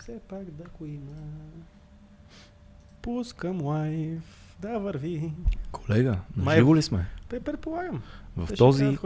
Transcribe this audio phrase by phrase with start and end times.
[0.00, 1.12] все пак да го има.
[3.02, 5.32] Пускам лайф, да върви.
[5.72, 7.06] Колега, на живо ли сме?
[7.28, 8.02] Пе, предполагам.
[8.36, 8.98] В Те този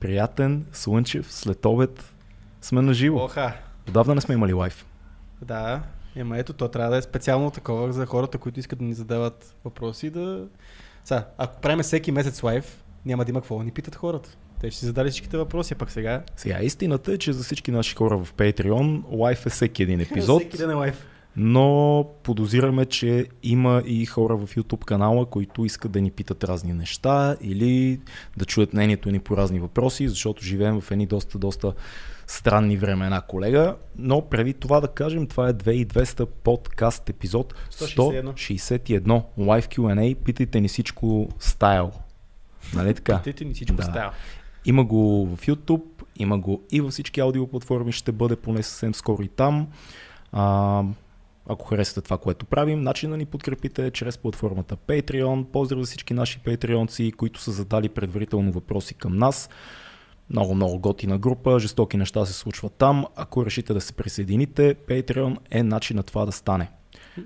[0.00, 2.12] приятен, слънчев, след обед
[2.60, 3.24] сме на живо.
[3.24, 3.56] Оха,
[3.88, 4.86] Отдавна не сме имали лайф.
[5.42, 5.82] да.
[6.16, 9.56] Ема ето, то трябва да е специално такова за хората, които искат да ни задават
[9.64, 10.48] въпроси да...
[11.04, 14.36] Сега, ако правим всеки месец лайф, няма да има какво да ни питат хората.
[14.60, 16.22] Те ще си задали всичките въпроси, пък сега...
[16.36, 20.40] Сега, истината е, че за всички наши хора в Patreon лайф е всеки един епизод,
[20.40, 21.06] Всеки ден е лайф.
[21.36, 26.72] но подозираме, че има и хора в YouTube канала, които искат да ни питат разни
[26.72, 28.00] неща или
[28.36, 31.72] да чуят мнението ни по разни въпроси, защото живеем в едни доста, доста
[32.26, 33.76] странни времена, колега.
[33.98, 38.22] Но преди това да кажем, това е 2200 подкаст епизод 161.
[38.22, 39.22] 161.
[39.38, 41.90] Live Q&A, питайте ни всичко стайл.
[42.74, 43.16] Нали така?
[43.18, 43.82] Питайте ни всичко Да.
[43.82, 44.12] става.
[44.64, 45.84] Има го в YouTube,
[46.16, 49.68] има го и във всички аудиоплатформи, ще бъде поне съвсем скоро и там.
[50.32, 50.84] А,
[51.46, 55.44] ако харесате това, което правим, начин да ни подкрепите е чрез платформата Patreon.
[55.44, 59.50] Поздрав за всички наши патреонци, които са задали предварително въпроси към нас.
[60.30, 63.06] Много, много готина група, жестоки неща се случват там.
[63.16, 66.70] Ако решите да се присъедините, Patreon е начин на това да стане.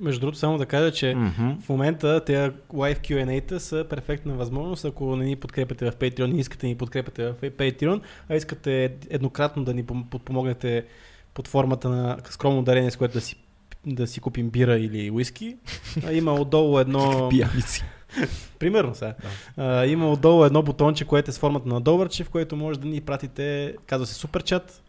[0.00, 1.50] Между другото, само да кажа, че Мгм.
[1.60, 6.40] в момента тези live Q&A-та са перфектна възможност, ако не ни подкрепяте в Patreon, не
[6.40, 10.84] искате да ни подкрепяте в Patreon, а искате еднократно да ни пом- подпомогнете
[11.34, 13.36] под формата на скромно дарение, с което да си,
[13.86, 15.56] да си купим бира или уиски.
[16.12, 17.28] Има отдолу едно...
[17.30, 17.84] Пияници.
[18.58, 19.14] Примерно сега.
[19.56, 22.88] А, има отдолу едно бутонче, което е с формата на доларче, в което може да
[22.88, 24.82] ни пратите, казва се суперчат,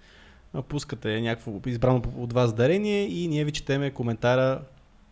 [0.68, 4.60] пускате някакво избрано от вас дарение и ние ви четеме коментара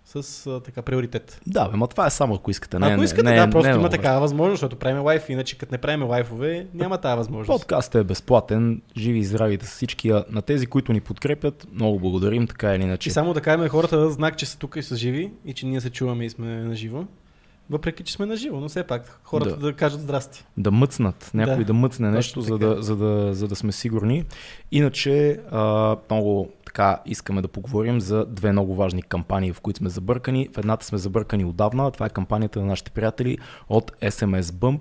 [0.05, 1.41] с а, така приоритет.
[1.47, 2.79] Да, бе, ма това е само ако искате.
[2.79, 5.29] Не, Ако не- искате, не, да, не просто е има такава възможност, защото правим лайф,
[5.29, 7.61] иначе като не правим лайфове, няма тази възможност.
[7.61, 10.11] Подкастът е безплатен, живи и здрави да всички.
[10.29, 13.09] На тези, които ни подкрепят, много благодарим, така или иначе.
[13.09, 15.65] И само да кажем хората да знак, че са тук и са живи и че
[15.65, 17.03] ние се чуваме и сме на живо.
[17.69, 19.57] Въпреки, че сме на живо, но все пак хората Да.
[19.57, 20.45] да, кажат здрасти.
[20.57, 24.25] Да мъцнат, някой Да, да, мъцне нещо, за да, за, да, за да сме сигурни.
[24.71, 29.89] Иначе а, много така искаме да поговорим за две много важни кампании, в които сме
[29.89, 30.49] забъркани.
[30.53, 33.37] В едната сме забъркани отдавна, това е кампанията на нашите приятели
[33.69, 34.79] от SMS Bump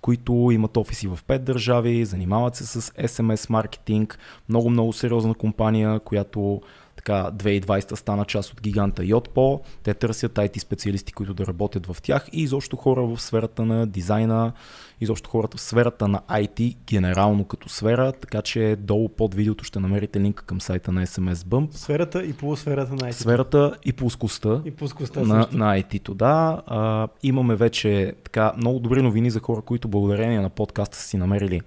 [0.00, 4.18] които имат офиси в пет държави, занимават се с SMS маркетинг,
[4.48, 6.60] много много сериозна компания, която
[6.96, 9.60] така 2020 стана част от гиганта Yotpo.
[9.82, 13.86] Те търсят IT специалисти, които да работят в тях и изобщо хора в сферата на
[13.86, 14.52] дизайна,
[15.00, 19.80] изобщо хората в сферата на IT, генерално като сфера, така че долу под видеото ще
[19.80, 21.74] намерите линка към сайта на SMS Bump.
[21.74, 23.10] Сферата и полусферата на IT.
[23.10, 25.58] Сферата и плоскостта И плоскостта на, също.
[25.58, 26.14] на IT-то.
[26.14, 31.02] Да, а, имаме вече така много добри новини за хора, които благодарение на подкаста са
[31.02, 31.60] си намерили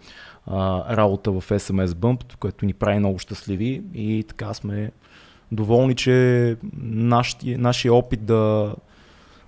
[0.48, 4.92] а, работа в SMS Bump, което ни прави много щастливи и така сме
[5.52, 6.58] доволни, че
[7.44, 8.76] нашия опит да,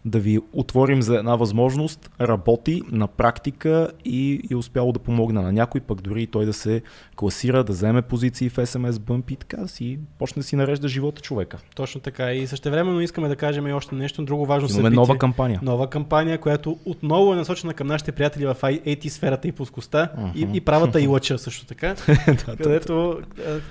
[0.06, 5.52] да ви отворим за една възможност работи на практика и е успяло да помогне на
[5.52, 6.82] някой, пък дори и той да се
[7.16, 11.22] класира, да вземе позиции в SMS Bump и така си почне да си нарежда живота
[11.22, 11.58] човека.
[11.76, 12.32] Точно така.
[12.34, 14.96] И същевременно искаме да кажем и още нещо друго важно Имаме събитие.
[14.96, 15.60] нова кампания.
[15.64, 20.46] Нова кампания, която отново е насочена към нашите приятели в IT сферата и плоскостта и,
[20.46, 20.56] Мгм.
[20.56, 21.96] и правата и лъча също така,
[22.58, 23.20] където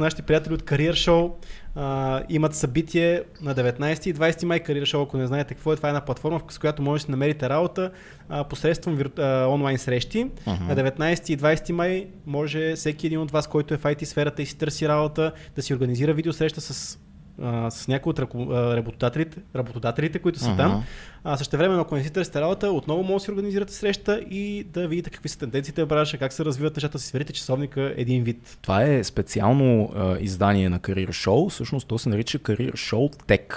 [0.00, 1.30] нашите приятели от Career Show
[1.74, 4.60] а, имат събитие на 19 и 20 май.
[4.60, 7.04] Career Show, ако не знаете какво е, това е една платформа, с която може да
[7.04, 7.90] си намерите работа
[8.28, 9.22] а, посредством вирту...
[9.22, 10.24] а, онлайн срещи.
[10.24, 10.66] Мгм.
[10.66, 14.42] На 19 и 20 май може всеки един от вас, който е в IT сферата
[14.42, 16.98] и си търси работа, да си организира видеосреща с,
[17.42, 18.18] а, с някои от
[18.48, 20.56] работодателите, работодателите, които са Мгм.
[20.56, 20.84] там.
[21.24, 24.64] А, също време, ако не си търсите работа, отново може да си организирате среща и
[24.64, 28.24] да видите какви са тенденциите в бранша, как се развиват нещата, си сверите часовника един
[28.24, 28.58] вид.
[28.62, 33.54] Това е специално а, издание на Career Show, всъщност то се нарича Career Show Tech,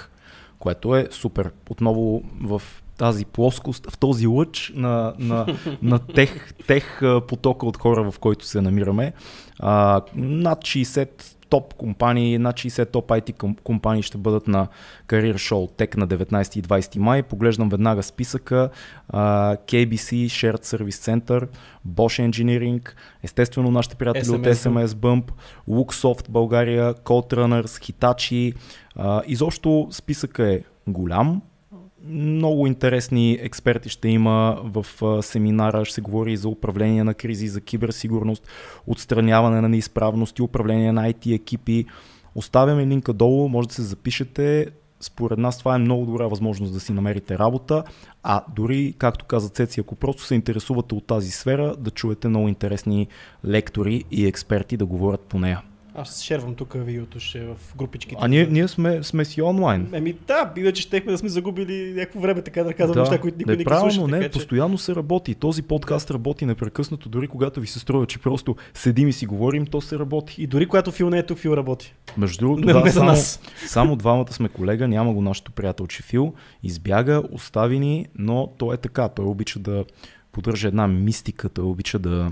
[0.58, 1.50] което е супер.
[1.70, 2.62] Отново в
[2.96, 5.46] тази плоскост, в този лъч на, на,
[5.82, 9.12] на тех, тех потока от хора, в който се намираме.
[9.58, 11.08] А, над 60
[11.48, 14.68] топ компании, над 60 топ IT ком- компании ще бъдат на
[15.06, 17.22] Career Show Tech на 19 и 20 май.
[17.22, 18.70] Поглеждам веднага списъка.
[19.12, 21.48] KBC, Shared Service Center,
[21.88, 22.90] Bosch Engineering,
[23.22, 25.24] естествено нашите приятели от SMS SMS Bump,
[25.68, 28.54] Luxoft България, Code Runners, Hitachi.
[29.26, 31.42] Изобщо списъка е голям.
[32.06, 34.86] Много интересни експерти ще има в
[35.22, 35.84] семинара.
[35.84, 38.48] Ще се говори за управление на кризи, за киберсигурност,
[38.86, 41.84] отстраняване на неизправности, управление на IT екипи.
[42.34, 44.66] Оставяме линка долу, може да се запишете.
[45.00, 47.84] Според нас това е много добра възможност да си намерите работа,
[48.22, 52.48] а дори, както каза Цеци, ако просто се интересувате от тази сфера, да чуете много
[52.48, 53.06] интересни
[53.46, 55.62] лектори и експерти да говорят по нея.
[55.94, 58.16] Аз шервам тук видеото ще в групичките.
[58.20, 59.88] А ние, ние сме, сме си онлайн.
[59.92, 63.38] Еми да, иначе щехме да сме загубили някакво време така да казвам Да, неща, които
[63.38, 64.00] никой не, не ги слуша.
[64.00, 64.30] не, така, че...
[64.30, 65.34] постоянно се работи.
[65.34, 69.66] Този подкаст работи непрекъснато, дори когато ви се струва, че просто седим и си говорим,
[69.66, 70.42] то се работи.
[70.42, 71.94] И дори когато Фил не е тук, Фил работи.
[72.18, 73.40] Между другото, Не, да, не само, нас.
[73.66, 76.34] само двамата сме колега, няма го нашето приятелче Фил.
[76.62, 79.08] Избяга, остави ни, но то е така.
[79.08, 79.84] Той обича да
[80.32, 82.30] поддържа една мистика, той обича да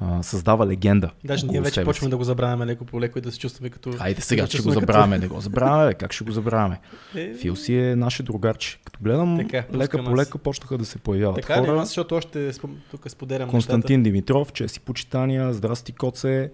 [0.00, 1.10] а, създава легенда.
[1.24, 2.10] Даже ние вече себе почваме си.
[2.10, 3.92] да го забравяме леко по леко и да се чувстваме като...
[3.92, 5.18] Хайде сега, да че го като- забравяме.
[5.18, 6.80] Не го забравяме, как ще го забравяме?
[7.14, 8.78] Е, Фил си е наше другарче.
[8.84, 11.80] Като гледам, Така, лека по лека почнаха да се появяват Така хора.
[11.80, 16.50] аз, защото още спом- тук споделям Константин Димитров, чест и почитания, здрасти Коце.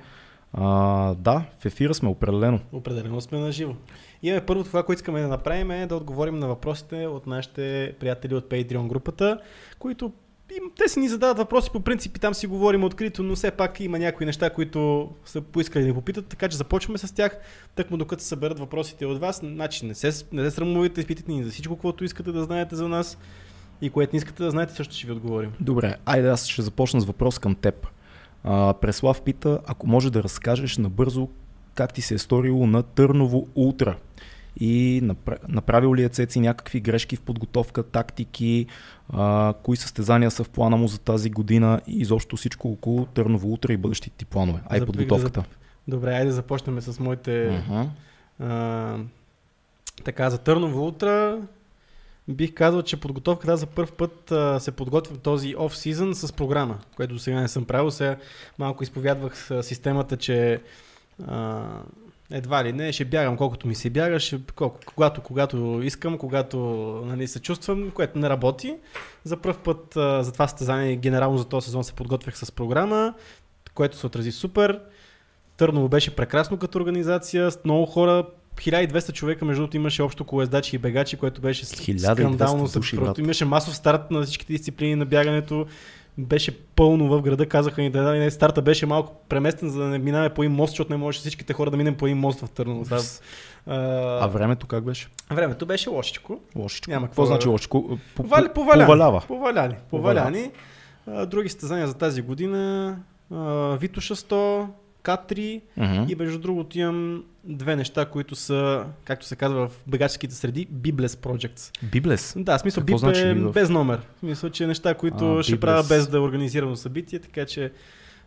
[0.55, 0.65] А,
[1.15, 2.53] да, в ефира сме определено.
[2.53, 2.77] нещата.
[2.77, 3.75] Определено сме на живо.
[4.23, 7.95] И е, първо това, което искаме да направим е да отговорим на въпросите от нашите
[8.01, 9.39] приятели от Patreon групата,
[9.79, 10.13] които
[10.79, 13.81] те си ни задават въпроси по принцип и там си говорим открито, но все пак
[13.81, 17.39] има някои неща, които са поискали да попитат, така че започваме с тях,
[17.75, 19.41] тъкмо докато съберат въпросите от вас.
[19.45, 22.89] Значи не се, не се срамувайте, изпитайте ни за всичко, което искате да знаете за
[22.89, 23.19] нас
[23.83, 25.53] и което не искате да знаете, също ще ви отговорим.
[25.61, 27.87] Добре, айде аз ще започна с въпрос към теб.
[28.45, 31.29] А, Преслав пита, ако може да разкажеш набързо
[31.75, 33.97] как ти се е сторило на Търново Ултра
[34.61, 38.67] и напра- направил ли е Цеци някакви грешки в подготовка, тактики,
[39.13, 43.49] а, кои състезания са в плана му за тази година и изобщо всичко около Търново
[43.53, 45.45] Ултра и бъдещите ти планове, а и За- подготовката.
[45.89, 47.83] Добре, айде да започнем с моите Мгм.
[48.39, 48.97] А,
[50.05, 51.39] така, за Търново утра
[52.29, 57.15] бих казал, че подготовката за първ път а, се подготвям този оф-сезон с програма, което
[57.15, 57.91] до сега не съм правил.
[57.91, 58.17] Сега
[58.59, 60.61] малко изповядвах с системата, че
[61.27, 61.65] а,
[62.33, 66.59] едва ли не ще бягам колкото ми се бяга, ще, колко, когато, когато искам, когато
[67.07, 68.75] нали, се чувствам, което не работи.
[69.25, 73.15] За първ път а, за това състезание, генерално за този сезон се подготвях с програма,
[73.75, 74.81] което се отрази супер.
[75.57, 78.27] Търново беше прекрасно като организация, с много хора,
[78.57, 82.69] 1200 човека, между другото имаше общо колездачи и бегачи, което беше с- 1200 скандално.
[82.69, 83.19] души, просто брат.
[83.19, 85.67] имаше масов старт на всичките дисциплини на бягането.
[86.19, 89.99] Беше пълно в града, казаха ни да не, старта беше малко преместен, за да не
[89.99, 92.51] минаме по един мост, защото не можеше всичките хора да минем по един мост в
[92.51, 92.85] Търново.
[92.85, 93.01] Да.
[94.23, 95.09] А времето как беше?
[95.31, 96.41] времето беше лошичко.
[96.57, 96.91] Лошичко.
[96.91, 97.99] Няма Какво значи лошичко?
[98.17, 98.23] По-
[98.55, 98.87] поваляни.
[99.29, 99.75] Поваляни.
[99.91, 100.51] Поваляни.
[101.07, 102.97] А, други състезания за тази година.
[103.35, 104.67] А, Витуша 100,
[105.05, 106.05] К3 Мгм.
[106.09, 111.07] и между другото имам две неща, които са, както се казва в бегаческите среди, Bibless
[111.07, 111.87] Projects.
[111.93, 112.35] Библес.
[112.37, 113.99] Да, в смисъл Какво значи е без номер.
[114.17, 117.73] В смисъл, че неща, които А, ще правя без да е организирано събитие, така че...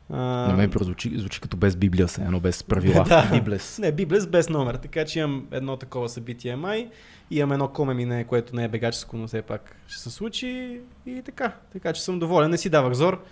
[0.10, 3.04] А, На мен звучи, звучи като без Библия, се едно без правила.
[3.10, 3.30] Да.
[3.34, 3.80] Библес.
[3.80, 6.90] Не, Библес без номер, така че имам едно такова събитие май,
[7.32, 11.22] имам едно коме мине, което не е бегаческо, но все пак ще се случи и
[11.26, 11.52] така.
[11.74, 12.52] Така че съм доволен.
[12.52, 13.24] Не си давах зор.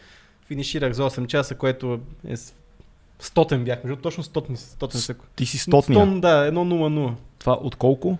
[0.47, 2.35] Финиширах за 8 часа, което е
[3.25, 5.31] стотен бях, между точно стотен, стотен секунд.
[5.35, 5.99] Ти си стотния.
[5.99, 7.13] Стон, да, 1.00.
[7.39, 8.17] Това от колко?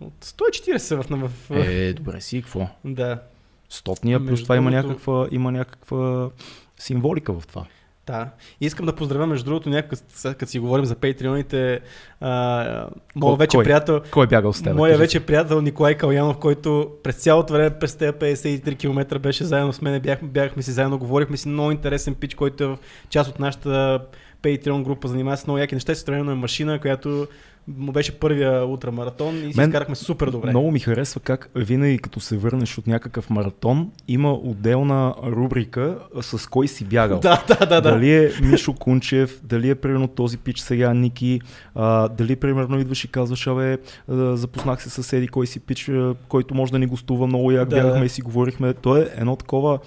[0.00, 2.68] От 140 в, в, Е, добре си, какво?
[2.84, 3.22] да.
[3.68, 6.30] Стотния, плюс това има, някаква, има някаква
[6.78, 7.66] символика в това.
[8.06, 8.28] Да.
[8.60, 11.80] И искам да поздравя, между другото, сега като си говорим за патреоните,
[12.20, 13.64] а, моят вече кой?
[13.64, 14.76] приятел, Кой е бягал с теб?
[14.76, 15.26] Моя вече се.
[15.26, 20.00] приятел Николай Калянов, който през цялото време, през тези 53 км беше заедно с мен,
[20.00, 22.78] бяхме, бяхме си заедно, говорихме си много интересен пич, който е в
[23.10, 24.00] част от нашата
[24.42, 27.26] Patreon група, занимава се с много яки неща, строено е машина, която
[27.68, 30.50] му беше първия ултрамаратон и си Мен изкарахме супер добре.
[30.50, 36.46] Много ми харесва как винаги като се върнеш от някакъв маратон, има отделна рубрика с
[36.50, 37.20] кой си бягал.
[37.22, 37.80] Да, да, да, да.
[37.80, 41.40] Дали е Мишо Кунчев, дали е примерно този пич сега Ники,
[41.74, 43.78] а, дали примерно идваш и казваш, абе,
[44.08, 45.90] запознах се с Еди, кой си пич,
[46.28, 48.06] който може да ни гостува много як, Да, бягахме да.
[48.06, 48.74] и си говорихме.
[48.74, 49.78] То е едно такова,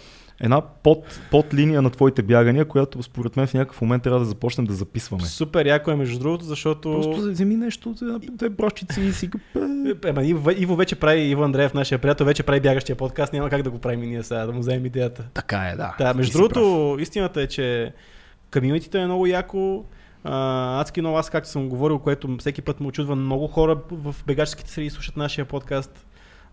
[0.42, 4.26] една под, под линия на твоите бягания, която според мен в някакъв момент трябва да
[4.26, 5.24] започнем да записваме.
[5.24, 6.92] Супер яко е, между другото, защото...
[6.92, 7.96] Просто вземи нещо,
[8.32, 9.40] две брошчици и си го...
[10.06, 13.50] Е, Ема, Иво, Иво вече прави, Иво Андреев, нашия приятел, вече прави бягащия подкаст, няма
[13.50, 15.28] как да го правим и ние сега, да му вземем идеята.
[15.34, 15.96] Така е, да.
[16.00, 17.94] Да, между другото, истината е, че
[18.54, 19.86] комьюнитито е много яко.
[20.24, 24.16] А, адски много аз, както съм говорил, което всеки път му очудва, много хора в
[24.28, 26.06] бегаческите среди слушат нашия подкаст.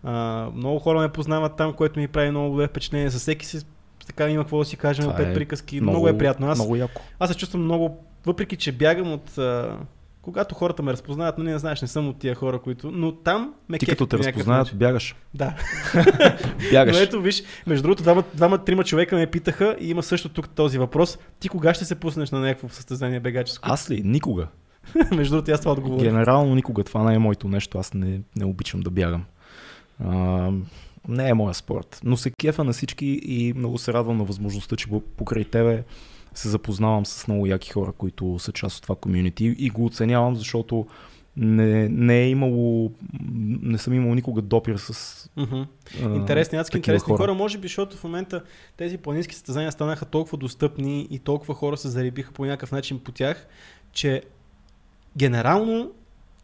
[0.03, 3.09] А, много хора ме познават там, което ми прави много добре впечатление.
[3.09, 3.59] За всеки си
[4.05, 5.81] така има какво да си кажем, Това пет е приказки.
[5.81, 6.47] Много, много е приятно.
[6.47, 7.01] Аз, Много яко.
[7.19, 9.37] аз се чувствам много, въпреки че бягам от...
[9.37, 9.77] А,
[10.21, 12.91] когато хората ме разпознават, но не знаеш, не съм от тия хора, които...
[12.91, 14.77] Но там ме Ти като те разпознаят, начин.
[14.77, 15.15] бягаш.
[15.33, 15.55] Да.
[16.71, 16.95] Бягаш.
[16.95, 20.49] Но ето виж, между другото, двама, двама, трима човека ме питаха и има също тук
[20.49, 21.17] този въпрос.
[21.39, 23.67] Ти кога ще се пуснеш на някакво състезание бегаческо?
[23.71, 24.01] Аз ли?
[24.05, 24.47] Никога.
[25.11, 26.03] между другото, аз това отговоря.
[26.03, 26.83] Генерално никога.
[26.83, 27.77] Това не е моето нещо.
[27.77, 29.25] Аз не, не обичам да бягам.
[30.05, 30.49] А,
[31.07, 31.99] не е моя спорт.
[32.03, 35.83] Но се кефа на всички и много се радвам на възможността, че по- покрай тебе
[36.33, 40.35] се запознавам с много яки хора, които са част от това комюнити и го оценявам,
[40.35, 40.87] защото
[41.37, 42.91] не, не е имало,
[43.61, 44.93] не съм имал никога допир с
[45.37, 45.65] Mm-hmm.
[46.03, 47.33] а, Интересни, адски интересни хора.
[47.33, 48.43] може би, защото в момента
[48.77, 53.11] тези планински състезания станаха толкова достъпни и толкова хора се заребиха по някакъв начин по
[53.11, 53.47] тях,
[53.93, 54.23] че
[55.17, 55.91] генерално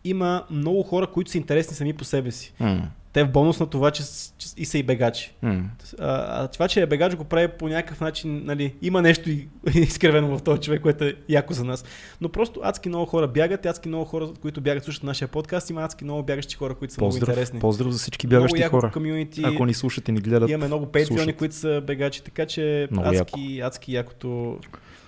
[0.04, 2.54] има много хора, които са интересни сами по себе си.
[2.60, 4.04] М, Те в бонус на това, че,
[4.38, 5.34] че и са и бегачи.
[5.42, 5.63] м.
[6.00, 9.48] А, а това, че е бегач, го прави по някакъв начин, нали, има нещо и,
[9.75, 11.86] изкривено в този човек, което е яко за нас.
[12.22, 15.84] Но просто адски много хора бягат, адски много хора, които бягат, слушат нашия подкаст, има
[15.84, 17.60] адски много бягащи хора, които са много Поздрав, интересни.
[17.60, 18.92] поздрав за всички много бягащи яко хора.
[18.92, 19.42] комюнити.
[19.46, 23.08] Ако ни слушат и ни гледат, Имаме много патреони, които са бегачи, така че Много
[23.10, 24.60] адски, адски якото.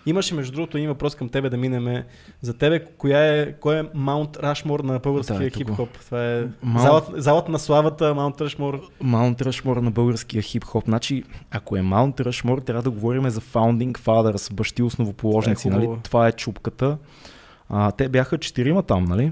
[0.05, 2.05] Имаше между другото един въпрос към тебе да минеме.
[2.41, 5.89] За тебе, коя е, кой е Маунт Рашмор на българския Да, хип-хоп?
[5.99, 8.81] Това е Маунт- залата, залата на славата, Маунт Рашмор.
[9.01, 10.85] Маунт Рашмор на българския хип-хоп.
[10.85, 15.69] Значи, ако е Маунт Рашмор, трябва да говорим за Founding Fathers, бащи основоположници.
[15.69, 15.97] Това е нали?
[16.03, 16.97] Това е чупката.
[17.69, 19.31] А, те бяха четирима там, нали?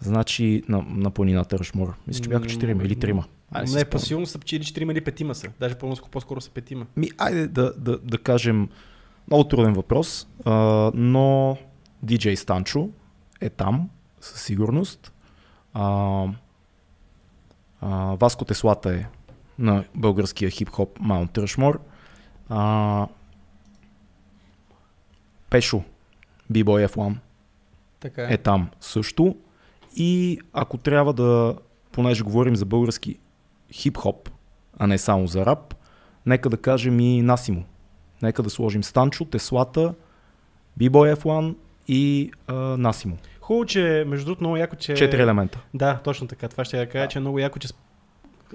[0.00, 1.94] Значи на, на планината Рашмор.
[2.06, 3.24] Мисля, че бяха четирима или трима.
[3.52, 5.48] Айде Не, по-силно са че или четирима или петима са.
[5.60, 5.74] Даже
[6.10, 6.86] по-скоро, са петима.
[6.96, 8.68] Ми, айде да, да, да кажем,
[9.30, 10.52] много труден въпрос, а,
[10.94, 11.56] но
[12.04, 12.88] DJ Станчо
[13.40, 15.12] е там, със сигурност.
[15.74, 16.24] А,
[17.80, 19.06] а, Васко Теслата е
[19.58, 21.80] на българския хип-хоп Маунт Ръшмор.
[25.50, 25.82] Пешо,
[26.52, 27.16] B-Boy F1
[28.00, 29.36] Така е там също.
[29.96, 31.56] И ако трябва да,
[31.92, 33.18] понеже говорим за български
[33.72, 34.30] хип-хоп,
[34.78, 35.74] а не само за рап,
[36.26, 37.64] нека да кажем и Насимо.
[38.22, 39.94] Нека да сложим Станчо, Теслата,
[40.80, 41.54] B-Boy F1
[41.88, 43.16] и а, Насимо.
[43.40, 44.94] Хубаво, че между другото много яко, че...
[44.94, 45.60] Четири елемента.
[45.74, 46.48] Да, точно така.
[46.48, 47.74] Това ще я кажа, че е много яко, че сп-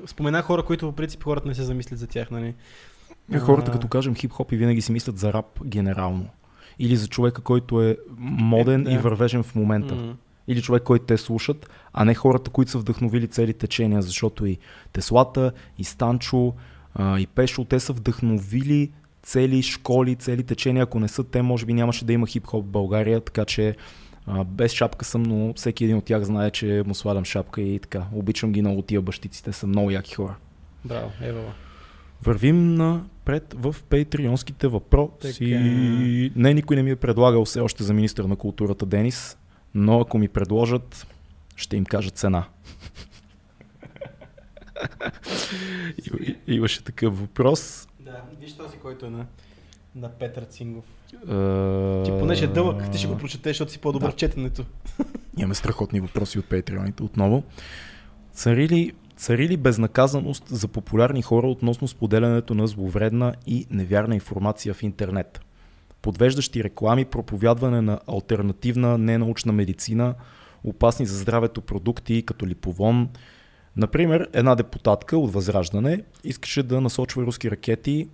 [0.05, 2.53] спомена хора, които по принцип хората не се замислят за тях, нали?
[3.39, 3.73] Хората, А.
[3.73, 6.27] като кажем хип-хоп и винаги си мислят за рап генерално.
[6.79, 8.91] Или за човека, който е моден Е, да.
[8.91, 9.95] и вървежен в момента.
[9.95, 10.15] М.
[10.47, 14.57] или човек, който те слушат, а не хората, които са вдъхновили цели течения, защото и
[14.93, 16.53] Теслата, и Станчо,
[16.99, 18.91] и Пешо, те са вдъхновили
[19.23, 20.83] цели школи, цели течения.
[20.83, 23.75] Ако не са те, може би нямаше да има хип-хоп в България, така че
[24.27, 27.79] а, без шапка съм, но всеки един от тях знае, че му свалям шапка и
[27.79, 28.05] така.
[28.13, 30.35] Обичам ги много тия бащици, те са много яки хора.
[30.85, 31.53] Браво, ева.
[32.23, 35.17] Вървим напред в патреонските въпроси.
[35.21, 35.45] Така.
[36.39, 39.37] Не, никой не ми е предлагал все още за министър на културата Денис,
[39.75, 41.07] но ако ми предложат,
[41.55, 42.45] ще им кажа цена.
[45.97, 47.87] И- и- Имаше такъв въпрос.
[48.43, 49.25] Виж този, който е на,
[49.95, 50.85] на Петър Цингов.
[51.13, 54.11] Е, Ти понеже е дълъг, ти ще го прочетеш, защото си по-добър Да.
[54.11, 54.65] в четенето.
[55.37, 57.43] Имаме страхотни въпроси от патреоните отново.
[58.33, 64.73] Цари ли, цари ли безнаказаност за популярни хора относно споделянето на зловредна и невярна информация
[64.73, 65.41] в интернет?
[66.01, 70.15] Подвеждащи реклами, проповядване на альтернативна ненаучна медицина,
[70.63, 73.09] опасни за здравето продукти като липовон.
[73.77, 78.07] Например, една депутатка от Възраждане искаше да насочва руски ракети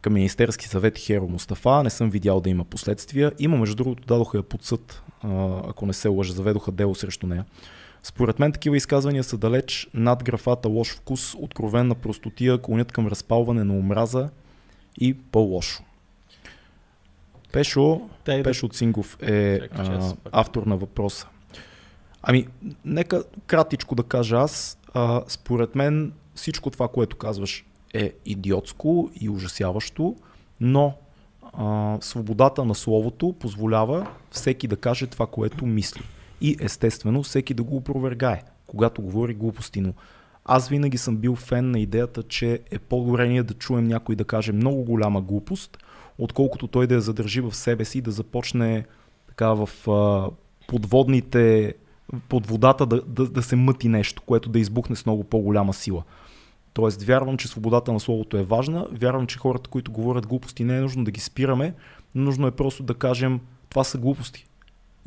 [0.00, 1.82] към Министерски съвет Херо Мустафа.
[1.82, 3.32] Не съм видял да има последствия.
[3.38, 5.02] Има, между другото, дадоха я под съд,
[5.68, 7.44] ако не се лъжа, заведоха дело срещу нея.
[8.02, 13.64] Според мен такива изказвания са далеч над графата лош вкус, откровенна простотия, клонят към разпалване
[13.64, 14.30] на омраза
[15.00, 15.82] и по-лошо.
[17.52, 21.28] Пешо, Тай да- Пешо Цингов е Чакай, а, автор на въпроса.
[22.22, 22.46] Ами,
[22.84, 24.78] нека кратичко да кажа аз.
[24.94, 30.16] А, според мен всичко това, което казваш е идиотско и ужасяващо,
[30.60, 30.94] но
[31.52, 36.02] а, свободата на словото позволява всеки да каже това, което мисли.
[36.40, 39.80] И естествено всеки да го опровергае, когато говори глупости.
[39.80, 39.92] Но
[40.44, 44.24] аз винаги съм бил фен на идеята, че е по-добре ние да чуем някой да
[44.24, 45.78] каже много голяма глупост,
[46.18, 48.84] отколкото той да я задържи в себе си и да започне
[49.28, 50.30] така в а,
[50.68, 51.74] подводните,
[52.28, 56.02] под водата да, да, да се мъти нещо, което да избухне с много по-голяма сила.
[56.72, 60.76] Тоест, вярвам, че свободата на словото е важна, вярвам, че хората, които говорят глупости, не
[60.76, 61.74] е нужно да ги спираме,
[62.14, 64.46] нужно е просто да кажем, това са глупости.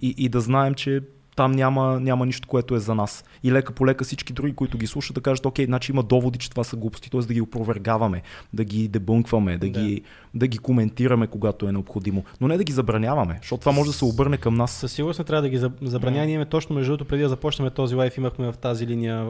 [0.01, 1.01] И, и да знаем, че
[1.35, 3.23] там няма, няма нищо, което е за нас.
[3.43, 6.39] И лека по лека всички други, които ги слушат, да кажат, окей, значи има доводи,
[6.39, 7.21] че това са глупости, т.е.
[7.21, 8.21] да ги опровергаваме,
[8.53, 9.81] да ги дебънкваме, да, Да.
[9.81, 10.01] Ги,
[10.33, 12.23] да ги коментираме, когато е необходимо.
[12.41, 14.71] Но не да ги забраняваме, защото това може да се обърне към нас.
[14.71, 16.25] Със сигурност не трябва да ги заб- забраня.
[16.25, 19.27] Ние имаме точно между другото, преди да започнем този лайф, имахме в тази линия,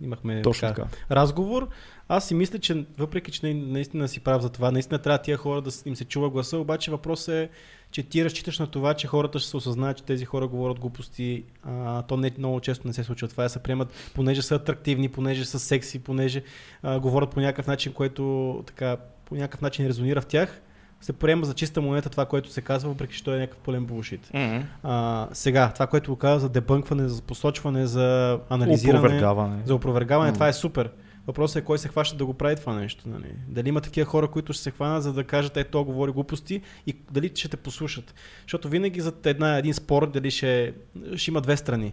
[0.00, 0.84] имахме Точно така.
[1.10, 1.68] разговор.
[2.08, 5.36] Аз си мисля, че въпреки, че на- наистина си прав за това, наистина трябва тия
[5.36, 7.48] хора да им се чува гласа, обаче въпросът е,
[7.90, 11.44] че ти разчиташ на това, че хората ще се осъзнаят, че тези хора говорят глупости.
[11.62, 15.08] А, то не, много често не се случва това, да се приемат, понеже са атрактивни,
[15.08, 16.42] понеже са секси, понеже
[16.82, 18.22] а, говорят по някакъв начин, който
[18.66, 20.60] така, по някакъв начин резонира в тях.
[21.00, 23.84] се приема за чиста монета това, което се казва, въпреки че той е някакъв пълен
[23.84, 24.30] булшит.
[24.34, 24.62] Mm-hmm.
[24.82, 29.56] А, сега, това, което го казва за дебънкване, за посочване, за анализиране, Опровергаване.
[29.64, 30.34] за опровергаване, Mm.
[30.34, 30.90] това е супер.
[31.26, 33.08] Въпросът е кой се хваща да го прави това нещо.
[33.08, 33.34] Нали?
[33.48, 36.60] Дали има такива хора, които ще се хванат, за да кажат, е, то говори глупости
[36.86, 38.14] и дали ще те послушат.
[38.42, 40.74] Защото винаги за една, един спор, дали ще,
[41.16, 41.92] ще има две страни.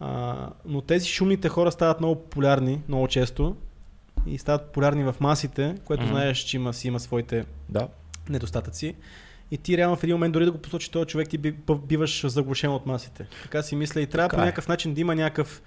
[0.00, 3.56] А, но тези шумните хора стават много популярни, много често
[4.26, 6.12] и стават популярни в масите, което Мгм.
[6.12, 7.88] знаеш, че има, си има своите Да.
[8.28, 8.94] недостатъци.
[9.50, 11.38] И ти реално в един момент дори да го посочи този човек, ти
[11.86, 13.26] биваш заглушен от масите.
[13.42, 14.44] Така си мисля и трябва Така по е.
[14.46, 15.62] някакъв начин да има някакъв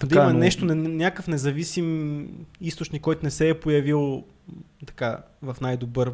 [0.00, 2.28] Така е, има но- нещо, не- някакъв независим
[2.60, 4.24] източник, който не се е появил
[4.86, 6.12] така в най-добър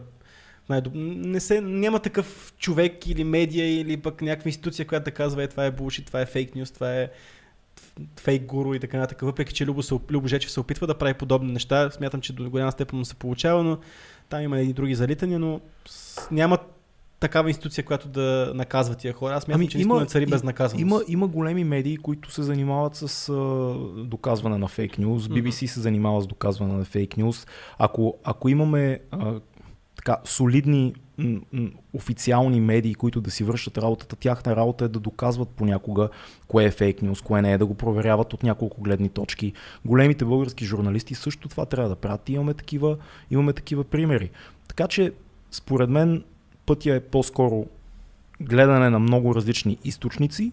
[0.69, 0.93] най-доб...
[0.97, 5.49] не се, няма такъв човек или медия или пък някаква институция, която да казва е
[5.49, 7.11] това е булшит, това е фейк нюс, това е
[8.17, 9.21] фейк гуру и така нататък.
[9.21, 12.51] Въпреки, че Любо, се, Любо Жечев се опитва да прави подобни неща, смятам, че до
[12.51, 13.79] голяма степен му се получава, но
[14.29, 16.29] там има и други залитания, но с...
[17.21, 19.35] такава институция, която да наказва тия хора.
[19.35, 20.81] Аз смятам, Ами, че има- наистина цари безнаказаност.
[20.81, 23.35] Има, има големи медии, които се занимават с а,
[24.05, 25.29] доказване на фейк нюз.
[25.29, 27.47] BBC се занимава с доказване на фейк нюз.
[27.79, 29.41] Ако, ако имаме а,
[29.97, 35.01] така, солидни м, м, официални медии, които да си вършат работата, тяхна работа е да
[35.01, 36.09] доказват понякога
[36.49, 39.53] кое е фейк нюз, кое не е, да го проверяват от няколко гледни точки.
[39.85, 42.29] Големите български журналисти също това трябва да правят.
[42.29, 42.97] Имаме такива,
[43.31, 44.31] имаме такива примери.
[44.69, 45.13] Така че,
[45.51, 46.25] според мен,
[46.67, 47.67] пътя е по-скоро
[48.41, 50.53] гледане на много различни източници,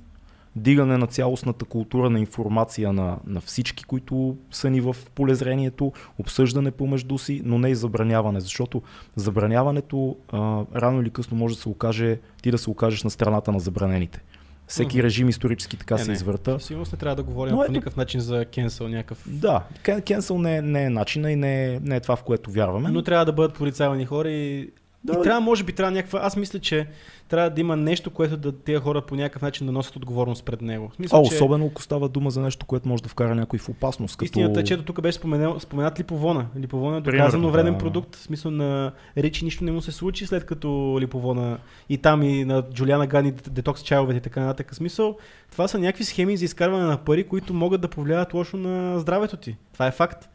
[0.56, 6.72] дигане на цялостната култура на информация на, на всички, които са ни в полезрението, обсъждане
[6.72, 8.82] помежду си, но не и забраняване, защото
[9.16, 10.38] забраняването а,
[10.76, 14.22] рано или късно може да се окаже, ти да се окажеш на страната на забранените.
[14.68, 16.14] Всеки режим исторически така Е, се не.
[16.14, 16.60] извърта.
[16.60, 19.24] Със сигурност не трябва да говорим Но по никакъв начин за кенсъл някакъв.
[19.28, 22.24] Да, кен- кенсъл не, е- не е начина и не е, не е това, в
[22.24, 22.90] което вярваме.
[22.92, 24.70] Но трябва да бъдат порицавани хора и
[25.04, 26.20] Да, и трябва, може би, трябва някаква.
[26.24, 26.88] Аз мисля, че
[27.30, 30.62] трябва да има нещо, което да тези хора по някакъв начин да носят отговорност пред
[30.62, 30.92] него.
[30.96, 33.70] Смисъл, а, че особено ако става дума за нещо, което може да вкара някой в
[33.70, 34.18] опасност.
[34.18, 34.26] Като...
[34.26, 36.46] Истината е, че тук беше споменал, споменат Липовона.
[36.60, 37.78] Липовона е Примерно, доказано вреден да.
[37.78, 38.16] продукт.
[38.16, 41.58] В смисъл на Ричи нищо не му се случи след като Липовона
[41.90, 44.76] и там и на Джулиана Гани детокс чайловете и така нататък.
[44.76, 45.18] Смисъл,
[45.52, 49.38] това са някакви схеми за изкарване на пари, които могат да повлияват лошо на здравето
[49.38, 49.56] ти.
[49.74, 50.30] Това е факт.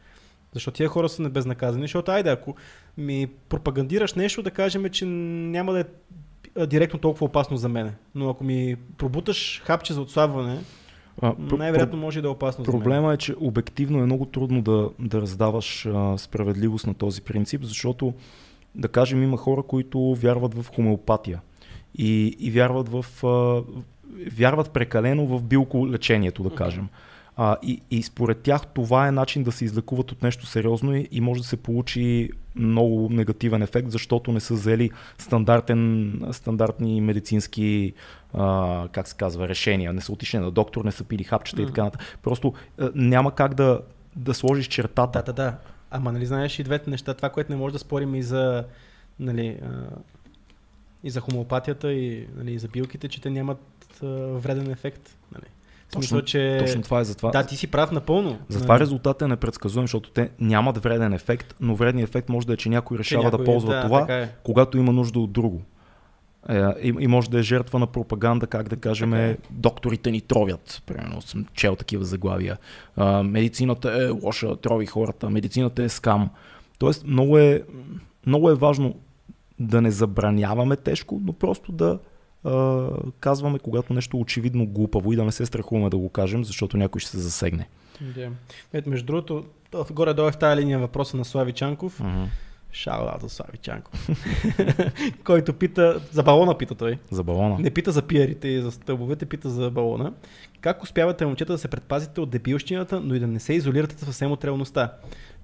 [0.58, 2.54] Защото тия хора са безнаказани, защото айде, ако
[2.96, 5.84] ми пропагандираш нещо, да кажем, че няма да е
[6.66, 7.92] директно толкова опасно за мене.
[8.14, 10.58] Но ако ми пробуташ хапче за отслабване,
[11.36, 12.64] най-вероятно може да е опасно.
[12.64, 17.64] Проблема е, че обективно е много трудно да, да раздаваш а, справедливост на този принцип,
[17.64, 18.14] защото,
[18.74, 21.40] да кажем, има хора, които вярват в хомеопатия
[21.94, 23.62] и, и вярват, в, а,
[24.32, 26.88] вярват прекалено в билколечението, да кажем.
[27.40, 31.08] А, и, и според тях това е начин да се излекуват от нещо сериозно и,
[31.10, 37.92] и може да се получи много негативен ефект, защото не са взели стандартен, стандартни медицински
[38.34, 39.92] а, как се казва, решения.
[39.92, 42.18] Не са отишли на доктор, не са пили хапчета и така нататък.
[42.22, 43.80] Просто а, няма как да,
[44.16, 45.22] да сложиш чертата.
[45.26, 45.56] Да, да, да.
[45.90, 48.64] Ама нали знаеш и двете неща, това, което не може да спорим и за,
[49.20, 49.68] нали, а,
[51.04, 53.60] и за хомеопатията, и, нали, и за билките, че те нямат
[54.02, 55.16] а, вреден ефект.
[55.32, 55.46] Нали.
[55.88, 56.56] В смисъл, Точно, че...
[56.60, 57.30] точно това е затова.
[57.30, 58.38] Да, ти си прав напълно.
[58.48, 58.80] Затова Нали.
[58.82, 62.68] резултатът е непредсказуем, защото те нямат вреден ефект, но вредният ефект може да е, че
[62.68, 64.28] някой Че решава някой- да ползва да, това, е.
[64.42, 65.62] когато има нужда от друго.
[66.48, 69.36] Е, и, и може да е жертва на пропаганда, как да кажем, Така е.
[69.50, 70.82] докторите ни тровят.
[70.86, 72.58] Примерно съм чел такива заглавия.
[72.96, 76.30] А, медицината е лоша, трови хората, медицината е скам.
[76.78, 77.62] Тоест много е,
[78.26, 78.94] много е важно
[79.58, 81.98] да не забраняваме тежко, но просто да
[83.20, 87.00] казваме, когато нещо очевидно глупаво и да не се страхуваме да го кажем, защото някой
[87.00, 87.68] ще се засегне.
[88.00, 88.30] Да.
[88.72, 92.02] Ето, между другото, то- горе-долу е в тази линия въпроса на Слави Чанков.
[92.72, 94.08] Шала за Слави Чанков.
[95.24, 96.98] Който пита, за балона пита той.
[97.10, 97.58] За балона.
[97.58, 100.12] Не пита за пиерите и за стълбовете, пита за балона.
[100.60, 104.32] Как успявате, момчета, да се предпазите от дебилщината, но и да не се изолирате съвсем
[104.32, 104.92] от реалността?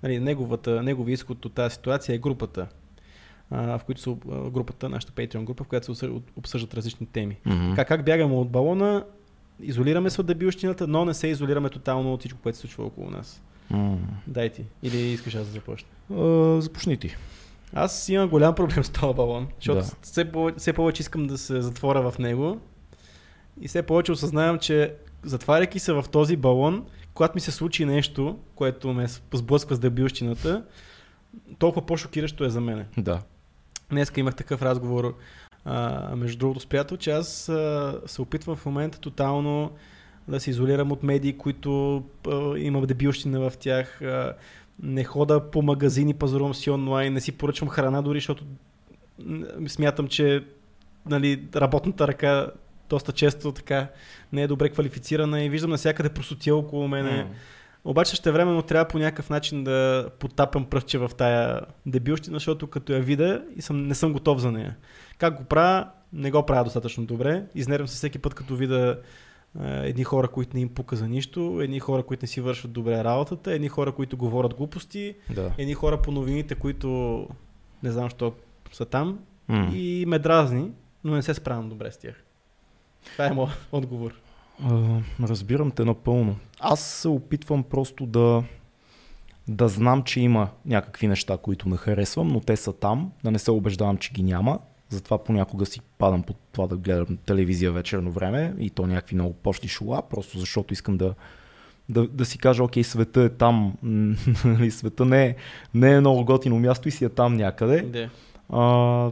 [0.02, 2.66] Нали, неговата, негови изход от тази ситуация е групата,
[3.50, 4.10] а, в които са
[4.50, 7.36] групата, нашата Patreon група, в която се обсъ- обсъждат различни теми.
[7.46, 7.74] Мгм.
[7.74, 9.04] Как, как бягаме от балона,
[9.60, 13.10] изолираме се от дебилщината, но не се изолираме тотално от всичко, което се случва около
[13.10, 13.42] нас.
[13.70, 13.98] М.
[14.26, 14.64] Дай ти.
[14.82, 15.88] Или искаш аз да започна?
[16.12, 17.16] А, започни ти.
[17.72, 19.86] Аз имам голям проблем с този балон, защото Да.
[20.02, 22.60] все, повече, все повече искам да се затворя в него
[23.60, 28.38] и все повече осъзнавам, че затваряйки се в този балон, когато ми се случи нещо,
[28.54, 30.64] което ме сблъсква с дебилщината,
[31.58, 32.86] толкова по-шокиращо е за мене.
[32.98, 33.20] Да.
[33.90, 35.16] Днеска имах такъв разговор
[35.64, 39.70] а, между другото с приятел, че аз а, се опитвам в момента тотално
[40.28, 44.02] да се изолирам от медии, които а, има дебилщина в тях.
[44.02, 44.32] А,
[44.82, 48.44] не хода по магазини, пазарувам си онлайн, не си поръчвам храна дори, защото
[49.68, 50.44] смятам, че
[51.06, 52.50] нали, работната ръка
[52.90, 53.88] доста често така
[54.32, 57.10] не е добре квалифицирана и виждам навсякъде просотия около мене.
[57.10, 57.26] Mm.
[57.84, 62.92] Обаче ще времено трябва по някакъв начин да потапям пръвче в тая дебилщина, защото като
[62.92, 64.76] я видя и съм, не съм готов за нея.
[65.18, 65.88] Как го правя?
[66.12, 67.44] Не го правя достатъчно добре.
[67.54, 68.98] Изнервям се всеки път, като видя
[69.64, 73.04] едни хора, които не им пука за нищо, едни хора, които не си вършат добре
[73.04, 75.52] работата, едни хора, които говорят глупости, Да.
[75.58, 77.28] едни хора по новините, които
[77.82, 78.32] не знам, що
[78.72, 79.18] са там
[79.48, 79.70] М.
[79.74, 80.70] и ме дразни,
[81.04, 82.24] но не се справям добре с тях.
[83.12, 84.14] Това е моят отговор.
[84.62, 86.36] А, разбирам те напълно.
[86.60, 88.44] Аз се опитвам просто да,
[89.48, 93.38] да знам, че има някакви неща, които не харесвам, но те са там, да не
[93.38, 94.58] се убеждавам, че ги няма.
[94.88, 99.32] Затова понякога си падам под това да гледам телевизия вечерно време и то някакви много
[99.32, 101.14] почти шула, просто защото искам да,
[101.88, 103.74] да, да си кажа, окей, света е там,
[104.44, 105.36] нали, света не е,
[105.74, 107.82] не е много готино място и си е там някъде.
[107.82, 108.10] Да.
[108.48, 109.10] А,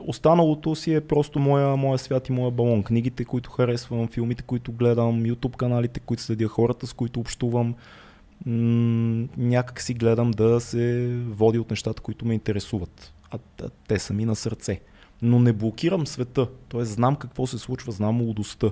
[0.00, 2.82] останалото си е просто моя, моя свят и моя балон.
[2.82, 7.74] Книгите, които харесвам, филмите, които гледам, YouTube каналите, които следя, хората, с които общувам.
[8.46, 13.12] М- някак си гледам да се води от нещата, които ме интересуват.
[13.30, 14.80] А, а те са ми на сърце.
[15.22, 16.48] Но не блокирам света.
[16.68, 18.70] Тоест знам какво се случва, знам лудостта.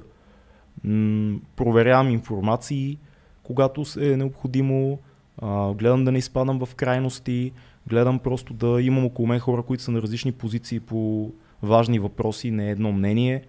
[0.84, 2.98] М- проверявам информации,
[3.42, 4.98] когато е необходимо.
[5.38, 7.52] А, гледам да не изпадам в крайности.
[7.86, 11.30] Гледам просто да имам около мен хора, които са на различни позиции по
[11.62, 13.42] важни въпроси, не е едно мнение.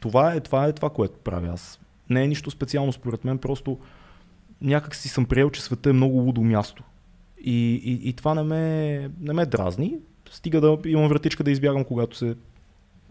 [0.00, 1.80] Това е, това е това, което правя аз.
[2.10, 3.78] Не е нищо специално според мен, просто
[4.60, 6.82] някак си съм приел, че света е много лудо място.
[7.44, 9.94] И, и, и това не ме, не ме дразни.
[10.30, 12.36] Стига да имам вратичка да избягам, когато се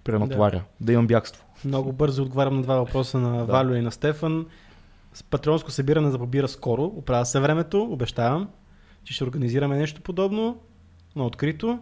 [0.04, 0.64] пренатваря.
[0.80, 1.46] Да, да имам бягство.
[1.66, 3.44] Много бързо отговарям на два въпроса на Да.
[3.44, 4.46] Валю и на Стефан.
[5.14, 6.84] С патронско събиране за побира скоро.
[6.86, 8.50] Оправя се времето, обещавам,
[9.04, 10.58] че ще организираме нещо подобно
[11.16, 11.80] на открито.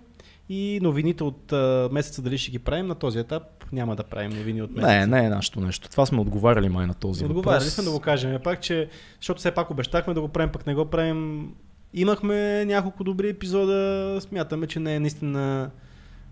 [0.52, 4.32] И новините от а, месеца дали ще ги правим на този етап, няма да правим
[4.32, 4.88] новини от месеца.
[4.92, 5.90] Не, не е нашето нещо.
[5.90, 7.74] Това сме отговаряли май на този Отговаряли въпрос.
[7.74, 10.76] сме да го кажем пак, че, защото все пак обещахме да го правим, пък не
[10.76, 11.50] го правим.
[11.94, 15.72] Имахме няколко добри епизода, смятаме, че не е наистина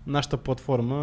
[0.08, 0.96] нашата платформа,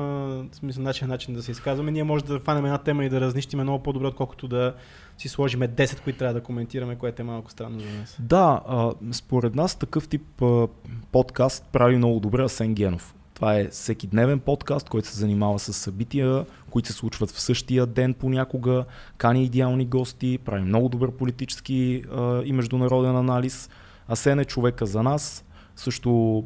[0.51, 1.91] в смисъл начин, начин да се изказваме.
[1.91, 4.73] Ние може да фанем една тема и да разнищиме много по-добре, отколкото да
[5.17, 8.17] си сложиме 10, които трябва да коментираме, което е малко странно за нас.
[8.19, 10.67] Да, а, според нас такъв тип а,
[11.11, 13.15] подкаст прави много добре Асен Генов.
[13.33, 17.85] Това е всеки дневен подкаст, който се занимава с събития, които се случват в същия
[17.85, 18.85] ден понякога,
[19.17, 23.69] кани идеални гости, прави много добър политически а, и международен анализ.
[24.07, 25.44] Асен е човека за нас,
[25.75, 26.43] също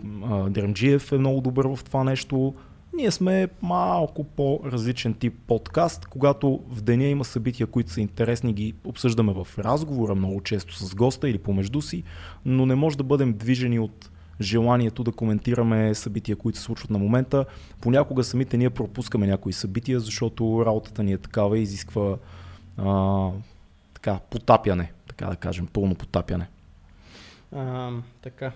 [0.50, 2.54] Дремджиев е много добър в това нещо.
[2.94, 8.74] Ние сме малко по-различен тип подкаст, когато в деня има събития, които са интересни, ги
[8.84, 12.04] обсъждаме в разговора много често с госта или помежду си,
[12.46, 14.10] но не може да бъдем движени от
[14.42, 17.46] желанието да коментираме събития, които се случват на момента.
[17.82, 22.18] Понякога самите ние пропускаме някои събития, защото работата ни е такава и изисква
[22.78, 23.30] а,
[23.94, 26.48] така, потапяне, така да кажем, пълно потапяне.
[27.56, 28.52] А, така.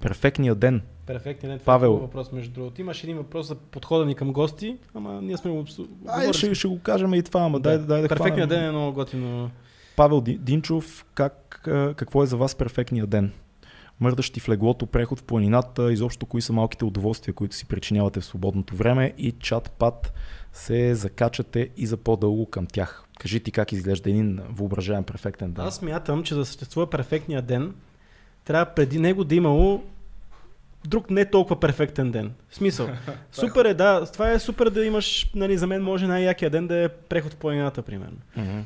[0.00, 0.82] Перфектният ден.
[1.06, 1.60] перфектен ден.
[1.64, 1.90] Павел.
[1.90, 2.80] Това е въпрос, между другото.
[2.80, 6.54] Имаш един въпрос за подхода ни към гости, ама ние сме го обсу- говорили ще,
[6.54, 8.48] ще го кажем и това, ама дай, дай да Перфектният хванем.
[8.48, 9.50] ден е много готино.
[9.96, 11.60] Павел Ди- Динчов, как,
[11.96, 13.32] какво е за вас перфектният ден?
[14.00, 18.24] Мърдащи в леглото, преход в планината, изобщо кои са малките удоволствия, които си причинявате в
[18.24, 20.12] свободното време и чат-пат
[20.52, 23.04] се закачате и за по-дълго към тях.
[23.18, 25.64] Кажи ти как изглежда един въображаем перфектен ден.
[25.64, 27.74] Аз мятам, че за да съществува перфектния ден,
[28.44, 29.82] трябва преди него да имало
[30.86, 32.32] друг не толкова перфектен ден.
[32.48, 32.88] В смисъл.
[33.32, 34.06] Супер е, да.
[34.12, 37.36] Това е супер да имаш, нали, за мен може най-якия ден да е преход в
[37.36, 38.16] планината, примерно.
[38.36, 38.58] Мгм.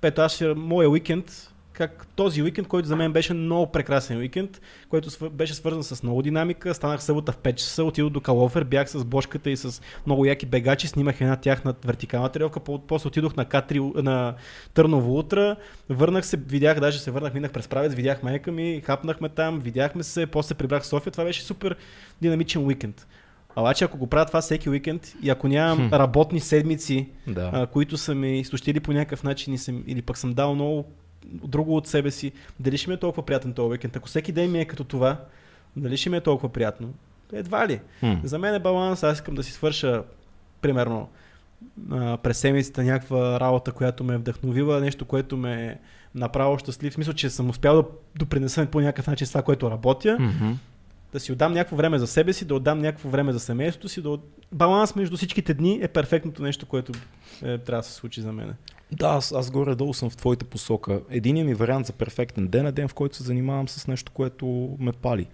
[0.00, 1.49] Пето, аз ще, моя уикенд,
[1.80, 6.22] как този уикенд, който за мен беше много прекрасен уикенд, който беше свързан с много
[6.22, 6.74] динамика.
[6.74, 10.46] Станах събота в 5 часа, отидох до Калофер, бях с бошката и с много яки
[10.46, 14.34] бегачи, снимах една тяхна вертикална тарелка, по- после отидох на, Катри, на
[14.74, 15.56] Търново утра,
[15.88, 20.02] върнах се, видях, даже се върнах, минах през правец, видях майка ми, хапнахме там, видяхме
[20.02, 21.76] се, после прибрах в София, това беше супер
[22.22, 23.06] динамичен уикенд.
[23.56, 25.94] Обаче ако го правя това всеки уикенд и ако нямам Хм.
[25.94, 27.50] работни седмици, Да.
[27.52, 30.84] а, които са ми изтощили по някакъв начин и съм, или пък съм дал много
[31.24, 33.96] друго от себе си, дали ще ми е толкова приятен този уикенд?
[33.96, 35.16] Ако всеки ден ми е като това,
[35.76, 36.94] дали ще ми е толкова приятно?
[37.32, 37.80] Едва ли.
[38.00, 38.12] Хм.
[38.24, 40.02] За мен е баланс, аз искам да си свърша,
[40.62, 41.08] примерно,
[42.22, 45.78] през седмицата някаква работа, която ме е вдъхновила, нещо, което ме е
[46.14, 46.92] направило щастлив.
[46.92, 50.52] В смисъл, че съм успял да допринеса по някакъв начин с това, което работя, Мгм.
[51.12, 54.02] да си отдам някакво време за себе си, да отдам някакво време за семейството си,
[54.02, 54.18] да
[54.52, 56.92] баланс между всичките дни е перфектното нещо, което
[57.42, 58.54] е, трябва да се случи за мен.
[58.92, 61.00] Да, аз, аз горе-долу съм в твоята посока.
[61.10, 64.76] Единият ми вариант за перфектен ден е ден, в който се занимавам с нещо, което
[64.78, 65.26] ме пали.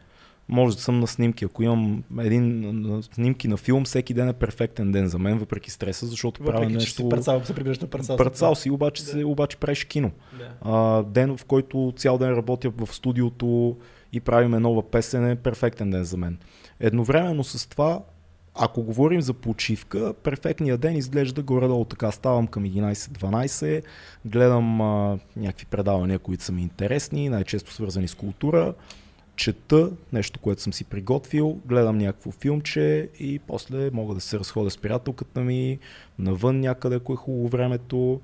[0.49, 1.45] Може да съм на снимки.
[1.45, 6.07] Ако имам един снимки на филм, всеки ден е перфектен ден за мен, въпреки стреса,
[6.07, 7.03] защото Въпреки, правя нещо...
[7.03, 7.89] си парцал, се прибираш на.
[8.17, 10.11] Парцал си, обаче, се, обаче правиш кино.
[10.39, 10.53] Да.
[10.61, 13.77] А, ден, в който цял ден работя в студиото
[14.13, 16.39] и правиме нова песен е перфектен ден за мен.
[16.81, 18.03] Едновременно с това,
[18.59, 22.11] ако говорим за почивка, перфектният ден изглежда горе-долу така.
[22.11, 23.83] Ставам към 11-12,
[24.25, 28.75] гледам а, някакви предавания, които са ми интересни, най-често свързани с култура,
[29.37, 34.71] чета нещо, което съм си приготвил, гледам някакво филмче и после мога да се разходя
[34.71, 35.79] с приятелката ми,
[36.19, 38.21] навън някъде, ако е хубаво времето,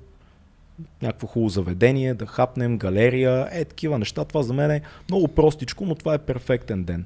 [1.01, 4.25] някакво хубаво заведение, да хапнем, галерия, е такива неща.
[4.25, 7.05] Това за мен е много простичко, но това е перфектен ден.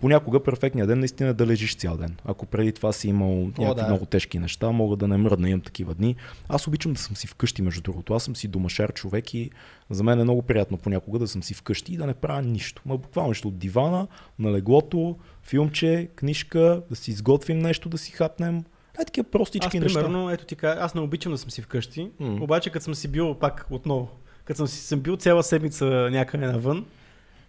[0.00, 2.16] Понякога перфектният ден наистина да лежиш цял ден.
[2.24, 3.86] Ако преди това си имал някакви да.
[3.86, 6.16] много тежки неща, мога да не мръдна, имам такива дни.
[6.48, 8.14] Аз обичам да съм си вкъщи, между другото.
[8.14, 9.50] Аз съм си домашар човек и
[9.90, 12.82] за мен е много приятно понякога да съм си вкъщи и да не правя нищо.
[12.86, 14.06] Ма буквално нищо от дивана,
[14.38, 18.64] на леглото, филмче, книжка, да си изготвим нещо, да си хапнем.
[19.00, 20.00] Е такива простички Аз, неща.
[20.00, 22.38] примерно, ето ти кажа, аз не обичам да съм си вкъщи, М.
[22.42, 24.08] обаче като съм си бил пак отново,
[24.44, 26.86] като съм, си, съм бил цяла седмица някъде навън,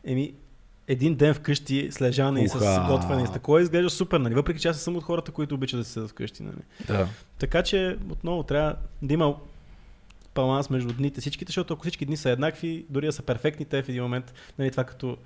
[0.06, 0.34] еми,
[0.88, 4.34] един ден вкъщи с лежане и с готвене и с такова изглежда супер, нали?
[4.34, 6.58] Въпреки че аз съм от хората, които обичат да се седат вкъщи, нали?
[6.88, 7.08] Да.
[7.40, 9.36] Така че отново трябва да има
[10.36, 13.84] баланс между дните всичките, защото ако всички дни са еднакви, дори да са перфектни, те
[13.84, 15.18] в един момент, нали, това като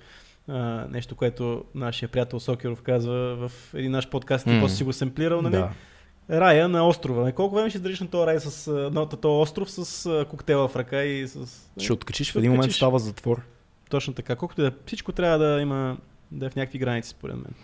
[0.48, 4.60] а, нещо, което нашия приятел Сокеров казва в един наш подкаст, и М.
[4.60, 5.56] после си го семплирал, нали?
[5.56, 5.72] Да.
[6.30, 7.22] Рая на острова.
[7.22, 10.76] Нали, Колко време ще издържиш на този рай с на този остров с коктейла в
[10.76, 11.46] ръка и с...
[11.78, 13.42] Ще откачиш в един момент става затвор.
[13.92, 14.36] Точно така.
[14.36, 15.96] Колкото да е, всичко трябва да има
[16.30, 17.54] да е в някакви граници, според мен.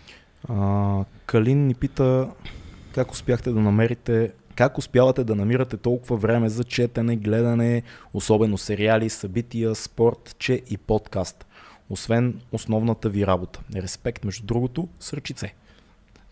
[0.49, 2.29] А, Калин ни пита
[2.93, 9.09] как успяхте да намерите как успявате да намирате толкова време за четене, гледане, особено сериали,
[9.09, 11.45] събития, спорт, че и подкаст,
[11.89, 13.59] освен основната ви работа.
[13.75, 15.53] Респект, между другото, с ръчице.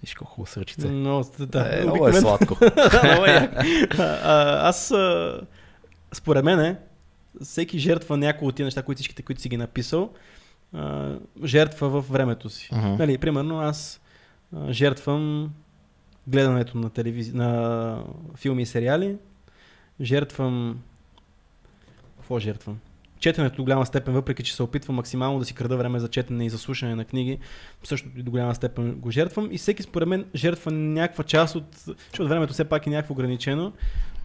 [0.02, 0.88] Виж колко хубаво с ръчице.
[0.88, 2.58] Но, да, е, много е сладко.
[3.28, 3.50] Е
[4.62, 4.94] Аз,
[6.14, 6.78] според мен,
[7.44, 10.14] всеки жертва някои от тия неща, които всичките, които си ги написал,
[10.74, 12.70] а, жертва в времето си.
[12.72, 12.88] Мгм.
[12.88, 14.02] Нали, примерно аз
[14.56, 15.52] а, жертвам
[16.28, 17.34] гледането на, телевизи...
[17.34, 18.04] на
[18.36, 19.18] филми и сериали,
[20.02, 20.80] жертвам...
[22.18, 22.80] Какво жертвам?
[23.20, 26.46] Четенето до голяма степен, въпреки че се опитвам максимално да си крада време за четене
[26.46, 27.40] и за слушане на книги,
[27.84, 29.50] също до голяма степен го жертвам.
[29.52, 31.76] И всеки според мен жертва някаква част от...
[31.76, 33.74] Защото времето все пак е някакво ограничено,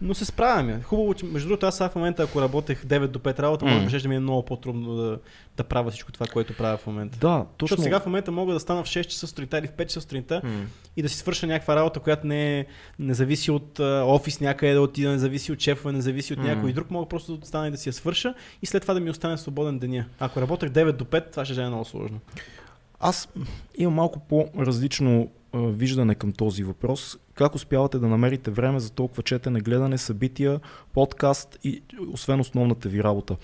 [0.03, 0.81] но се справяме.
[0.81, 3.79] Хубаво, че между другото аз сега в момента, ако работех 9 до 5 работа, може
[3.79, 3.85] М.
[3.85, 5.19] би ще ми е много по-трудно да,
[5.57, 7.17] да правя всичко това, което правя в момента.
[7.17, 7.73] Да, точно.
[7.73, 10.01] Защото сега в момента мога да стана в 6 часа сутринта или в 5 часа
[10.01, 10.65] сутринта М.
[10.97, 12.65] и да си свърша някаква работа, която не, е,
[12.99, 16.39] не зависи от а, офис някъде да отида, не зависи от шефове, не зависи от
[16.39, 16.45] М.
[16.45, 16.91] някой друг.
[16.91, 19.37] Мога просто да стана и да си я свърша и след това да ми остане
[19.37, 20.05] свободен деня.
[20.19, 22.19] Ако работех 9 до 5, това ще е много сложно.
[22.99, 23.29] Аз
[23.77, 27.17] имам малко по-различно виждане към този въпрос.
[27.35, 30.59] Как успявате да намерите време за толкова четене, гледане, събития,
[30.93, 33.35] подкаст и освен основната ви работа?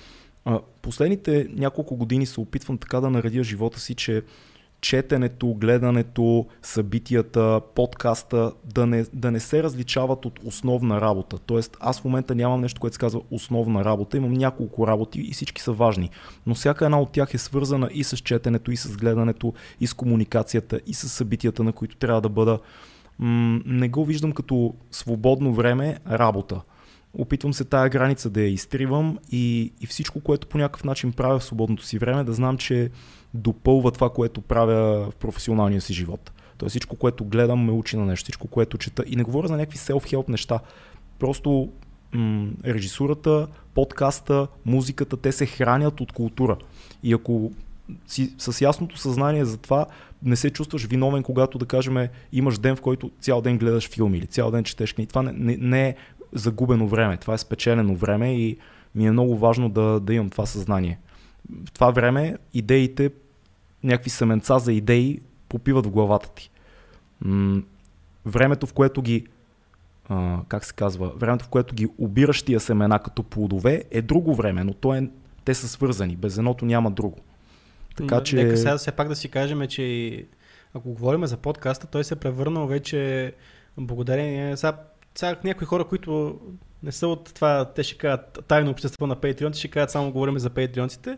[0.46, 4.24] А, последните няколко години се опитвам така да наредя живота си, че
[4.82, 11.38] четенето, гледането, събитията, подкаста да не, да не се различават от основна работа.
[11.38, 15.34] Тоест аз в момента нямам нещо, което се казва основна работа, имам няколко работи и
[15.34, 16.10] всички са важни.
[16.46, 19.94] Но всяка една от тях е свързана и с четенето, и с гледането, и с
[19.94, 22.60] комуникацията, и с събитията, на които трябва да бъда.
[23.20, 26.62] Не го виждам като свободно време, работа.
[27.14, 31.40] Опитвам се тая граница да я изтривам и, и всичко, което по някакъв начин правя
[31.40, 32.90] в свободното си време, да знам, че
[33.34, 36.32] допълва това, което правя в професионалния си живот.
[36.58, 39.04] Тоест всичко, което гледам, ме учи на нещо, всичко, което чета.
[39.08, 40.60] И не говоря за някакви self-help неща.
[41.20, 41.70] Просто
[42.14, 46.58] м- режисурата, подкаста, музиката, те се хранят от култура.
[47.04, 47.52] И ако
[48.08, 49.86] си с ясното съзнание за това,
[50.24, 54.18] не се чувстваш виновен, когато, да кажем, имаш ден, в който цял ден гледаш филми
[54.18, 55.08] или цял ден четеш книги.
[55.08, 55.96] Това не, не, не е
[56.34, 58.58] загубено време, това е спечелено време и
[58.96, 61.00] ми е много важно да, да имам това съзнание.
[61.66, 63.12] В това време идеите,
[63.84, 66.52] някакви семенца за идеи попиват в главата ти.
[67.22, 67.62] М-
[68.26, 69.28] времето, в което ги
[70.10, 74.36] а, как се казва, времето, в което ги обираш тия семена като плодове, е друго
[74.36, 75.10] време, но то е,
[75.46, 76.16] те са свързани.
[76.16, 77.18] Без едното няма друго.
[78.00, 78.36] Така М, че...
[78.36, 80.26] Нека сега все пак да си кажем, че и
[80.74, 83.34] ако говорим за подкаста, той се е превърнал вече
[83.78, 84.58] благодарение...
[84.58, 84.78] Сега,
[85.16, 86.40] сега някои хора, които
[86.84, 90.40] не са от това, те ще кажат тайно общество на Patreon, ще кажат само говорим
[90.40, 91.18] за патреонците.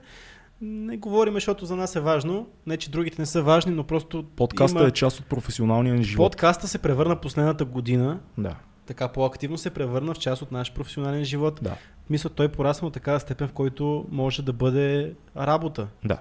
[0.61, 2.47] Не говорим, защото за нас е важно.
[2.67, 4.87] Не, че другите не са важни, но просто Подкаста има...
[4.87, 6.31] е част от професионалния ни живот.
[6.31, 8.55] Подкаста се превърна последната година Да.
[8.85, 11.59] така по-активно се превърна в част от наш професионален живот.
[11.63, 11.75] Да.
[12.09, 15.87] Мисля, той порасна до такава степен, в който може да бъде работа.
[16.05, 16.17] Да.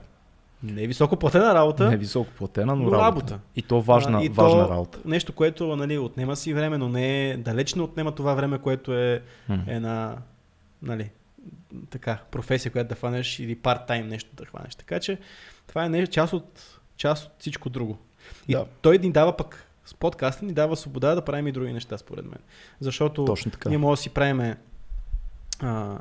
[0.62, 3.04] Не е високо платена работа, Не е високо платена, но, но работа.
[3.04, 3.40] работа.
[3.56, 4.98] И то важна, А, и важна то работа.
[5.04, 8.94] Нещо, което нали, отнема си време, но не е далеч не отнема това време, което
[8.94, 9.58] е М.
[9.66, 10.16] една
[10.82, 11.10] нали,
[11.90, 14.74] така, професия, която да хванеш или парт-тайм нещо да хванеш.
[14.74, 15.18] Така че
[15.66, 17.98] това е нещо, част, от, част от всичко друго.
[18.48, 18.66] И Да.
[18.82, 22.24] той ни дава пък, с подкаста ни дава свобода да правим и други неща, според
[22.24, 22.38] мен.
[22.80, 23.34] Защото
[23.66, 24.56] ние може да си правиме
[25.60, 25.98] а,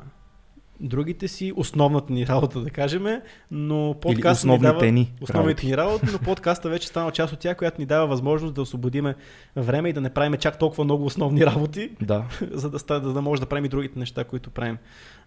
[0.80, 3.06] другите си, основната ни работа, да кажем,
[3.50, 4.92] но подкаста ни основните дава...
[4.92, 8.54] ни Основните ни работи, но подкаста вече стана част от тях, която ни дава възможност
[8.54, 9.14] да освободиме
[9.56, 12.24] време и да не правиме чак толкова много основни работи, Да.
[12.50, 14.78] за да, ста- за да може да правим и другите неща, които правим.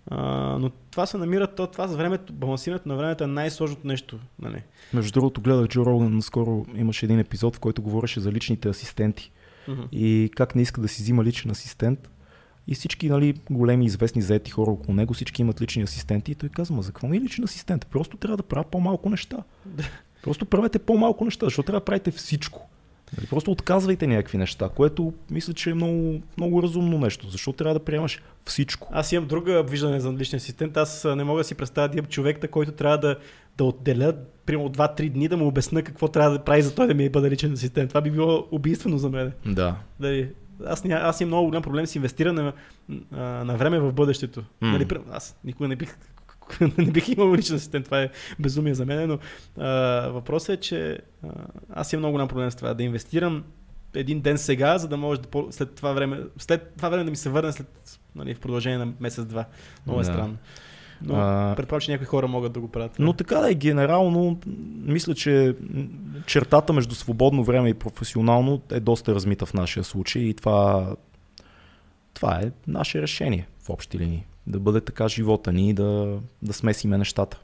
[0.08, 0.18] А,
[0.60, 4.20] но това се намира, то, това с времето, балансирането на времето е най-сложното нещо.
[4.42, 4.64] Нали?
[4.94, 9.32] Между другото, гледах Джо Роган, наскоро имаше един епизод, в който говореше за личните асистенти
[9.68, 9.82] Мгм.
[9.92, 12.10] и как не иска да си взима личен асистент.
[12.68, 16.32] И всички нали, големи известни заети хора около него, всички имат лични асистенти.
[16.32, 17.88] И той казва, за какво ми е личен асистент?
[17.88, 19.38] Просто трябва да правя по-малко неща.
[20.24, 22.70] Просто правете по-малко неща, защото трябва да правите всичко.
[23.18, 27.30] Нали, Просто отказвайте някакви неща, което мисля, че е много, много разумно нещо.
[27.30, 28.90] Защо трябва да приемаш всичко?
[28.92, 30.78] Аз имам друга виждане за личен асистент.
[30.78, 33.18] Аз не мога да си представя да имам човек, който трябва да,
[33.58, 34.14] да отделя
[34.46, 37.32] примерно 2-3 дни да му обясна какво трябва да прави за той да ми бъде
[37.32, 37.90] личен асистент.
[37.90, 39.32] Това би било убийствено за мен.
[39.46, 39.76] Да.
[40.00, 40.30] Дали,
[40.66, 42.54] аз, ня, аз имам много голям проблем с инвестиране на,
[43.46, 44.44] на време в бъдещето.
[44.62, 44.72] М.
[44.72, 45.98] Нали, аз никога не бих,
[46.78, 49.20] не бих имал личен асистент, това е безумие за мен, но
[49.58, 49.70] а,
[50.08, 51.28] въпросът е, че а,
[51.70, 53.44] аз имам много голям проблем с това, да инвестирам
[53.96, 57.10] един ден сега, за да може да, по- след това време, след това време да
[57.10, 57.68] ми се върне след,
[58.16, 59.46] нали, в продължение на месец-два.
[59.86, 60.12] Много е Да.
[60.12, 60.38] странно.
[61.04, 62.92] Но А, предполагам, че някои хора могат да го правят.
[63.00, 64.40] Но така да е, генерално,
[64.82, 65.56] мисля, че
[66.26, 70.96] чертата между свободно време и професионално е доста размита в нашия случай и това,
[72.14, 74.26] това е наше решение в общи линии.
[74.48, 77.40] Да бъде така живота ни и да, да смесиме нещата.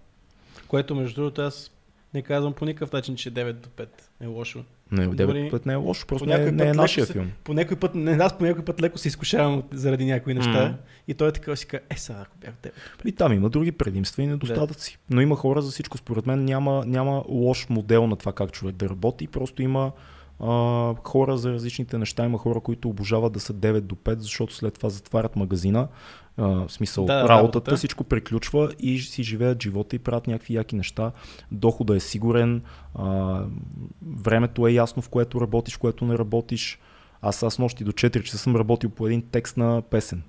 [0.67, 1.71] Което между другото аз
[2.13, 3.87] не казвам по никакъв начин, че 9 до 5
[4.21, 4.63] е лошо.
[4.91, 7.31] Не, Дори- девет път не е лошо, просто не, е- не е нашия се- филм.
[7.43, 10.65] По някой път, не, аз по някой път леко се изкушавам заради някои неща.
[10.65, 10.75] Мгм.
[11.07, 12.71] И той е така си казва, е сега, ако бях 9.
[13.05, 14.97] И там има други предимства и недостатъци.
[15.09, 15.97] Но има хора за всичко.
[15.97, 19.27] Според мен няма, няма лош модел на това как човек да работи.
[19.27, 19.91] Просто има
[20.39, 20.47] а,
[21.03, 22.25] хора за различните неща.
[22.25, 25.87] Има хора, които обожават да са 9 до 5, защото след това затварят магазина.
[26.39, 27.75] А, в смисъл, Да, работата, работата.
[27.75, 31.11] всичко приключва и си живеят живота и правят някакви яки неща.
[31.51, 32.61] Дохода е сигурен,
[32.95, 33.41] а,
[34.17, 36.79] времето е ясно, в което работиш, в което не работиш.
[37.21, 40.21] Аз аз нощи до 4 часа съм работил по един текст на песен.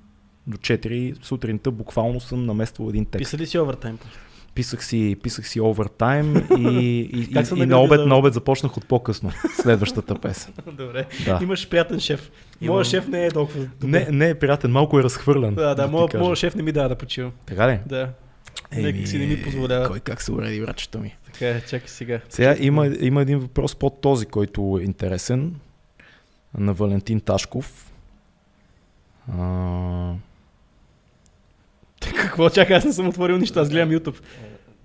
[0.46, 3.18] До 4 сутринта буквално съм намествал един текст.
[3.18, 3.98] Писа ли си овертайм?
[4.54, 8.76] Писах си, писах си овертайм и, и, и, и на, награди обед, на обед започнах
[8.76, 9.32] от по-късно.
[9.62, 10.52] Следващата песен.
[10.72, 11.06] Добре.
[11.24, 11.38] Да.
[11.42, 12.30] Имаш приятен шеф.
[12.60, 12.74] Имам.
[12.74, 13.88] Моят шеф не е толкова добър.
[13.88, 15.54] Не, не е приятен, малко е разхвърлен.
[15.54, 16.24] Да, да, моят, кажа.
[16.24, 17.32] моят шеф не ми дава да почивам.
[17.46, 17.78] Така ли?
[17.86, 18.08] Да.
[18.76, 19.88] Нека си не ми позволява.
[19.88, 21.16] Кой как се уреди, братчето ми?
[21.24, 22.20] Така е, чакай сега.
[22.28, 25.54] Сега има, има един въпрос под този, който е интересен.
[26.58, 27.92] На Валентин Ташков.
[29.38, 30.14] А,
[32.00, 34.20] Какво чакай, аз не съм отворил нищо, аз гледам YouTube.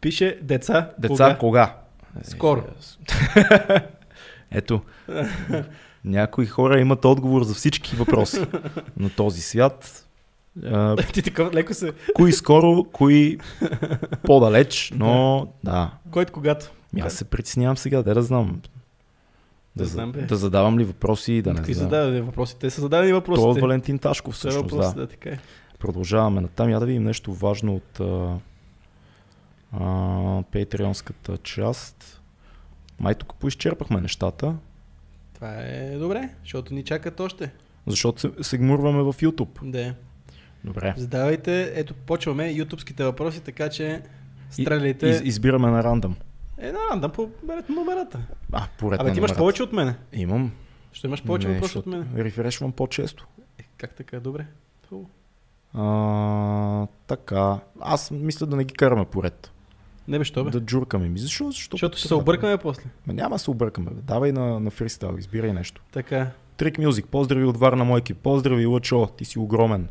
[0.02, 0.90] Пише деца.
[1.00, 1.38] деца кога?
[1.38, 1.76] кога?
[2.24, 2.64] Скоро.
[4.52, 4.82] Ето.
[6.06, 8.46] Някои хора имат отговор за всички въпроси
[8.98, 10.06] на този свят.
[10.66, 11.92] А, Ти така леко се.
[12.16, 13.38] кои скоро, кои
[14.24, 15.92] по-далеч, но да.
[16.12, 16.72] Който когато.
[16.94, 18.62] Ми аз се притеснявам сега, да да знам.
[19.76, 20.22] Да, знам, бе.
[20.22, 21.90] да задавам ли въпроси и да не Какви знам.
[21.90, 22.56] зададени въпроси?
[22.60, 23.50] Те са зададени Това е въпросите.
[23.50, 25.02] от Валентин Ташков Това е всъщност, въпрос, да.
[25.02, 25.40] да, така е.
[25.86, 26.70] Продължаваме натам.
[26.70, 28.38] Я да видим нещо важно от а,
[29.72, 32.22] а, патреонската част.
[33.00, 34.56] Май тук поизчерпахме нещата,
[35.34, 37.52] Това е добре, защото ни чакат още.
[37.88, 39.72] защото се, се гмурваме в YouTube.
[39.72, 39.96] Да.
[40.64, 40.94] Добре.
[40.98, 44.02] Задавайте, ето почваме ютубските въпроси, така че
[44.50, 45.08] стреляйте.
[45.08, 46.16] Из, избираме на рандъм.
[46.58, 48.20] Е, да, да, по берете номерата.
[48.52, 49.96] А, поред Абе, на ти имаш повече от мене.
[50.14, 50.52] Имам.
[50.94, 52.06] Ще имаш повече въпроси от мене.
[52.16, 53.28] Рефрешвам по-често.
[53.60, 54.20] Е, как така?
[54.20, 54.46] Добре.
[54.90, 55.10] Хубаво.
[55.78, 57.60] А, така.
[57.80, 59.52] Аз мисля да не ги караме поред.
[60.08, 60.50] Не бе, що бе?
[60.50, 61.10] Да джуркаме.
[61.10, 61.52] Ми защо?
[61.52, 62.84] Защо Защото ще се объркаме после.
[63.08, 63.92] Ма няма да се объркаме.
[63.92, 64.02] Бе.
[64.02, 65.82] Давай на, на фристайл, избирай нещо.
[65.92, 66.32] Така.
[66.58, 69.88] Трик Мюзик, поздрави от Варна Мойки, поздрави Лъчо, ти си огромен.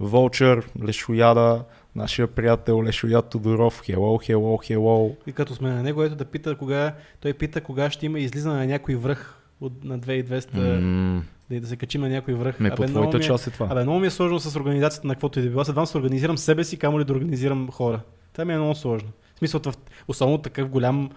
[0.00, 1.64] Волчър, Лешояда,
[1.94, 5.16] нашия приятел Лешояд Тодоров, хело, хело, хело.
[5.26, 8.56] И като сме на него, ето да пита кога, той пита кога ще има излизане
[8.56, 12.60] на някой връх от, на 2200, М, да, да се качим на някой връх.
[12.60, 13.66] Ме по много твоята е, част е това.
[13.70, 15.64] Абе, много ми е сложно с организацията на каквото и да било.
[15.64, 18.00] Следвам се организирам себе си, камо ли да организирам хора.
[18.32, 19.08] Това ми е много сложно.
[19.34, 19.60] В смисъл,
[20.08, 21.10] особено такъв голям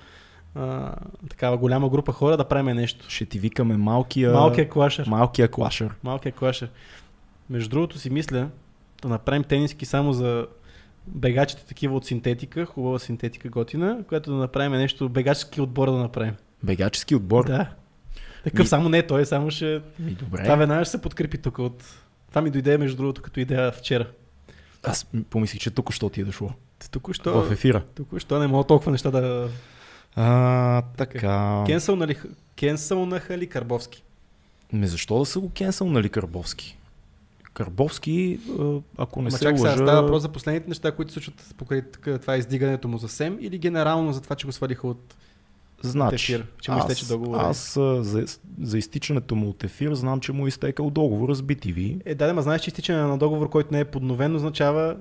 [0.55, 0.95] а,
[1.29, 3.05] такава голяма група хора да правим нещо.
[3.09, 4.31] Ще ти викаме малкия...
[4.31, 5.07] Малкия клашер.
[5.07, 5.95] Малкия клашер.
[6.03, 6.69] Малкия клашер.
[7.49, 8.49] Между другото си мисля
[9.01, 10.47] да направим тениски само за
[11.07, 16.35] бегачите такива от синтетика, хубава синтетика готина, която да направим нещо, бегачески отбор да направим.
[16.63, 17.45] Бегачески отбор?
[17.45, 17.69] Да.
[18.43, 19.81] Такъв Ми- само не, той само ще...
[19.99, 20.43] Ми, добре.
[20.43, 21.83] Това веднага ще се подкрепи тук от...
[22.29, 24.07] Това ми дойде между другото като идея вчера.
[24.83, 26.51] Аз помислих, че тук що ти е дошло.
[26.91, 27.81] Току-що, В ефира.
[27.95, 29.49] току-що не мога толкова неща да...
[30.15, 31.63] А, така.
[31.65, 32.15] Кенсълнали,
[32.55, 34.03] кенсълнаха ли Карбовски?
[34.73, 36.77] Ме защо да са го кенсълнали Карбовски?
[37.53, 39.73] Карбовски, а, ако не Ма се чак лъжа...
[39.73, 41.81] става въпрос за последните неща, които се случват покрай
[42.21, 45.15] това издигането му за СЕМ или генерално за това, че го свалиха от...
[45.81, 47.41] Значи, ефир, че му изтече договора.
[47.41, 48.25] аз а, за,
[48.61, 52.27] за изтичането му от ефир знам, че му е изтекал договор с BTV, Е, да,
[52.27, 54.95] да, ма знаеш, че изтичане на договор, който не е подновен, означава...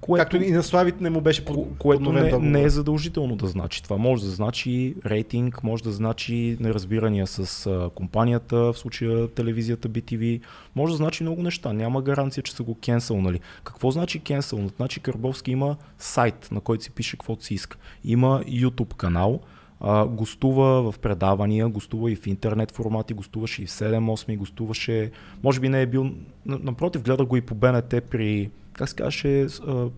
[0.00, 2.50] което, Както и на Славит не му беше под, ко- което подновен не, договор.
[2.50, 3.82] не е задължително да значи.
[3.82, 9.88] Това може да значи рейтинг, може да значи неразбирания с а, компанията, в случая телевизията
[9.88, 10.40] BTV,
[10.74, 11.72] може да значи много неща.
[11.72, 13.40] Няма гаранция, че са го кенсълнали.
[13.64, 14.74] Какво значи кенсълнат?
[14.76, 17.76] Значи Карбовски има сайт, на който си пише каквото си иска.
[18.04, 19.40] Има YouTube канал,
[19.80, 25.10] а, гостува в предавания, гостува и в интернет формати, гостуваше и в 7-8, гостуваше,
[25.42, 26.04] може би не е бил,
[26.46, 29.46] на- напротив, гледах го и по БНТ при, как се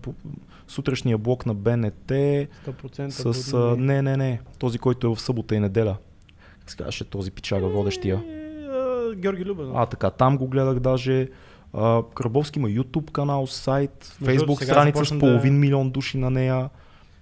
[0.01, 0.13] по,
[0.67, 5.55] сутрешния блок на БНТ 100% с, а, не, не, не, този, който е в събота
[5.55, 5.97] и неделя.
[6.59, 8.23] Как се казваше този пичага, водещия?
[9.15, 9.71] Георги Любен.
[9.75, 11.27] А, така, там го гледах даже.
[11.73, 16.29] А, Крабовски има YouTube канал, сайт, Между Facebook страница с половин да- милион души на
[16.29, 16.69] нея.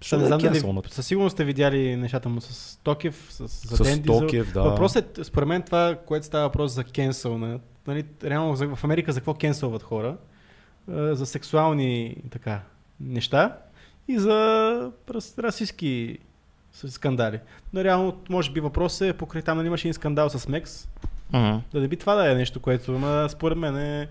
[0.02, 3.48] Ще не да знам е дали със сигурност сте видяли нещата му с Токев, с,
[3.48, 4.02] с, С.
[4.02, 4.64] Токев, да.
[4.64, 9.12] Въпросът е, според мен това, което става въпрос за кенсъл, на, нали, реално в Америка
[9.12, 10.18] за какво кенсълват хора?
[10.92, 12.62] А, За сексуални така,
[13.00, 13.58] неща
[14.08, 14.32] и за
[15.10, 16.18] рас, расистски
[16.74, 17.40] скандали.
[17.74, 20.88] Но реално, може би въпросът е, покрай там нали, имаше един скандал с Мекс,
[21.34, 21.58] Мгм.
[21.74, 24.08] да не би това да е нещо, което, ама според мен е...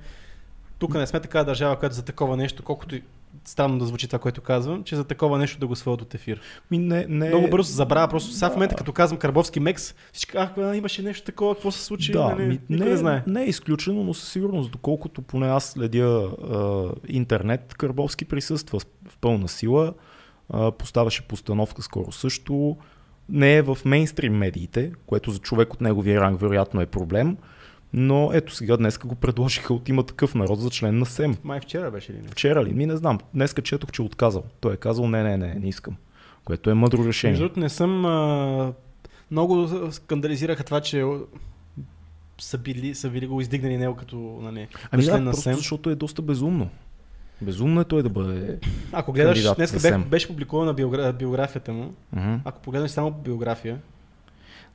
[0.79, 3.03] Тук не сме такава държава, която за такова нещо, колкото и
[3.45, 6.41] странно да звучи това, което казвам, че за такова нещо да го свалят от ефир.
[6.71, 9.95] Ми, не, не, Много бързо се забравя, просто сега в момента като казвам Карбовски Мекс,
[10.13, 13.23] всички, а, имаше нещо такова, какво се случи, да, нали, ми, никой не, не знае.
[13.27, 19.19] не е изключено, но със сигурност, доколкото поне аз следя а, интернет, Карбовски присъства в
[19.21, 19.95] пълна сила,
[20.51, 22.77] а, поставяше постановка скоро също,
[23.29, 27.37] не е в мейнстрим медиите, което за човек от неговия ранг вероятно е проблем,
[27.93, 31.37] но ето сега днес го предложиха от има такъв народ за член на СЕМ.
[31.45, 32.29] Май вчера беше ли не?
[32.29, 32.73] Вчера ли?
[32.75, 33.19] Ми не знам.
[33.35, 34.45] Днеска четох, че е отказал.
[34.61, 35.97] Той е казал не, не, не, не искам.
[36.45, 37.39] Което е мъдро Между решение.
[37.39, 38.07] другото не съм...
[38.07, 38.73] А,
[39.31, 41.05] много скандализираха това, че
[42.39, 45.57] са били, са били го издигнали него като нали, Ами член да, на СЕМ.
[45.57, 46.69] защото е доста безумно.
[47.43, 48.59] Безумно е той да бъде...
[48.93, 51.13] Ако гледаш, днес беше, беше публикувана биогра...
[51.13, 52.35] биографията му, Мгм.
[52.45, 53.79] ако погледнеш само биография,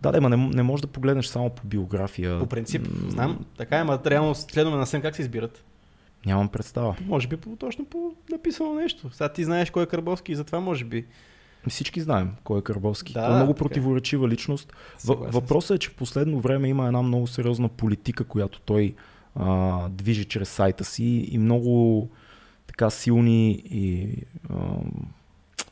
[0.01, 2.39] Да, да, ма не, не можеш да погледнеш само по биография.
[2.39, 5.63] по принцип, знам, така е, ма реално следваме на СЕМ как се избират.
[6.25, 6.95] Нямам представа.
[7.05, 9.09] Може би по, точно по написано нещо.
[9.13, 11.05] Сега ти знаеш кой е Карбовски и затова може би.
[11.69, 13.13] Всички знаем кой е Карбовски.
[13.13, 13.67] Да, Той е много така е.
[13.67, 14.73] противоречива личност.
[14.97, 18.95] Съгласен въпросът е, че в последно време има една много сериозна политика, която той
[19.35, 22.09] а, движи чрез сайта си и много
[22.67, 24.15] така силни и
[24.49, 24.55] а,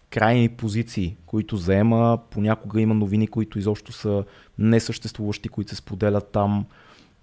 [0.10, 2.20] крайни позиции, които заема.
[2.30, 4.24] Понякога има новини, които изобщо са
[4.60, 6.66] несъществуващи, които се споделят там.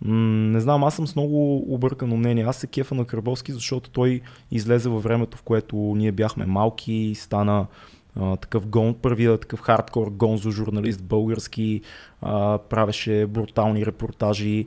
[0.04, 2.44] Не знам, аз съм с много объркано мнение.
[2.44, 4.20] Аз се кефа на Кръбовски, защото той
[4.50, 7.66] излезе във времето, в което ние бяхме малки и стана
[8.20, 11.80] а, такъв гон, първия такъв хардкор гонзо журналист български,
[12.22, 14.66] а, правеше брутални репортажи,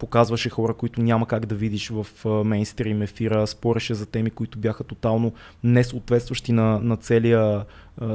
[0.00, 2.06] показваше хора, които няма как да видиш в
[2.44, 5.32] мейнстрим ефира, спореше за теми, които бяха тотално
[5.64, 7.64] несъответстващи на, на целия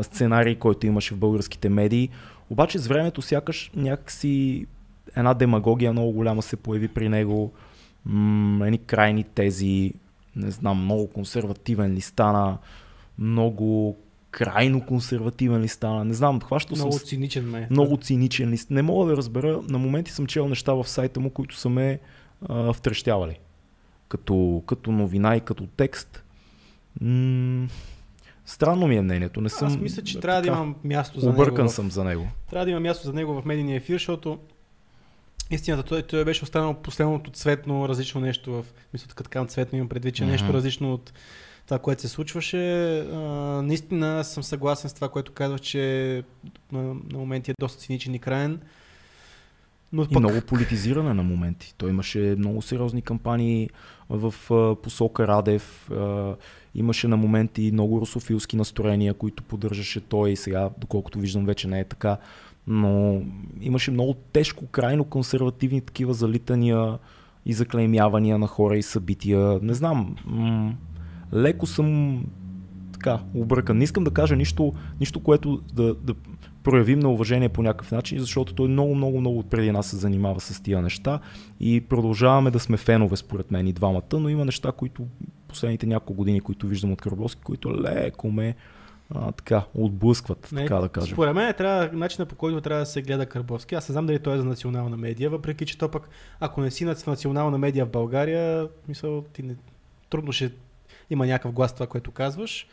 [0.02, 2.10] сценарий, който имаше в българските медии.
[2.50, 4.66] Обаче с времето сякаш някакси
[5.16, 7.52] една демагогия много голяма се появи при него,
[8.06, 9.94] м- едни крайни тези,
[10.36, 12.58] не знам, много консервативен ли стана,
[13.20, 13.98] много
[14.36, 17.68] крайно консервативен ли стана, не знам, хващал съм Много циничен ме.
[17.70, 18.70] много циничен лист.
[18.70, 22.00] Не мога да разбера, на моменти съм чел неща в сайта му, които са ме
[22.42, 23.40] а, втрещявали.
[24.08, 26.24] Като, като новина и като текст.
[27.02, 27.68] М-
[28.46, 29.42] странно ми е мнението.
[29.42, 31.70] Не съм, Аз мисля, че трябва да така, имам място за Объркан него.
[31.70, 32.28] в- съм за него.
[32.50, 34.40] Трябва да има място за него в медийния ефир, защото
[35.52, 38.66] истината той, той беше останал последното цветно, различно нещо в...
[38.94, 40.32] Мисля, така така цветно имам предвид, че Мгм.
[40.32, 41.14] нещо различно от
[41.66, 43.00] това, което се случваше.
[43.00, 43.18] А,
[43.62, 46.24] наистина съм съгласен с това, което казвах, че
[46.72, 48.60] на, на моменти е доста циничен и краен.
[49.94, 51.74] Но И пък, много политизиране на моменти.
[51.78, 53.70] Той имаше много сериозни кампании
[54.10, 54.34] в
[54.84, 55.92] посока Радев.
[56.76, 61.80] Имаше на моменти много русофилски настроения, които поддържаше той и сега, доколкото виждам, вече не
[61.80, 62.18] е така.
[62.68, 63.22] Но
[63.62, 66.98] имаше много тежко, крайно консервативни такива залитания
[67.46, 69.60] и заклеймявания на хора и събития.
[69.62, 70.16] Не знам,
[71.34, 72.22] леко съм
[72.94, 73.78] така, обръкан.
[73.78, 76.14] Не искам да кажа нищо, нищо което да, да
[76.64, 80.40] проявим на уважение по някакъв начин, защото той много, много, много преди нас се занимава
[80.40, 81.20] с тия неща
[81.60, 85.08] и продължаваме да сме фенове според мен и двамата, но има неща, които
[85.48, 88.56] последните няколко години, които виждам от Карбовски, които леко ме
[89.10, 91.14] а, така, отблъскват, Не, така да кажа.
[91.14, 93.76] Според мен трябва начина по който трябва да се гледа Карбовски.
[93.76, 96.10] Аз не знам дали той е за национална медия, въпреки че то пък,
[96.40, 99.56] ако не си на национална медия в България, мисъл, ти не,
[100.10, 100.52] трудно ще
[101.10, 102.68] има някакъв глас това, което казваш.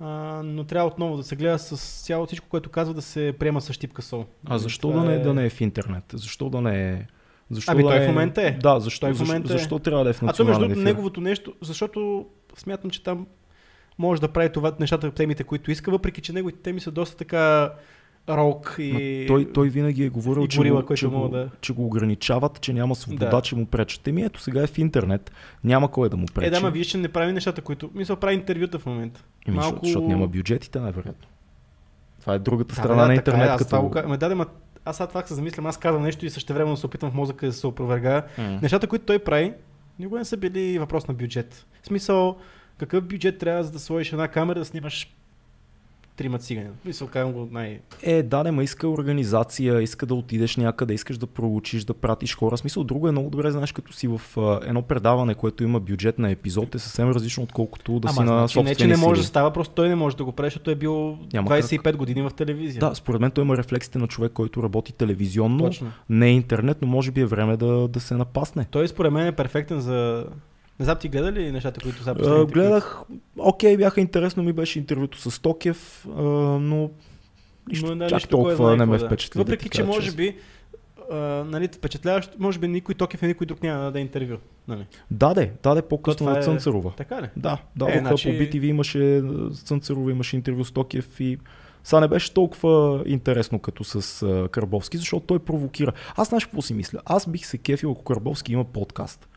[0.00, 0.06] А,
[0.44, 3.72] но трябва отново да се гледа с цяло всичко, което казва да се приема с
[3.72, 4.26] щипка сол.
[4.46, 6.04] А защо Това да не, да не е в интернет?
[6.12, 7.06] Защо да не е...
[7.50, 8.04] Защо Ами да той е...
[8.04, 8.52] в момента е.
[8.52, 9.58] Да, защо, Той в защо, момента е.
[9.58, 10.82] защо трябва да е в А то между национален ефир?
[10.84, 12.26] неговото нещо, защото
[12.56, 13.26] смятам, че там
[13.98, 17.72] може да прави това нещата, темите, които иска, въпреки че неговите теми са доста така
[18.28, 18.92] рок и...
[19.22, 21.86] Ма Той, той винаги е говорил, и че, горила, го, че, го, да- че го
[21.86, 23.40] ограничават, че няма свобода, Да.
[23.40, 24.08] че му пречат.
[24.08, 25.32] Еми ето сега е в интернет,
[25.64, 26.46] няма кой да му пречи.
[26.46, 27.90] Е, да, ма виж, че не прави нещата, които...
[27.94, 29.24] Мисля, прави интервюта в момента.
[29.46, 31.28] Еми, малко- защото, защото няма бюджетите, най-вероятно.
[32.20, 33.48] Това е другата Да, страна да, на така интернет.
[33.48, 33.68] е, аз като...
[33.68, 34.46] това го ка- Ме даде, ма...
[34.84, 37.52] Аз сега това се замислям, аз казвам нещо и същевременно се опитвам в мозъка да
[37.52, 38.24] се опровергая.
[38.38, 38.58] М.
[38.62, 39.52] Нещата, които той прави,
[39.98, 41.66] никога не са били въпрос на бюджет.
[41.82, 42.36] В смисъл,
[42.78, 45.14] какъв бюджет трябва за да сложиш една камера да снимаш
[46.18, 46.68] трима цигани?
[46.82, 47.80] Смисъл, казвам го най...
[48.02, 52.36] Е, да, не, ма иска организация, иска да отидеш някъде, искаш да проучиш, да пратиш
[52.36, 52.56] хора.
[52.56, 55.80] В смисъл, друго е много добре, знаеш, като си в а, едно предаване, което има
[55.80, 59.00] бюджет на епизод, е съвсем различно, отколкото да си Ама, на значи, не, собствени че
[59.00, 61.50] не може да става, просто той не може да го прави, защото е бил Няма
[61.50, 62.80] 25 години в телевизия.
[62.80, 65.92] Да, според мен той има рефлексите на човек, който работи телевизионно, Точно.
[66.08, 68.66] не е интернет, но може би е време да, да се напасне.
[68.70, 70.26] Той според мен е перфектен за...
[70.80, 73.00] Не знам, ти гледа ли нещата, които са гледах,
[73.38, 76.06] окей, бяха интересно ми беше интервюто с Токев,
[76.60, 76.90] но
[77.68, 79.06] нищо, Но, нали, чак кой толкова не ме да.
[79.06, 79.38] впечатли.
[79.38, 80.36] да Въпреки, ти че може би
[81.10, 84.36] а, нали, впечатляващо, може би никой Токев и никой друг няма да даде интервю.
[84.68, 84.86] Нали?
[85.10, 86.92] Даде, даде по-късно на е- Цънцарова.
[86.96, 87.28] Така ли?
[87.36, 89.22] Да, да, Е, значи- по BTV имаше
[89.64, 91.38] Цънцарова, имаше интервю с Токев и
[91.84, 95.92] сега не беше толкова интересно като с Карбовски, защото той провокира.
[96.16, 96.98] Аз знаеш какво си мисля?
[97.04, 99.28] Аз бих се кефил, ако Карбовски има подкаст.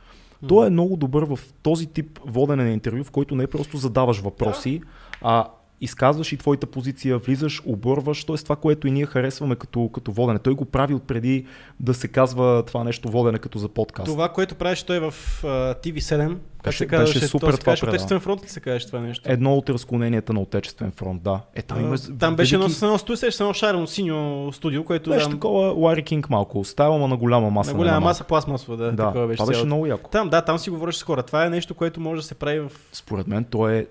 [0.47, 4.19] Той е много добър в този тип водене на интервю, в който не просто задаваш
[4.19, 4.81] въпроси,
[5.21, 5.47] а
[5.81, 8.37] изказваш и твоята позиция, влизаш, оборваш, т.е.
[8.37, 10.39] това, което и ние харесваме като, като водене.
[10.39, 11.45] Той го прави от преди
[11.79, 14.05] да се казва това нещо водене като за подкаст.
[14.05, 15.13] Това, което правеше той в
[15.43, 17.85] а, TV7, как Беше- се казваше, беше супер то се казваше.
[17.85, 19.31] Отечествен фронт ли се казваше това нещо?
[19.31, 21.39] Едно от разклоненията на Отечествен фронт, да.
[21.55, 24.49] Е, там, има, А, там беше едно велики- с едно студио, се едно шарено синьо
[24.53, 26.63] студио, което Беше там, такова Лари Кинг малко.
[26.63, 27.71] Става, ма на голяма маса.
[27.71, 29.65] на голяма на маса пластмасова, да, такова Да, беше това беше цялото.
[29.65, 30.09] много яко.
[30.09, 31.23] Там, да, там си говориш с хора.
[31.23, 32.71] Това е нещо, което може да се прави в...
[32.93, 33.85] Според мен той е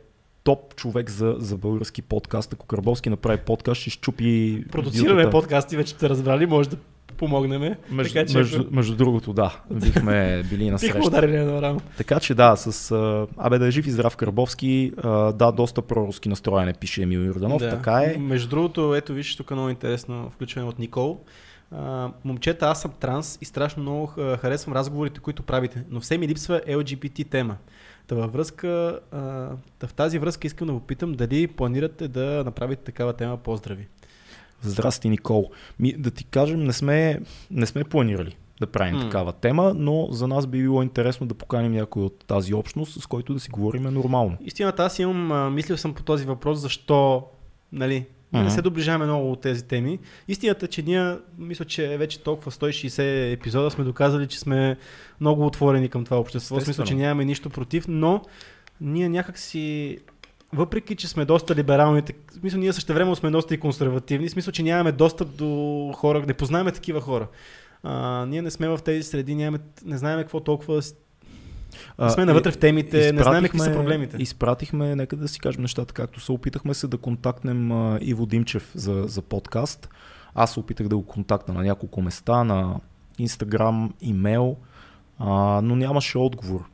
[0.44, 2.52] топ човек за, за български подкаст.
[2.52, 4.64] Ако Карбовски направи подкаст, ще щупи...
[4.72, 6.76] Продуцираме подкасти, вече сте разбрали, може да
[7.16, 7.74] помогнем.
[7.90, 11.08] Между, така че между, между другото, да, бихме били на бихме среща.
[11.08, 11.80] ударили на рамо.
[11.96, 15.82] Така че да, с а, Абе да е жив и здрав Карбовски, а, да, доста
[15.82, 17.70] проруски настроен е, пише Емил Йорданов, Да.
[17.70, 18.16] така е.
[18.18, 21.20] Между другото, ето виж, тук е много интересно включване от Никол.
[21.72, 24.06] А, момчета, аз съм транс и страшно много
[24.40, 27.56] харесвам разговорите, които правите, но все ми липсва LGBT тема.
[28.10, 29.48] Та във връзка, а,
[29.78, 33.88] та в тази връзка искам да попитам дали планирате да направите такава тема поздрави.
[34.62, 35.50] Здрасти, Никол.
[35.78, 39.00] Ми, да ти кажем, не сме, не сме планирали да правим М.
[39.00, 43.06] такава тема, но за нас би било интересно да поканим някой от тази общност, с
[43.06, 44.36] който да си говорим нормално.
[44.40, 47.26] Истината, аз имам, а, мислил съм по този въпрос, защо,
[47.72, 49.98] нали, ние не се доближаваме много от тези теми.
[50.28, 54.76] Истината, е, че ние, мисля, че вече толкова 160 епизода сме доказали, че сме
[55.20, 56.54] много отворени към това общество.
[56.54, 57.00] В смисъл, Естествено.
[57.00, 58.22] че нямаме нищо против, но
[58.80, 59.98] ние някак си
[60.52, 62.02] въпреки, че сме доста либерални,
[62.38, 66.34] смисъл, ние също време сме доста и консервативни, смисъл, че нямаме достъп до хора, не
[66.34, 67.28] познаваме такива хора.
[67.82, 70.82] А, ние не сме в тези среди, нямаме, не знаем какво толкова
[71.98, 74.16] не сме навътре в темите, не знаем какви са проблемите.
[74.20, 78.70] Изпратихме, нека да си кажем нещата както се опитахме се да контактнем а, Иво Димчев
[78.74, 79.88] за, за подкаст.
[80.34, 82.80] Аз се опитах да го контакта на няколко места, на
[83.18, 84.56] Инстаграм, имейл,
[85.18, 86.64] а, но нямаше отговор.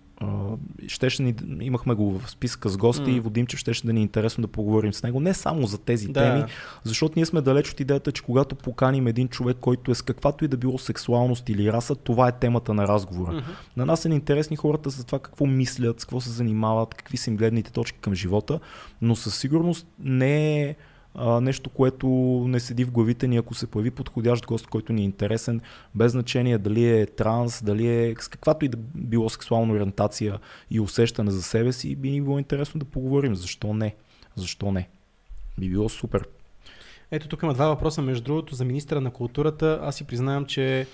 [0.89, 3.11] Щеше ни, имахме го в списъка с гости М.
[3.11, 5.21] и Иво Димчев щеше да ни е интересно да поговорим с него.
[5.21, 6.21] Не само за тези Да.
[6.21, 6.45] теми,
[6.85, 10.45] защото ние сме далеч от идеята, че когато поканим един човек, който е с каквато
[10.45, 13.33] и да било сексуалност или раса, това е темата на разговора.
[13.33, 13.45] Мгм.
[13.77, 17.17] На нас са ни интересни хората за това какво мислят, с какво се занимават, какви
[17.17, 18.61] са им гледните точки към живота,
[19.03, 20.77] но със сигурност не е
[21.19, 22.07] а, нещо, което
[22.49, 25.61] не седи в главите ни, ако се появи подходящ гост, който ни е интересен,
[25.95, 30.39] без значение дали е транс, дали е с каквато и да било сексуална ориентация
[30.71, 33.35] и усещане за себе си, би ни било интересно да поговорим.
[33.35, 33.95] Защо не?
[34.37, 34.89] Защо не?
[35.59, 36.29] Би било супер.
[37.11, 38.03] Ето тук има два въпроса.
[38.03, 40.87] Между другото, за министра на културата, аз си признавам, че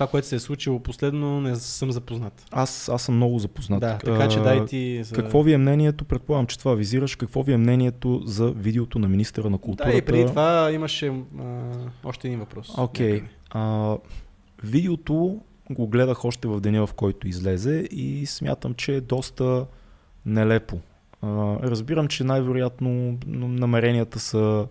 [0.00, 2.46] това, което се е случило последно, не съм запознат.
[2.50, 3.80] Аз, аз съм много запознат.
[3.80, 5.04] Да, така че дай ти...
[5.04, 5.14] За...
[5.14, 9.08] Какво ви е мнението, предполагам, че това визираш, какво ви е мнението за видеото на
[9.08, 9.92] министра на културата?
[9.92, 11.42] Да, и преди това имаше а,
[12.04, 12.78] още един въпрос.
[12.78, 13.22] Окей.
[13.54, 13.98] Okay.
[14.62, 15.40] видеото
[15.70, 19.66] го гледах още в деня, в който излезе и смятам, че е доста
[20.26, 20.78] нелепо.
[21.22, 21.28] А,
[21.62, 24.66] разбирам, че най-вероятно намеренията са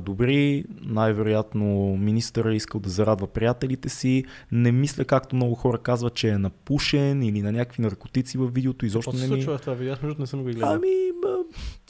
[0.00, 0.64] добри.
[0.82, 4.24] Най-вероятно министъра е искал да зарадва приятелите си.
[4.52, 8.86] Не мисля, както много хора казват, че е напушен или на някакви наркотици в видеото.
[8.86, 9.58] Изобщо Какво се случва ми...
[9.58, 9.92] в това видео?
[9.92, 10.72] Аз между не съм го гледал.
[10.72, 10.88] Ами,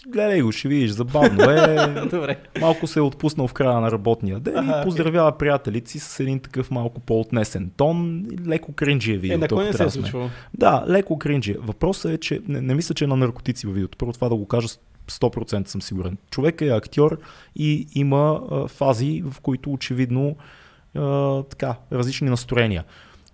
[0.09, 2.07] гледай го, ще видиш, забавно е.
[2.11, 2.37] Добре.
[2.61, 5.39] Малко се е отпуснал в края на работния ден и поздравява okay.
[5.39, 8.27] приятелите си с един такъв малко по-отнесен тон.
[8.47, 9.33] Леко кринджи е.
[9.33, 10.29] Е, на кой не се е случвало?
[10.55, 11.57] Да, леко кринджи.
[11.61, 13.99] Въпросът е, че не, не мисля, че е на наркотици във видеото.
[13.99, 14.69] Първо това да го кажа
[15.11, 16.19] 100% съм сигурен.
[16.31, 17.19] Човек е актьор
[17.57, 20.37] и има а, фази, в които очевидно
[20.95, 22.85] а, така, различни настроения.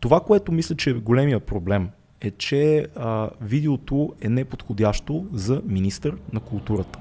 [0.01, 1.89] Това, което мисля, че е големия проблем,
[2.20, 6.99] е, че а, видеото е неподходящо за министър на културата.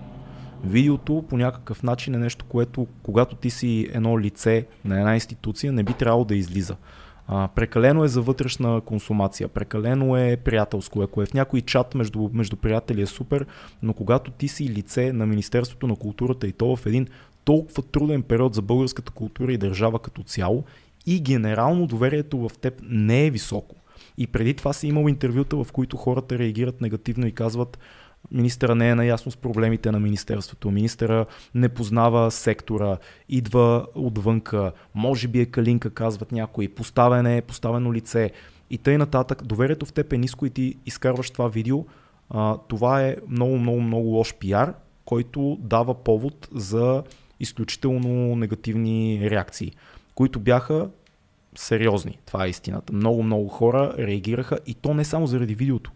[0.63, 5.74] Видеото по някакъв начин е нещо, което когато ти си едно лице на една институция,
[5.74, 6.76] не би трябвало да излиза.
[7.28, 11.01] А, прекалено е за вътрешна консумация, прекалено е приятелско.
[11.01, 13.45] Ако е в някой чат между, между приятели е супер,
[13.84, 17.07] но когато ти си лице на Министерството на културата и то в един
[17.45, 20.63] толкова труден период за българската култура и държава като цяло
[21.05, 23.76] и генерално доверието в теб не е високо.
[24.17, 27.80] И преди това си имал интервюта, в които хората реагират негативно и казват
[28.32, 30.71] Министъра не е наясно с проблемите на Министерството.
[30.71, 32.97] Министъра не познава сектора,
[33.30, 38.32] идва отвънка, може би е калинка, казват някои, поставен е, поставено лице
[38.69, 39.43] и тъй нататък.
[39.43, 41.86] Доверието в теб е ниско и ти изкарваш това видео.
[42.30, 44.74] А, това е много, много, много лош пиар,
[45.05, 47.03] който дава повод за
[47.39, 49.71] изключително негативни реакции,
[50.15, 50.89] които бяха
[51.55, 52.19] сериозни.
[52.26, 52.93] Това е истината.
[52.93, 55.91] Много, много хора реагираха и то не само заради видеото,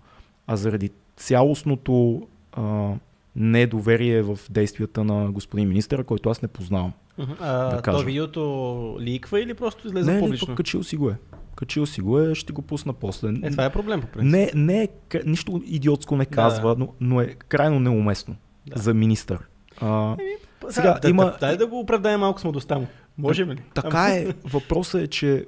[0.47, 2.93] а заради цялостното а,
[3.35, 6.93] недоверие в действията на господин министъра, който аз не познавам.
[7.39, 7.97] А, да кажа.
[7.97, 10.47] то видеото ликва или просто излезе не, публично?
[10.49, 11.15] Не, качил си го е.
[11.55, 13.29] Качил си го е, ще го пусна после.
[13.43, 14.31] Е, това е проблем по принцип.
[14.31, 14.89] Не, не е,
[15.25, 16.79] нищо идиотско не казва, да.
[16.79, 18.35] но, но е крайно неуместно
[18.67, 18.81] да.
[18.81, 19.39] за министър.
[19.81, 20.31] А, Еми,
[20.69, 21.25] сега, да, има...
[21.25, 22.87] Да, дай да го оправдаем малко самодостта му.
[23.17, 23.61] Можем ли?
[23.73, 24.27] Така е.
[24.43, 25.45] Въпросът е, че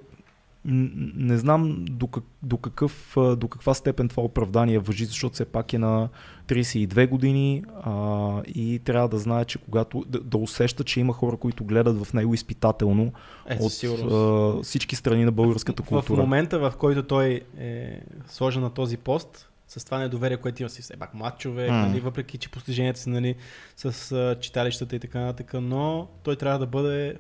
[0.65, 5.73] не знам до, как, до, какъв, до каква степен това оправдание въжи, защото все пак
[5.73, 6.09] е на
[6.47, 11.37] 32 години а, и трябва да знае, че когато да, да усеща, че има хора,
[11.37, 13.11] които гледат в него изпитателно
[13.49, 16.17] е, от а, всички страни на българската култура.
[16.17, 20.69] В момента, в който той е сложен на този пост, с това недоверие, което има
[20.69, 21.87] си все пак млад човек, mm.
[21.87, 23.35] нали, въпреки че постиженията си нали,
[23.77, 27.15] с а, читалищата и така нататък, но той трябва да бъде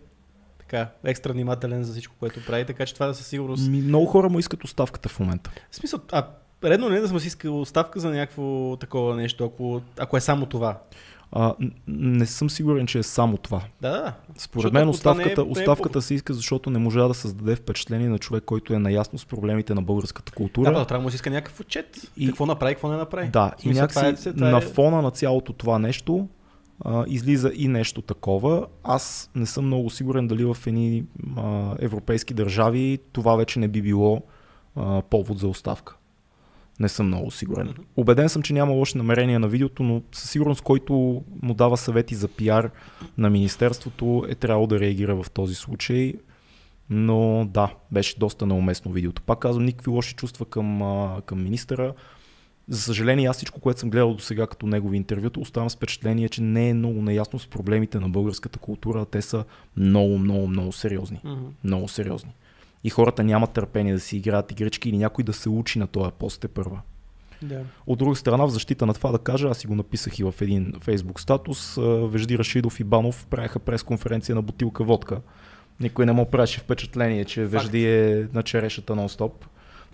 [0.69, 3.69] така, екстра внимателен за всичко, което прави, така че това да със сигурност...
[3.69, 5.51] Много хора му искат оставката в момента.
[5.71, 6.27] В смисъл, а
[6.63, 10.21] редно не е да съм си искал оставка за някакво такова нещо, ако, ако е
[10.21, 10.79] само това.
[11.31, 11.55] А,
[11.87, 13.61] не съм сигурен, че е само това.
[13.81, 14.13] Да, да.
[14.37, 16.01] Според защото мен оставката, не е, оставката не е...
[16.01, 19.73] се иска, защото не можа да създаде впечатление на човек, който е наясно с проблемите
[19.73, 20.71] на българската култура.
[20.71, 22.11] Да, да трябва да му се иска някакъв отчет.
[22.17, 22.27] И...
[22.27, 23.27] Какво направи, какво не направи.
[23.27, 24.61] Да, и някакси е, на е...
[24.61, 26.27] фона на цялото това нещо,
[26.85, 28.67] а, излиза и нещо такова.
[28.83, 31.03] Аз не съм много сигурен дали в едни
[31.37, 34.21] а, европейски държави това вече не би било
[34.75, 35.95] а, повод за оставка.
[36.79, 37.73] Не съм много сигурен.
[37.95, 42.15] Обеден съм, че няма лоши намерения на видеото, но със сигурност, който му дава съвети
[42.15, 42.71] за пиар
[43.17, 46.13] на Министерството, е трябвало да реагира в този случай.
[46.89, 49.21] Но да, беше доста неуместно видеото.
[49.21, 50.81] Пак казвам, никакви лоши чувства към,
[51.25, 51.93] към министъра.
[52.69, 56.29] За съжаление, аз всичко, което съм гледал до сега като негови интервюта, оставам с впечатление,
[56.29, 59.43] че не е много наясно с проблемите на българската култура, а те са
[59.77, 61.21] много, много, много сериозни.
[61.25, 61.49] Mm-hmm.
[61.63, 62.31] Много сериозни.
[62.83, 66.11] И хората нямат търпение да си играят игрички или някой да се учи на този
[66.19, 66.81] пост е първа.
[67.45, 67.61] Yeah.
[67.87, 70.33] От друга страна, в защита на това да кажа, аз си го написах и в
[70.41, 71.77] един фейсбук статус,
[72.11, 75.21] Вежди Рашидов и Банов правяха пресконференция на бутилка водка.
[75.79, 77.51] Никой не му правеше впечатление, че Факт.
[77.51, 79.31] Вежди е на черешата нон-стоп.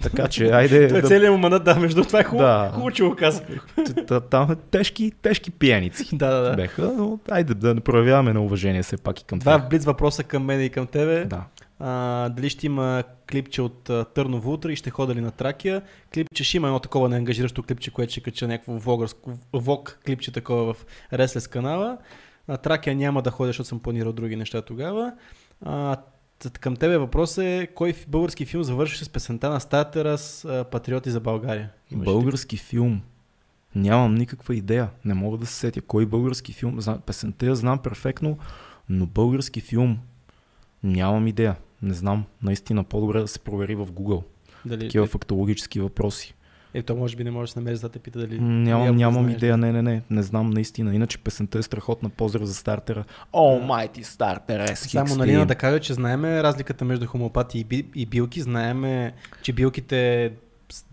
[0.02, 0.88] Така че, айде.
[0.88, 1.08] Той да...
[1.08, 2.70] целият му манат, да, между това е хубаво, да.
[2.74, 3.43] хубаво че го каза.
[4.30, 6.56] Там тежки, тежки пияници да, да, да.
[6.56, 9.58] беха, но айде да не проявяваме на уважение все пак и към това.
[9.58, 11.26] Два блиц въпроса към мен и към тебе.
[11.26, 11.43] Да.
[11.80, 15.82] А, дали ще има клипче от а, Търново утре и ще хода ли на Тракия.
[16.14, 20.74] Клипче ще има едно такова неангажиращо клипче, което ще кача някакво вогърско, вог клипче такова
[20.74, 21.98] в Реслес канала.
[22.48, 25.14] На Тракия няма да ходя, защото съм планирал други неща тогава.
[25.66, 25.98] А,
[26.59, 31.19] към тебе въпрос е, кой български филм завърши с песента на стартера с Патриоти за
[31.19, 31.69] България?
[31.91, 33.01] Имаш български филм?
[33.75, 34.89] Нямам никаква идея.
[35.05, 35.81] Не мога да се сетя.
[35.81, 36.79] Кой български филм?
[37.05, 38.38] Песента я знам перфектно,
[38.89, 39.99] но български филм
[40.83, 41.55] нямам идея.
[41.81, 42.25] Не знам.
[42.41, 44.23] Наистина по-добре да се провери в Google.
[44.65, 46.36] Дали, Такива фактологически въпроси.
[46.76, 48.39] Е, то може би не можеш да намериш да те пита дали.
[48.39, 50.01] Нямам, нямам идея, не, не, не.
[50.09, 50.95] Не знам наистина.
[50.95, 52.09] Иначе песента е страхотна.
[52.09, 53.03] Поздрав за стартера.
[53.63, 58.05] Майти стартер е Само нали да кажа, че знаеме разликата между хомопати и, би, и
[58.05, 58.41] билки.
[58.41, 60.32] Знаеме, че билките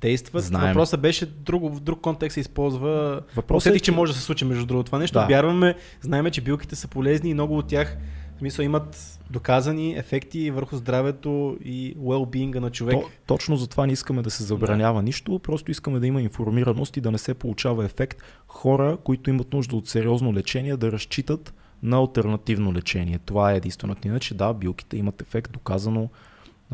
[0.01, 0.45] действат.
[0.45, 0.67] Знаем.
[0.67, 3.21] Въпросът беше друг, в друг контекст се използва.
[3.37, 5.19] Въпросът е, че може да се случи между другото това нещо.
[5.19, 5.27] Да.
[5.27, 7.97] Вярваме, знаеме, че билките са полезни и много от тях
[8.43, 12.95] смисъл имат доказани ефекти върху здравето и well-being на човек.
[12.95, 15.03] То, точно за това не искаме да се забранява да.
[15.03, 19.53] нищо, просто искаме да има информираност и да не се получава ефект хора, които имат
[19.53, 23.19] нужда от сериозно лечение, да разчитат на альтернативно лечение.
[23.19, 24.09] Това е единственото.
[24.09, 26.09] Иначе да, билките имат ефект, доказано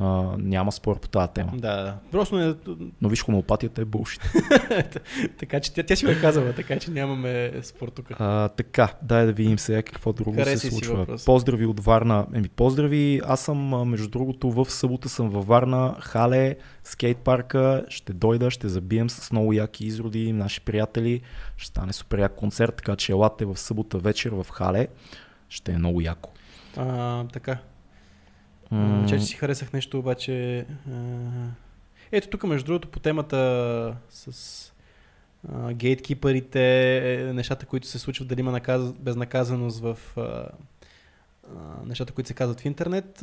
[0.00, 1.52] а, няма спор по тази тема.
[1.54, 1.94] Да, да.
[2.10, 2.54] Просто не...
[3.00, 4.22] Но виж, хомеопатията е булшит.
[5.38, 8.06] така че тя, тя си го е казала, така че нямаме спор тук.
[8.10, 11.06] А, така, дай да видим сега какво друго Хареси се случва.
[11.26, 12.26] Поздрави от Варна.
[12.34, 13.20] Еми, поздрави.
[13.24, 17.84] Аз съм, между другото, в събота съм във Варна, Хале, скейт парка.
[17.88, 21.20] Ще дойда, ще забием с много яки изроди, наши приятели.
[21.56, 24.88] Ще стане супер як концерт, така че елате в събота вечер в Хале.
[25.48, 26.30] Ще е много яко.
[26.76, 27.58] А, така,
[28.72, 29.08] Mm.
[29.08, 30.66] Че си харесах нещо, обаче...
[32.12, 34.72] Ето тук, между другото, по темата с
[35.72, 38.92] гейткипърите, е, нещата, които се случват, дали има наказ...
[38.92, 39.98] безнаказаност в
[41.86, 43.22] нещата, които се казват в интернет.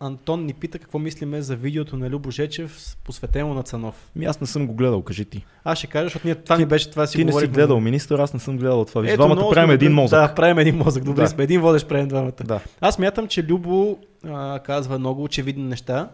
[0.00, 4.10] Антон ни пита какво мислиме за видеото на Любо Жечев, посветено на Цанов.
[4.16, 5.44] Ми аз не съм го гледал, кажи ти.
[5.64, 8.18] Аз ще кажа, защото ние, това ми беше, това си Ти не си гледал министър,
[8.18, 9.00] аз не съм гледал това.
[9.00, 10.20] Виж, двамата правим един мозък.
[10.20, 11.28] Да, правим един мозък, добре да.
[11.28, 11.44] сме.
[11.44, 12.32] Един водещ правим двамата.
[12.44, 12.60] Да.
[12.80, 16.08] Аз мятам, че Любо а, казва много очевидни неща,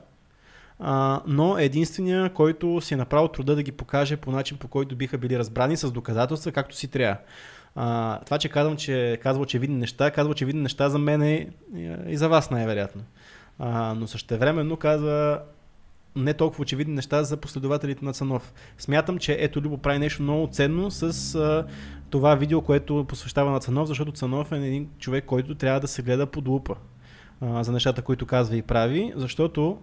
[0.78, 4.96] а, но единствения, който си е направил труда да ги покаже по начин, по който
[4.96, 7.16] биха били разбрани с доказателства, както си трябва.
[7.74, 11.48] А, това, че казвам, че казва очевидни неща, казва очевидни неща за мен е,
[12.08, 13.02] и за вас най-вероятно.
[13.58, 15.40] А, но същевременно казва
[16.16, 18.52] не толкова очевидни неща за последователите на Цанов.
[18.78, 21.66] Смятам, че ето Любо прави нещо много ценно с а,
[22.10, 26.02] това видео, което посвещава на Цанов, защото Цанов е един човек, който трябва да се
[26.02, 26.74] гледа под лупа
[27.40, 29.78] а, за нещата, които казва и прави, защото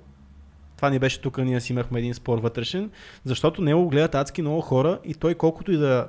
[0.76, 2.92] това ни беше тук, ние си имахме един спор вътрешен,
[3.24, 6.08] защото него гледат адски много хора и той колкото и да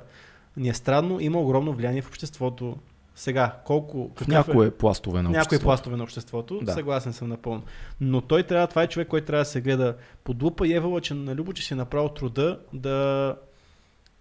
[0.57, 2.77] ни е странно, има огромно влияние в обществото.
[3.15, 4.11] Сега, колко...
[4.15, 5.55] В някое е, пластове на обществото.
[5.55, 6.73] Някои пластове на обществото, да.
[6.73, 7.63] съгласен съм напълно.
[8.01, 11.01] Но той трябва, това е човек, който трябва да се гледа под лупа и Евала,
[11.01, 13.35] че на Любо, че си е направил труда да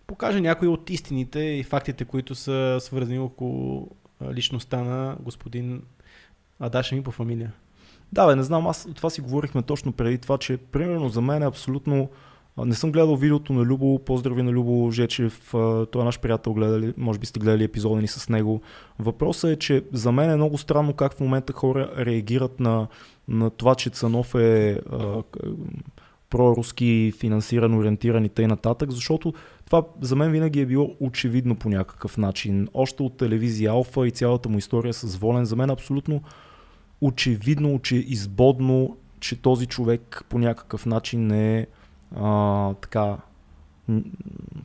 [0.07, 3.89] покаже някои от истините и фактите, които са свързани около
[4.32, 5.82] личността на господин
[6.61, 7.53] Адаша ми по фамилия.
[8.12, 11.43] Да, бе, не знам, аз това си говорихме точно преди това, че примерно за мен
[11.43, 12.09] е абсолютно
[12.64, 15.48] не съм гледал видеото на Любо, поздрави на Любо Жечев,
[15.92, 18.61] той е наш приятел, гледали, може би сте гледали епизода ни с него.
[18.98, 22.86] Въпросът е, че за мен е много странно как в момента хора реагират на,
[23.28, 25.22] на това, че Цанов е а,
[26.30, 28.57] проруски финансиран, ориентиран и т.н.
[28.88, 29.34] защото
[29.66, 32.68] това за мен винаги е било очевидно по някакъв начин.
[32.74, 36.22] Още от телевизия Алфа и цялата му история с Волен, за мен е абсолютно
[37.00, 41.66] очевидно, че избодно, че този човек по някакъв начин е
[42.16, 43.16] а, така,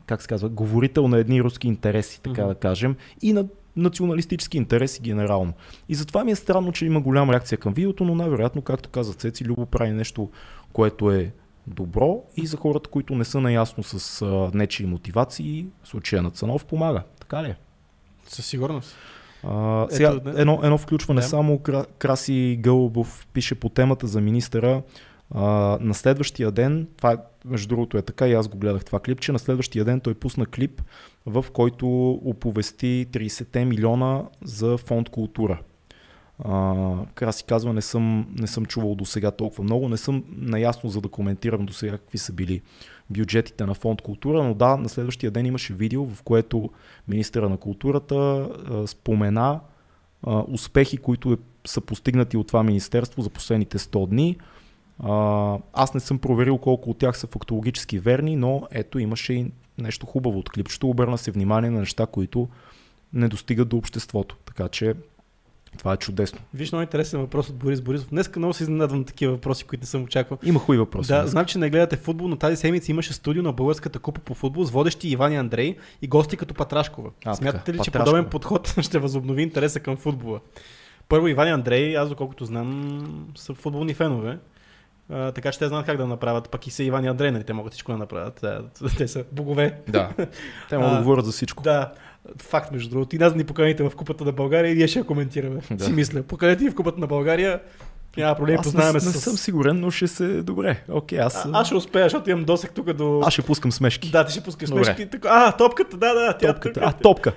[0.06, 2.48] как се казва, говорител на едни руски интереси, така mm-hmm.
[2.48, 5.52] да кажем, и на националистически интереси генерално.
[5.88, 9.14] И затова ми е странно, че има голяма реакция към видеото, но най-вероятно, както каза
[9.14, 10.30] Цеци, Любо прави нещо,
[10.72, 11.32] което е
[11.66, 16.64] добро и за хората, които не са наясно с а, нечии мотивации, случая на Цанов
[16.64, 17.02] помага.
[17.20, 17.56] Така ли е?
[18.26, 18.96] Със сигурност.
[19.44, 21.26] А, сега, Ето, едно, едно включване, да.
[21.26, 21.58] само
[21.98, 24.82] Краси Гълбов пише по темата за министъра.
[25.34, 29.20] А, на следващия ден, това между другото е така и аз го гледах това клип,
[29.20, 30.82] че на следващия ден той пусна клип,
[31.26, 35.58] в който оповести 30 милиона за фонд култура.
[36.44, 40.90] А, си казва, не съм, не съм чувал до сега толкова много, не съм наясно
[40.90, 42.62] за да коментирам до сега какви са били
[43.10, 46.70] бюджетите на фонд култура, но да, на следващия ден имаше видео, в което
[47.08, 49.60] министъра на културата а, спомена
[50.22, 54.36] а, успехи, които е, са постигнати от това министерство за последните 100 дни.
[55.02, 59.52] А, аз не съм проверил колко от тях са фактологически верни, но ето имаше и
[59.78, 60.88] нещо хубаво от клипчето.
[60.88, 62.48] Обърна се внимание на неща, които
[63.12, 64.36] не достигат до обществото.
[64.46, 64.94] Така че
[65.78, 66.38] Това е чудесно.
[66.54, 68.08] Виж, много интересен въпрос от Борис Борисов.
[68.08, 70.38] Днес много се изненадвам такива въпроси, които не съм очаквал.
[70.44, 71.08] Има хубави въпроси.
[71.08, 74.34] Да, знам, че не гледате футбол, но тази седмица имаше студио на Българската купа по
[74.34, 77.10] футбол с водещи Иван и Андрей и гости като Патрашкова.
[77.24, 78.04] А, Смятате така, ли, че Патрашкова.
[78.04, 80.40] подобен подход ще възобнови интереса към футбола?
[81.08, 84.38] Първо, Иван и Андрей, аз доколкото знам, са футболни фенове.
[85.10, 86.50] А, така че те знаят как да направят.
[86.50, 87.44] Пък и са Иван и Андрей, нали?
[87.44, 88.44] Те могат всичко да направят.
[88.98, 89.80] Те са богове.
[89.88, 90.10] Да.
[90.68, 91.62] Те могат да говорят за всичко.
[91.62, 91.92] Да,
[92.42, 93.16] факт между другото.
[93.16, 95.60] И нас да ни поканите в Купата на България и ние ще я коментираме.
[95.70, 95.84] Да.
[95.84, 96.22] Си мисля.
[96.22, 97.60] Поканете ни в Купата на България.
[98.16, 99.18] Няма проблем, Аз не, познаваме не се.
[99.18, 99.40] съм с...
[99.40, 100.42] сигурен, но ще се...
[100.42, 101.44] Добре, окей, аз...
[101.46, 103.20] А, аз ще успея, защото имам досек тук до...
[103.24, 104.10] аз ще пускам смешки.
[104.10, 104.84] Да, ти ще пускаш Добре.
[104.84, 105.10] смешки.
[105.10, 105.28] Така...
[105.32, 106.38] А, топката, да, да.
[106.38, 106.80] Тя Топката.
[106.80, 106.82] тук.
[106.88, 107.32] А, топка.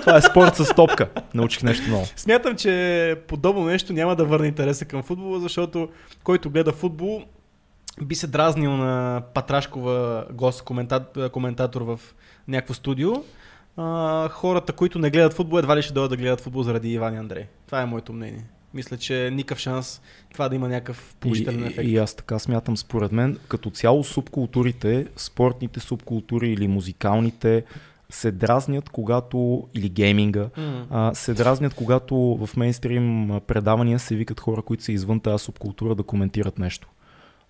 [0.00, 1.08] Това е спорт с топка.
[1.34, 2.04] Научих нещо ново.
[2.16, 5.88] Смятам, че подобно нещо няма да върне интереса към футбола, защото
[6.24, 7.22] който гледа футбол
[8.02, 11.04] би се дразнил на Патрашкова гост, комента...
[11.32, 12.00] коментатор в
[12.48, 13.12] някакво студио.
[13.76, 17.14] А, хората, които не гледат футбол, едва ли ще дойдат да гледат футбол заради Иван
[17.14, 17.44] и Андрей.
[17.66, 18.44] Това е моето мнение.
[18.74, 20.00] Мисля, че никакъв шанс
[20.32, 21.88] това да има някакъв положителен И, ефект.
[21.88, 27.64] и аз така смятам, според мен, като цяло субкултурите, спортните субкултури или музикалните
[28.10, 30.86] се дразнят, когато, или гейминга, М.
[30.90, 35.94] а, се дразнят, когато в мейнстрим предавания се викат хора, които са извън тази субкултура
[35.94, 36.88] да коментират нещо.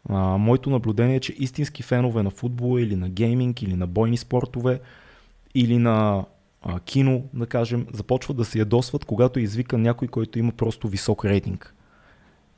[0.08, 4.16] А, моето наблюдение е, че истински фенове на футбола или на гейминг, или на бойни
[4.16, 4.80] спортове,
[5.54, 6.24] или на
[6.66, 11.24] а, кино, да кажем, започват да се ядосват, когато извикан някой, който има просто висок
[11.24, 11.74] рейтинг.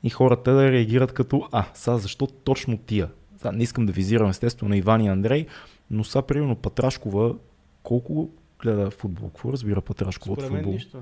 [0.02, 3.08] И хората да реагират като, а, сега защо точно тия?
[3.36, 5.46] Сега не искам да визирам естествено на Иван и Андрей,
[5.90, 7.34] но сега примерно Патрашкова,
[7.82, 8.30] колко
[8.62, 9.28] гледа футбол?
[9.28, 10.72] Какво разбира Патрашкова от Според мен футбол?
[10.72, 10.98] нищо.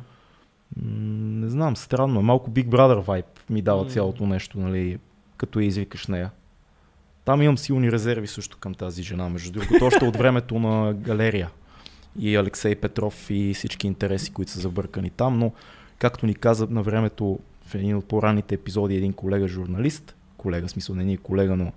[0.83, 2.23] Не знам, странно е.
[2.23, 3.89] Малко Big Brother vibe ми дава М.
[3.89, 4.99] цялото нещо, нали,
[5.37, 6.31] като я извикаш нея.
[7.25, 11.51] Там имам силни резерви също към тази жена, между другото, още от времето на галерия.
[12.19, 15.53] И Алексей Петров и всички интереси, които са забъркани там, но
[15.99, 20.95] както ни каза на времето в един от по-ранните епизоди един колега журналист, колега, смисъл
[20.95, 21.73] не ни е колега, но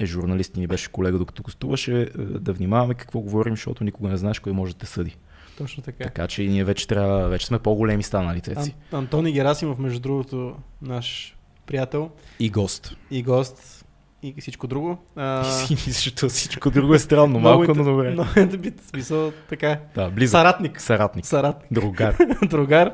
[0.00, 4.08] е журналист и ни беше колега докато гостуваше, е, да внимаваме какво говорим, защото никога
[4.08, 5.16] не знаеш кой може да те съди.
[5.58, 6.04] Точно така.
[6.04, 8.74] Така че ние вече трябва, вече сме по-големи станали цеци.
[8.92, 12.10] Ан- Антони Герасимов, между другото, наш приятел
[12.40, 12.96] И гост.
[13.10, 13.85] и гост
[14.36, 14.98] и всичко друго.
[15.16, 15.44] А,
[15.86, 18.14] Защото всичко друго е странно, малко, но добре.
[18.14, 19.80] Но е да би смисъл така.
[19.94, 20.30] Да, близък.
[20.30, 20.80] Саратник.
[20.80, 21.26] Саратник.
[21.26, 21.72] Саратник.
[21.72, 22.16] Другар.
[22.42, 22.92] Другар.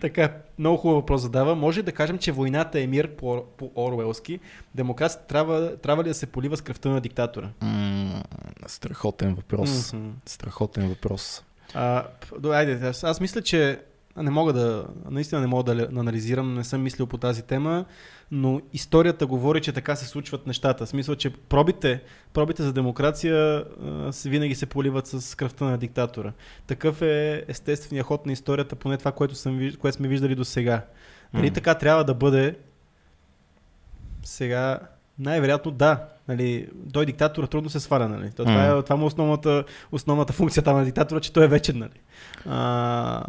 [0.00, 1.54] така, много хубав въпрос задава.
[1.54, 4.40] Може да кажем, че войната е мир по, по Оруелски?
[4.74, 7.48] Демокрацията трябва, трябва ли да се полива с кръвта на диктатора?
[7.60, 8.22] М,
[8.66, 9.92] Страхотен въпрос.
[9.92, 10.08] Мгм.
[10.26, 11.44] Страхотен въпрос.
[11.74, 12.04] А,
[12.44, 13.80] айде, аз, аз мисля, че
[14.16, 17.84] не мога да, наистина не мога да анализирам, не съм мислил по тази тема,
[18.30, 20.86] но историята говори, че така се случват нещата.
[20.86, 22.02] В смисъл, че пробите,
[22.32, 23.64] пробите за демокрация
[24.24, 26.32] винаги се поливат с кръвта на диктатора.
[26.66, 30.84] Такъв е естественият ход на историята, поне това, което, съм, което сме виждали до сега.
[31.34, 31.52] Дали М.
[31.52, 32.56] така трябва да бъде
[34.22, 34.78] сега?
[35.18, 36.08] Най-вероятно да.
[36.28, 38.08] Нали, той диктатора трудно се сваля.
[38.08, 38.30] Нали.
[38.30, 41.78] То, това, е, това му е основната, основната функция на диктатора, че той е вечен.
[41.78, 42.00] Нали.
[42.46, 43.24] А,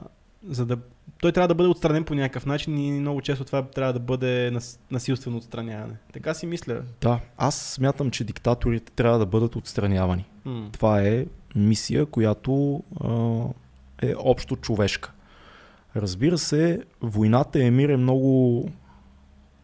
[0.47, 0.77] за да,
[1.21, 4.51] той трябва да бъде отстранен по някакъв начин и много често това трябва да бъде
[4.51, 5.93] нас, насилствено отстраняване.
[6.13, 6.81] Така си мисля.
[7.01, 10.25] Да, аз смятам, че диктаторите трябва да бъдат отстранявани.
[10.45, 10.69] М.
[10.71, 11.25] Това е
[11.55, 13.43] мисия, която а,
[14.01, 15.11] е общо човешка.
[15.95, 18.69] Разбира се, войната е мир е много,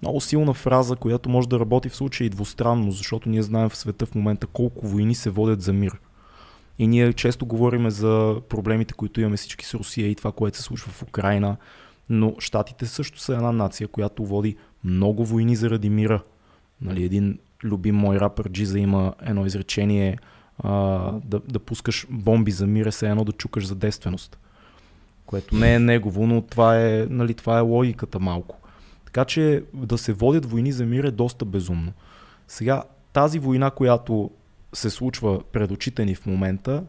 [0.02, 3.78] много силна фраза, която може да работи в случай и двустранно, защото ние знаем в
[3.78, 6.00] света в момента колко войни се водят за мир.
[6.80, 10.64] И ние често говорим за проблемите, които имаме всички с Русия и това, което се
[10.64, 11.58] случва в Украина.
[12.10, 16.24] Но щатите също са една нация, която води много войни заради мира.
[16.82, 20.18] Нали, един любим мой рапър Джиза има едно изречение
[20.64, 20.72] а,
[21.26, 24.40] да, да пускаш бомби за мир е все едно да чукаш за действеност.
[25.26, 28.58] Което не е негово, но това е, нали, това е логиката малко.
[29.06, 31.94] Така че да се водят войни за мир е доста безумно.
[32.48, 34.32] Сега, тази война, която
[34.74, 36.84] се случва пред очите ни в момента,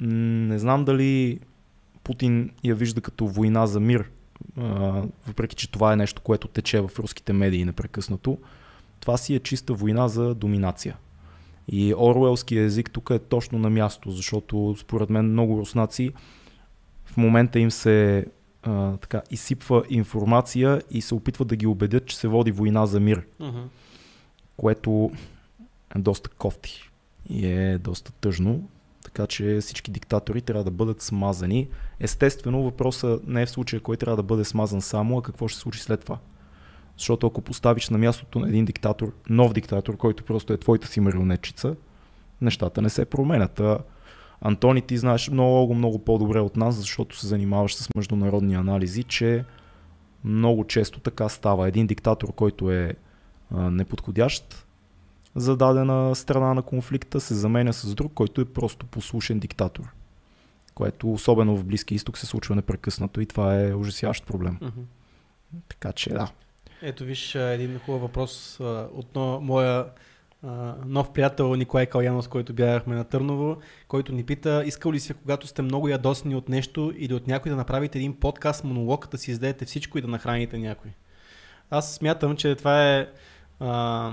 [0.00, 1.40] не знам дали
[2.04, 4.10] Путин я вижда като война за мир,
[5.26, 8.38] въпреки че това е нещо, което тече в руските медии непрекъснато.
[9.00, 10.96] Това си е чиста война за доминация.
[11.68, 16.12] И Оруелския език тук е точно на място, защото според мен много руснаци
[17.04, 18.26] в момента им се
[18.62, 23.00] а, така, изсипва информация и се опитват да ги убедят, че се води война за
[23.00, 23.60] мир, Мгм.
[24.56, 25.10] което
[25.96, 26.90] е доста кофти
[27.28, 28.68] и е доста тъжно.
[29.04, 31.68] Така че всички диктатори трябва да бъдат смазани.
[32.00, 35.56] Естествено, въпросът не е в случая кой трябва да бъде смазан само, а какво ще
[35.56, 36.18] се случи след това.
[36.98, 41.00] Защото ако поставиш на мястото на един диктатор, нов диктатор, който просто е твоята си
[41.00, 41.76] марионетчица,
[42.40, 43.60] нещата не се променят.
[44.40, 49.44] Антони, ти знаеш много, много по-добре от нас, защото се занимаваш с международни анализи, че
[50.24, 51.68] много често така става.
[51.68, 52.94] Един диктатор, който е
[53.50, 54.63] неподходящ
[55.36, 59.84] за дадена страна на конфликта, се заменя с друг, който е просто послушен диктатор.
[60.74, 64.58] Което особено в Близки изток се случва непрекъснато и това е ужасяващ проблем.
[64.60, 64.80] Мгм.
[65.68, 66.30] Така че да.
[66.82, 68.60] Ето виж един хубав въпрос
[68.92, 69.86] от моя
[70.86, 73.56] нов приятел Николай Калянов, с който бягахме на Търново,
[73.88, 77.50] който ни пита, искал ли се, когато сте много ядосни от нещо или от някой
[77.50, 80.90] да направите един подкаст, монолог, да си издадете всичко и да нахраните някой?
[81.70, 83.08] Аз смятам, че това е...
[83.60, 84.12] А,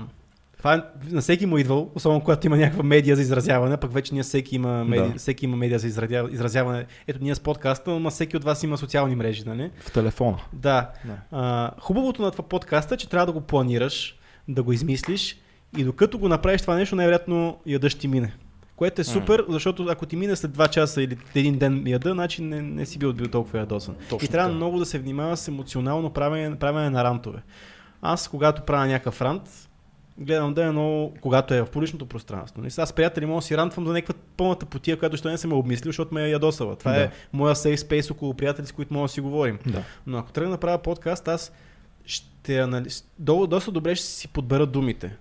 [0.62, 4.14] това е, на всеки му идвал, особено когато има някаква медия за изразяване, пък вече
[4.14, 5.18] ние всеки има медия, Да.
[5.18, 6.86] всеки има медия за изразя- изразяване.
[7.06, 9.70] Ето ние с подкаста, но всеки от вас има социални мрежи, нали?
[9.80, 10.38] В телефона.
[10.52, 10.90] Да.
[11.04, 11.16] Да.
[11.32, 14.16] А, хубавото на това подкаста е, че трябва да го планираш,
[14.48, 15.38] да го измислиш
[15.78, 18.32] и докато го направиш това нещо, най-вероятно яда ще ти мине.
[18.76, 22.42] Което е супер, защото ако ти мине след 2 часа или един ден яда, значи
[22.42, 23.94] не, не си бил, бил толкова ядосан.
[24.10, 24.56] Точно и трябва така.
[24.56, 27.38] много да се внимава с емоционално правене, правене на рантове.
[28.02, 29.68] Аз, когато правя някакъв рант,
[30.18, 32.66] гледам да е много, когато е в публичното пространство.
[32.66, 35.38] И сега с приятели мога да си рантвам за някаква пълната потия, която ще не
[35.38, 36.76] съм ме обмислил, защото ме е ядосала.
[36.76, 37.02] Това Да.
[37.02, 39.58] е моя safe space около приятели, с които мога да си говорим.
[39.66, 39.82] Да.
[40.06, 41.52] Но ако тръгна да правя подкаст, аз
[42.04, 43.04] ще анализ...
[43.18, 45.16] До, доста добре ще си подбера думите.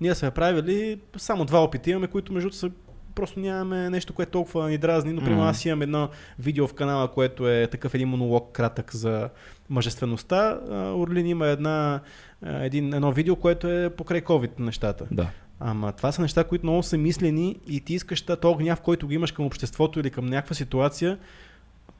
[0.00, 2.70] Ние сме правили само два опита имаме, които между са
[3.14, 5.12] просто нямаме нещо, което толкова ни дразни.
[5.12, 5.50] Но, примерно, Мгм.
[5.50, 9.28] аз имам едно видео в канала, което е такъв един монолог кратък за
[9.70, 10.60] мъжествеността.
[10.96, 12.00] Орлин има една,
[12.42, 15.06] един, едно видео, което е покрай COVID нещата.
[15.10, 15.30] Да.
[15.60, 19.12] Ама това са неща, които много са мислени и ти искаш този гняв, който го
[19.12, 21.18] имаш към обществото или към някаква ситуация,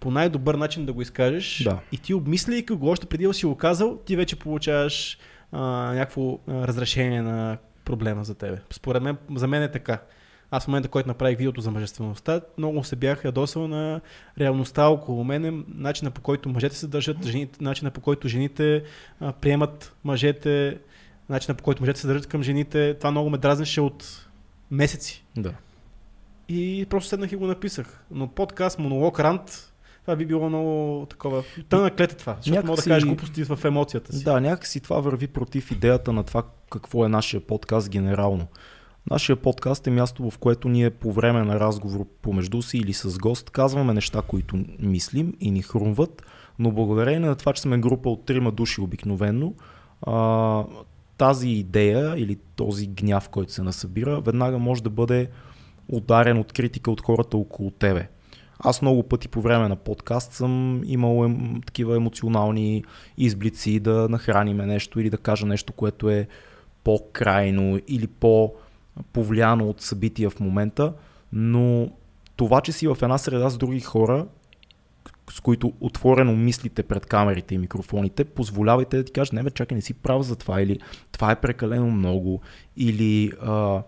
[0.00, 1.62] по най-добър начин да го изкажеш.
[1.64, 1.78] Да.
[1.92, 5.18] И ти обмисляйки го още преди да си го казал, ти вече получаваш
[5.52, 5.60] а,
[5.94, 6.38] някакво а,
[6.68, 8.58] разрешение на проблема за тебе.
[8.70, 9.98] Според мен, за мен е така.
[10.51, 14.01] Аз в момента, който направих видеото за мъжествеността, много се бях ядосал на
[14.40, 18.82] реалността около мене, начина по който мъжете се държат, жените, начина по който жените
[19.20, 20.78] а, приемат мъжете,
[21.28, 22.94] начина по който мъжете се държат към жените.
[22.99, 24.28] Това много ме дразнеше от
[24.70, 25.24] месеци.
[25.36, 25.53] Да.
[26.49, 28.05] И просто седнах и го написах.
[28.11, 29.72] Но подкаст, монолог, рант,
[30.03, 31.44] това би било много такова.
[31.68, 34.24] Тънък лед е това, защото мога да кажеш глупости в емоцията си.
[34.24, 38.47] Да, някакси това върви против идеята на това какво е нашия подкаст генерално.
[39.11, 43.18] Нашия подкаст е място, в което ние по време на разговор помежду си или с
[43.18, 46.22] гост казваме неща, които мислим и ни хрумват,
[46.59, 49.54] но благодарение на това, че сме група от трима души обикновенно,
[50.02, 50.64] а,
[51.18, 55.28] тази идея или този гняв, който се насъбира, веднага може да бъде
[55.88, 58.09] ударен от критика от хората около тебе.
[58.59, 62.84] Аз много пъти по време на подкаст съм имал ем, такива емоционални
[63.18, 66.28] изблици да нахраниме нещо или да кажа нещо, което е
[66.84, 68.07] по-крайно или
[68.97, 70.92] по-повлияно от събития в момента,
[71.32, 71.90] но
[72.36, 74.26] това, че си в една среда с други хора,
[75.30, 79.74] с които отворено мислите пред камерите и микрофоните, позволявайте да ти кажат, не бе, чакай,
[79.74, 80.80] не си прав за това, или
[81.12, 82.40] това е прекалено много,
[82.76, 83.82] или а,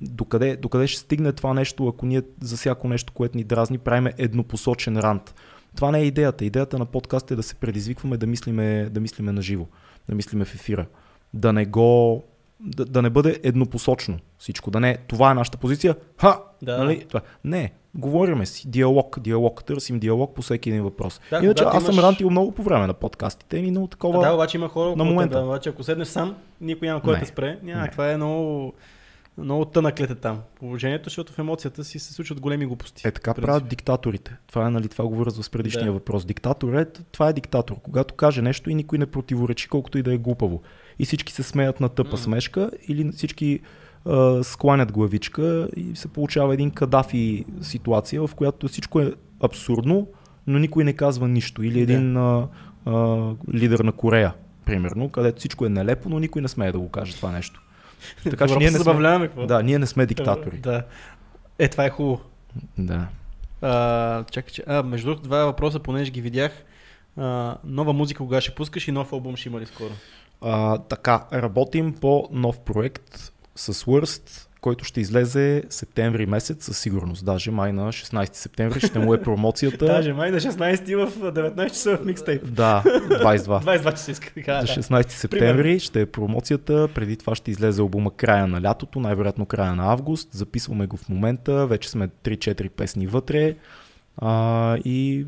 [0.00, 4.12] докъде, докъде ще стигне това нещо, ако ние за всяко нещо, което ни дразни, правиме
[4.18, 5.34] еднопосочен рант.
[5.76, 6.44] Това не е идеята.
[6.44, 9.66] Идеята на подкаст е да се предизвикваме да мислиме, да мислиме на живо,
[10.08, 10.86] да мислиме в ефира.
[11.34, 12.24] Да не го
[12.62, 14.70] да, да не бъде еднопосочно всичко.
[14.70, 15.96] Да не е, това е нашата позиция.
[16.16, 16.38] Ха!
[16.62, 16.78] Да.
[16.78, 17.04] Нали?
[17.08, 17.20] Това.
[17.44, 18.70] Не, говориме си.
[18.70, 19.64] Диалог, диалог.
[19.64, 21.20] Търсим диалог по всеки един въпрос.
[21.30, 24.18] Да, Иначе аз съм имаш- рантил много по време на подкастите и много такова.
[24.18, 25.34] А, да, обаче има хора около момента.
[25.34, 25.44] тебе.
[25.44, 27.58] Обаче ако седнеш сам, никой няма кой да спре.
[27.62, 27.90] Няма, Не.
[27.90, 28.72] това е много,
[29.38, 30.40] много тънък лед е там.
[30.54, 33.08] Положението, защото в емоцията си се случват големи глупости.
[33.08, 34.36] Е така правят диктаторите.
[34.46, 35.92] Това е, нали, това го връзва с предишния Да.
[35.92, 36.24] въпрос.
[36.24, 37.76] Диктатор е, това е диктатор.
[37.76, 40.62] Когато каже нещо и никой не противоречи, колкото и да е глупаво.
[40.98, 42.18] И всички се смеят на тъпа М.
[42.18, 43.60] смешка или всички
[44.06, 50.06] а, скланят главичка и се получава един кадафи ситуация, в която всичко е абсурдно,
[50.46, 51.62] но никой не казва нищо.
[51.62, 52.48] Или един а,
[52.86, 52.92] а,
[53.54, 54.34] лидер на Корея,
[54.64, 57.62] примерно, където всичко е нелепо, но никой не смее да го каже това нещо.
[58.30, 59.26] Така че ние не забавляваме.
[59.26, 59.46] Какво?
[59.46, 60.58] да, ние не сме диктатори.
[60.58, 60.82] Да.
[61.58, 62.20] Е, това е хубаво.
[62.78, 63.06] Да.
[63.62, 64.64] А, чакай, че.
[64.66, 66.52] А, между другото, два въпроса, понеже ги видях.
[67.16, 69.92] А, нова музика кога ще пускаш и нов албум ще има ли скоро?
[70.42, 77.24] А, така, работим по нов проект с Worst, който ще излезе септември месец със сигурност.
[77.24, 79.86] Даже май на 16 септември ще му е промоцията.
[79.86, 82.42] Даже май на 16 в 19 часа в микстейп.
[82.52, 83.80] Да, 22.
[83.80, 84.82] 22 часа иска да кажа.
[84.82, 85.02] За да.
[85.04, 89.74] 16 септември ще е промоцията, преди това ще излезе албума края на лятото, най-вероятно края
[89.74, 90.28] на август.
[90.32, 93.54] Записваме го в момента, вече сме 3-4 песни вътре
[94.16, 95.26] а, и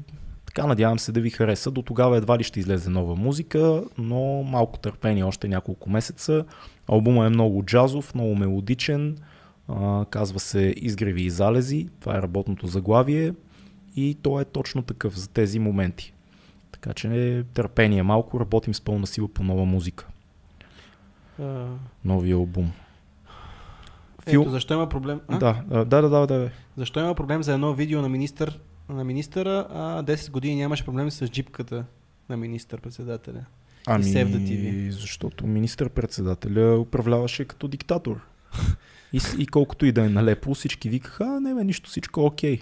[0.54, 1.70] така надявам се да ви хареса.
[1.70, 6.44] До тогава едва ли ще излезе нова музика, но малко търпение, още няколко месеца.
[6.88, 9.18] Албума е много джазов, много мелодичен,
[9.68, 13.34] а, казва се Изгреви и залези, това е работното заглавие
[13.96, 16.14] и то е точно такъв за тези моменти.
[16.72, 20.06] Така че търпение малко, работим с пълна сила по нова музика.
[21.42, 21.66] А,
[22.04, 22.72] Новия албум.
[24.26, 25.20] ето, защо има проблем?
[25.28, 25.38] А?
[25.38, 26.50] Да, да, да, да, да.
[26.76, 31.10] Защо има проблем за едно видео на министър на министъра, а 10 години нямаше проблем
[31.10, 31.84] с джипката
[32.28, 33.44] на министър-председателя?
[33.86, 34.90] Ами, TV.
[34.90, 38.20] защото министър-председателя управляваше като диктатор.
[39.12, 42.24] И, и колкото и да е налепо, всички викаха, а не бе, нищо, всичко е
[42.24, 42.60] окей.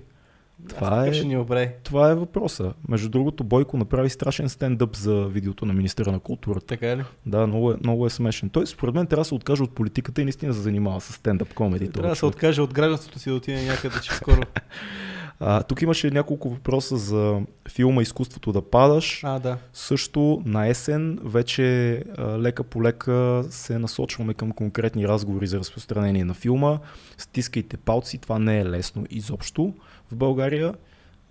[0.68, 1.76] Това е- ни обре.
[1.82, 2.72] Това е въпроса.
[2.88, 6.66] Между другото, Бойко направи страшен стендъп за видеото на министъра на културата.
[6.66, 7.04] Така ли?
[7.26, 8.48] Да, много е, много е смешен.
[8.48, 11.54] Той според мен трябва да се откаже от политиката и наистина се занимава с стендъп
[11.54, 11.90] комеди.
[11.90, 14.42] Трябва да се откаже от гражданството си да отиде някъде, че скоро.
[15.44, 19.20] А, тук имаше няколко въпроса за филма Изкуството да падаш.
[19.24, 19.58] А, да.
[19.72, 26.24] Също на есен вече а, лека по лека се насочваме към конкретни разговори за разпространение
[26.24, 26.78] на филма.
[27.18, 29.74] Стискайте палци, това не е лесно изобщо
[30.12, 30.74] в България,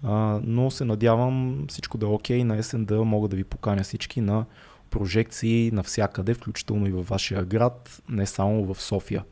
[0.04, 3.84] а, но се надявам всичко да е окей на есен да мога да ви поканя
[3.84, 4.46] всички на
[4.90, 9.24] прожекции навсякъде, включително и във вашия град, не само в София.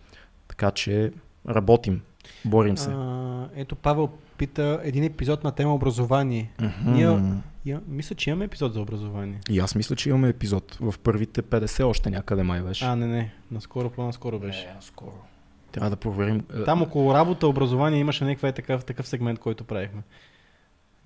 [0.48, 1.12] Така че
[1.50, 2.02] работим,
[2.46, 2.90] борим се.
[2.90, 4.10] А, ето Павел
[4.40, 6.52] пита един епизод на тема образование.
[6.60, 6.92] Мгм.
[6.92, 7.34] ние-
[7.66, 9.40] Я, мисля, че имаме епизод за образование.
[9.50, 10.78] И аз мисля, че имаме епизод.
[10.82, 12.86] В първите 50 още някъде май беше.
[12.86, 13.32] А, не, не.
[13.52, 14.62] Наскоро, по-наскоро беше.
[14.62, 15.14] Е, скоро.
[15.72, 16.44] Трябва да проверим.
[16.56, 20.02] Е, Там около работа, образование имаше някакъв е такъв, такъв сегмент, който правихме.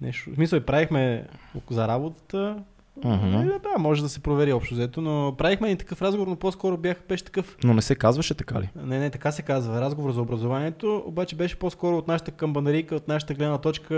[0.01, 0.29] Нещо.
[0.31, 1.27] В смисъл, правихме
[1.69, 2.63] за работата.
[2.97, 3.35] Мгм.
[3.35, 6.77] Е, да, може да се провери общо взето, но правихме и такъв разговор, но по-скоро
[6.77, 7.57] бях, беше такъв.
[7.63, 8.69] Но не се казваше така ли?
[8.75, 9.81] Не, не, така се казва.
[9.81, 13.95] Разговор за образованието, обаче беше по-скоро от нашата камбанарийка, от нашата гледна точка,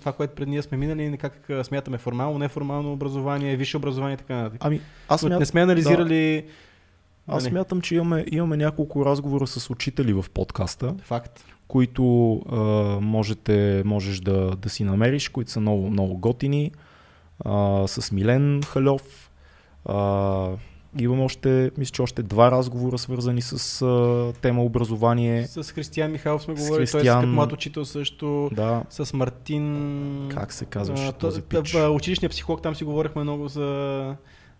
[0.00, 4.36] това, което пред ние сме минали, как смятаме формално, неформално образование, висше образование и така
[4.36, 4.60] нататък.
[4.64, 5.40] Ами, аз, смят...
[5.40, 6.44] Не сме анализирали.
[7.26, 11.44] аз нали, смятам, че имаме, имаме няколко разговора с учители в подкаста, Факт.
[11.68, 12.56] които а,
[13.00, 16.72] можете, можеш да, да си намериш, които са много, много готини.
[17.44, 19.30] А, с Милен Халев.
[19.84, 20.48] А,
[20.98, 25.46] имам още, мисля, че още два разговора, свързани с а, тема образование.
[25.46, 27.30] С Християн Михайлов сме говорили, той е Християн.
[27.32, 28.50] млад учител също.
[28.52, 30.28] Да, С Мартин.
[30.34, 31.74] как се казваше този пич?
[31.74, 34.16] Училищният психолог, там си говорихме много за.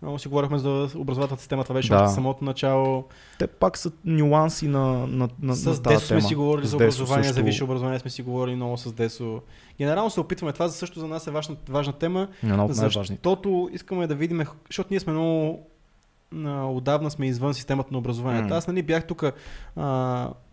[0.07, 1.96] Много си говорихме за образователната система, това беше Да.
[1.96, 3.04] още самото начало.
[3.38, 6.28] Те пак са нюанси на, на, на, С на тази Десо сме тема.
[6.28, 7.44] си говорили С за образование, за също.
[7.44, 9.40] висше образование сме си говорили много с Десо.
[9.78, 12.76] Генерално се опитваме, това също за нас е важна, важна тема, от най-важните.
[12.76, 15.66] защото искаме да видим, защото ние сме много
[16.68, 18.48] отдавна сме извън системата на образованието.
[18.48, 18.57] М.
[18.57, 19.24] Аз нали бях тук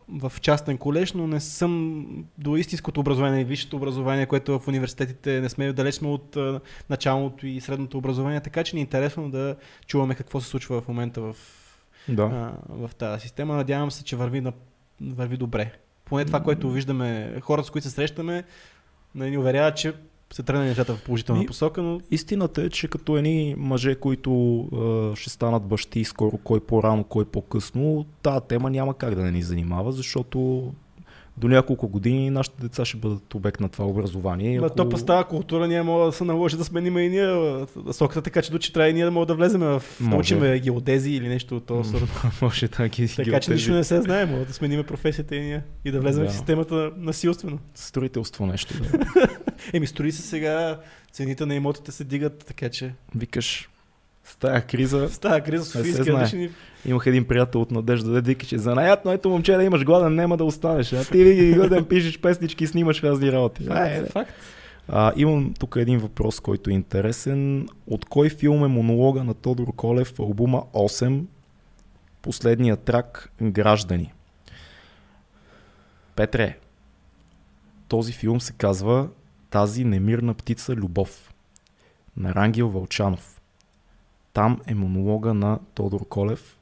[0.10, 2.06] в частен колеж, но не съм
[2.38, 6.38] до истинското образование и висшето образование, което в университетите не сме далеч сме от
[6.90, 9.56] началното и средното образование, така че ни е интересно да
[9.88, 11.36] чуваме какво се случва в момента в
[12.10, 12.24] Да.
[12.24, 13.56] а, в тази система.
[13.56, 14.54] Надявам се, че върви, на,
[15.02, 15.72] върви добре.
[16.06, 18.44] Поне това, което виждаме, хората, с които се срещаме,
[19.16, 19.94] не ни уверяват, че
[20.34, 24.60] се тръгне нещата в положителна И- посока, но Истината е, че като едни мъже, които
[24.60, 29.32] а, ще станат бащи скоро, кой по-рано, кой по-късно, тази тема няма как да не
[29.32, 30.72] ни занимава, защото
[31.38, 34.58] до няколко години нашите деца ще бъдат обект на това образование.
[34.58, 38.22] ако- то по тази култура ние мога да се наложи да сменим и ние соката,
[38.22, 40.10] така че до трябва и ние да мога да влезем в Може.
[40.10, 42.10] научиме геодези или нещо от този сорт.
[42.42, 45.62] Може ги, ги Така че нищо не се знае, мога да смениме професията и ние
[45.86, 46.30] и да влезем Да.
[46.30, 47.60] в системата насилствено.
[47.76, 48.74] Строителство нещо.
[48.82, 49.28] Да.
[49.74, 50.80] Еми, строи се сега,
[51.12, 53.70] цените на имотите се дигат, така че Викаш,
[54.24, 56.50] с тая криза с тази криза Софийския ще ни
[56.86, 60.38] имах един приятел от Надежда, да вика, че занаятно ето момче да имаш гладен, няма
[60.38, 60.94] да останеш.
[60.94, 63.68] А ти винаги годен пишеш песнички снимаш разни работи.
[63.70, 64.32] Ай, Факт, факт.
[64.88, 67.68] А, имам тук един въпрос, който е интересен.
[67.88, 71.24] От кой филм е монолога на Тодор Колев в албума 8,
[72.22, 74.14] последния трак Граждани?
[76.16, 76.58] Петре,
[77.88, 79.10] този филм се казва
[79.50, 81.34] Тази немирна птица любов
[82.18, 83.42] на Рангел Вълчанов.
[84.34, 86.60] Там е монолога на Тодор Колев,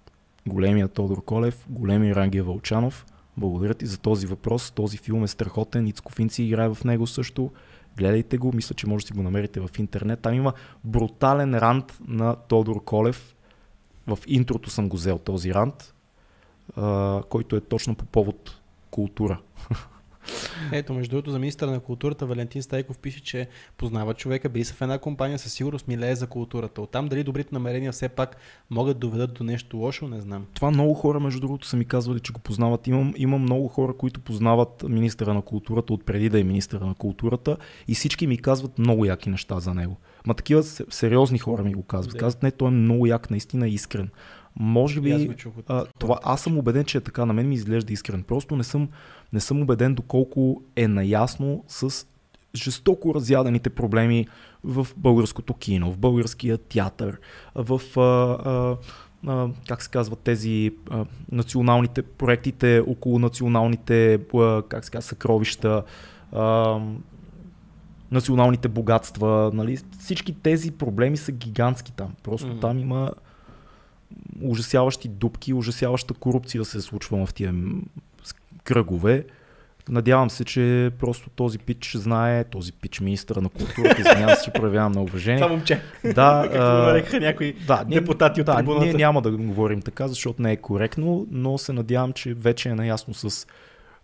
[0.47, 3.05] големия Тодор Колев, големия Рангел Вълчанов.
[3.37, 4.71] Благодаря ти за този въпрос.
[4.71, 5.87] Този филм е страхотен.
[5.87, 7.51] Ицко Финци играе в него също.
[7.97, 10.19] Гледайте го, мисля, че може да си го намерите в интернет.
[10.19, 10.53] Там има
[10.83, 13.35] брутален рант на Тодор Колев.
[14.07, 15.93] В интрото съм го взел този рант,
[17.29, 18.59] който е точно по повод
[18.91, 19.39] култура.
[20.71, 24.73] Ето, между другото, за министър на културата Валентин Стайков пише, че познава човека, били са
[24.73, 26.81] в една компания, със сигурност милее за културата.
[26.81, 28.37] Оттам дали добрите намерения все пак
[28.69, 30.45] могат да доведат до нещо лошо, не знам.
[30.53, 32.87] Това много хора, между другото, са ми казвали, че го познават.
[32.87, 36.95] Имам, имам много хора, които познават министъра на културата от преди да е министъра на
[36.95, 37.57] културата
[37.87, 39.97] и всички ми казват много яки неща за него.
[40.25, 42.17] Ма такива се- сериозни хора ми го казват.
[42.17, 44.09] Казват, не, той е много як, наистина искрен.
[44.59, 45.35] Може аз би
[45.67, 47.25] А, това, аз съм убеден, че е така.
[47.25, 48.23] На мен ми изглежда искрен.
[48.23, 48.89] Просто не съм,
[49.33, 52.05] не съм убеден доколко е наясно с
[52.55, 54.27] жестоко разядените проблеми
[54.63, 57.19] в българското кино, в българския театър,
[57.55, 58.77] в а, а,
[59.27, 65.83] а, как се казват тези а, националните проектите около националните а, как се казва, съкровища,
[66.31, 66.79] а,
[68.11, 69.51] националните богатства.
[69.53, 69.77] Нали?
[69.99, 72.13] Всички тези проблеми са гигантски там.
[72.23, 72.61] Просто mm.
[72.61, 73.11] там има
[74.41, 77.53] ужасяващи дупки, ужасяваща корупция се случва в тия
[78.63, 79.25] кръгове.
[79.89, 84.51] Надявам се, че просто този пич знае, този пич министър на културата, извинявам се, че
[84.51, 85.41] проявявам на уважение.
[85.41, 85.81] Това момче.
[86.03, 86.49] Да,
[87.01, 88.85] Както някои да, депутати от да, трибуната.
[88.85, 92.75] Ние няма да говорим така, защото не е коректно, но се надявам, че вече е
[92.75, 93.47] наясно с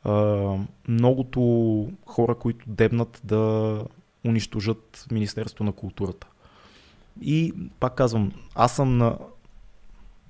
[0.04, 0.12] а,
[0.88, 1.42] многото
[2.06, 3.82] хора, които дебнат да
[4.26, 6.28] унищожат Министерство на културата.
[7.22, 9.18] И пак казвам, аз съм на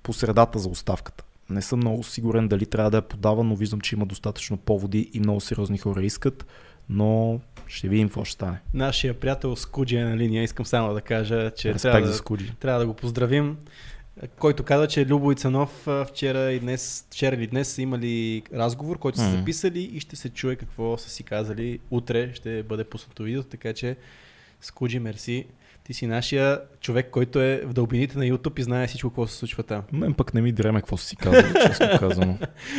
[0.08, 1.24] посредата за оставката.
[1.50, 5.10] Не съм много сигурен дали трябва да я подава, но виждам, че има достатъчно поводи
[5.14, 6.46] и много сериозни хора искат,
[6.90, 8.60] но ще видим какво ще стане.
[8.74, 10.44] Нашия приятел Скуджи е на линия.
[10.44, 12.54] Искам само да кажа, че трябва да, за Скуджи.
[12.60, 13.58] трябва да го поздравим
[14.40, 19.00] който каза, че Любо и Цанов вчера и днес, вчера или днес са имали разговор,
[19.00, 21.80] който са записали и ще се чуе какво са си казали.
[21.92, 23.98] Утре ще бъде пуснато видео, така че
[24.62, 25.46] Скуджи, мерси.
[25.88, 29.36] Ти си нашия човек, който е в дълбините на YouTube и знае всичко какво се
[29.36, 29.82] случва там.
[29.92, 32.38] Мен пък не ми дреме какво си казали, честно казано.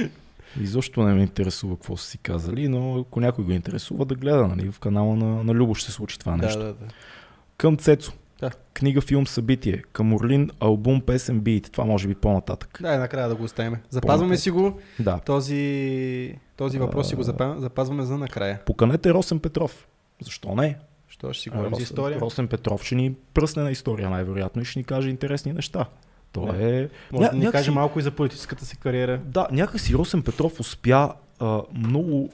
[0.60, 4.14] И защо не ме интересува какво са си казали, но ако някой го интересува да
[4.14, 6.58] гледа, нали, в канала на, на Любо ще се случи това нещо.
[6.58, 6.86] Да, да, да.
[7.56, 8.12] Към Цецо.
[8.40, 8.50] Да.
[8.74, 9.82] Книга, филм, събитие.
[9.92, 11.72] Към Орлин, албум, песен, бит.
[11.72, 12.78] Това може би по-нататък.
[12.82, 13.76] Да, накрая да го оставим.
[13.90, 14.42] Запазваме По-нататък.
[14.42, 14.80] си го.
[14.98, 15.18] Да.
[15.18, 18.60] Този, този въпрос си го запа- запазваме за накрая.
[18.66, 19.86] Поканете Росен Петров.
[20.20, 20.76] Защо не?
[21.18, 22.20] Що ще си говорим за история?
[22.20, 25.86] Росен Петров ще ни пръсне на история най-вероятно и ще ни каже интересни неща.
[26.32, 26.88] То е...
[27.12, 29.20] Може Ня- да ни някакси- каже малко и за политическата си кариера.
[29.24, 32.30] Да, някакси Росен Петров успя а, много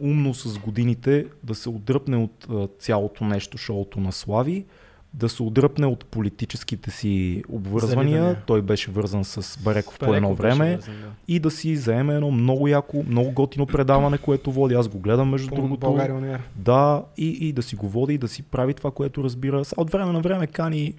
[0.00, 4.64] умно с годините да се отдръпне от а, цялото нещо, шоуто на Слави,
[5.14, 8.12] да се отдръпне от политическите си обвързвания.
[8.22, 8.42] Залитания.
[8.46, 11.08] Той беше вързан с Бареков по едно време вързан, да.
[11.28, 14.74] и да си заеме едно много яко, много готино предаване, което води.
[14.74, 15.80] Аз го гледам между По- другото.
[15.80, 16.40] България.
[16.56, 19.64] Да, и, и да си го води, да си прави това, което разбира.
[19.64, 20.94] Сега От време на време кани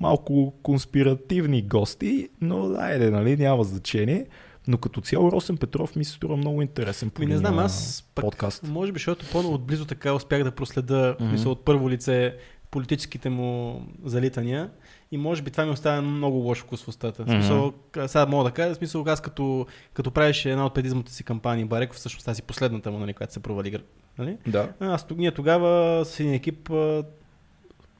[0.00, 4.26] малко конспиративни гости, но айде, нали, няма значение.
[4.68, 8.04] Но като цяло Росен Петров ми се струва много интересен по не знам, на аз
[8.14, 8.62] пък, подкаст.
[8.68, 11.32] може би, защото по-отблизо така успях да проследа, Мгм.
[11.32, 12.36] мисля, от първо лице
[12.70, 14.70] политическите му залитания
[15.12, 17.24] и може би това ми оставя много лош вкус в устата.
[17.24, 17.72] В Смисъл,
[18.06, 21.64] сега мога да кажа, в смисъл, аз като, като правиш една от предизмата си кампании
[21.64, 23.78] Бареков, всъщност тази последната му, нали, която се провали.
[24.18, 24.36] Нали?
[24.46, 24.68] Да.
[24.80, 26.70] Аз, ние тогава с един екип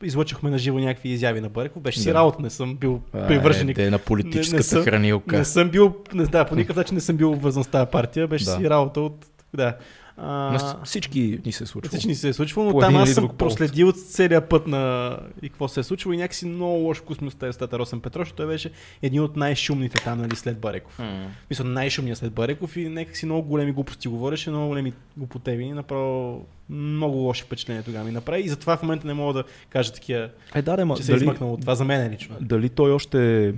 [0.02, 1.82] излъчахме на живо някакви изяви на Бареков.
[1.82, 2.14] Беше си Да.
[2.14, 3.78] работа, не съм бил А, привърженик.
[3.78, 5.38] Е, на Не- политическата не съм- хранилка.
[5.38, 8.28] Не съм бил, не, да, по никакъв начин не съм бил вързан с тази партия,
[8.28, 8.50] беше Да.
[8.50, 9.26] си работа от...
[9.54, 9.76] Да.
[10.18, 11.88] А, На всички ни се е случва.
[11.88, 15.68] всички ни се е случвало, но там аз съм проследил целият път на и какво
[15.68, 18.46] се е случило и някакси много лош вкус ми остави стата Росен Петров, защото той
[18.46, 18.70] беше
[19.02, 20.98] един от най-шумните там, нали, след Бареков.
[20.98, 21.26] М.
[21.50, 26.46] Мисля, най-шумният след Бареков и някакси много големи глупости говореше, много големи глупотеви и направо
[26.70, 30.30] много лоши впечатления тогава ми направи и затова в момента не мога да кажа такива,
[30.54, 32.36] Е, да, да, че се е дали, измъкнал от това за мен лично.
[32.40, 33.54] дали той още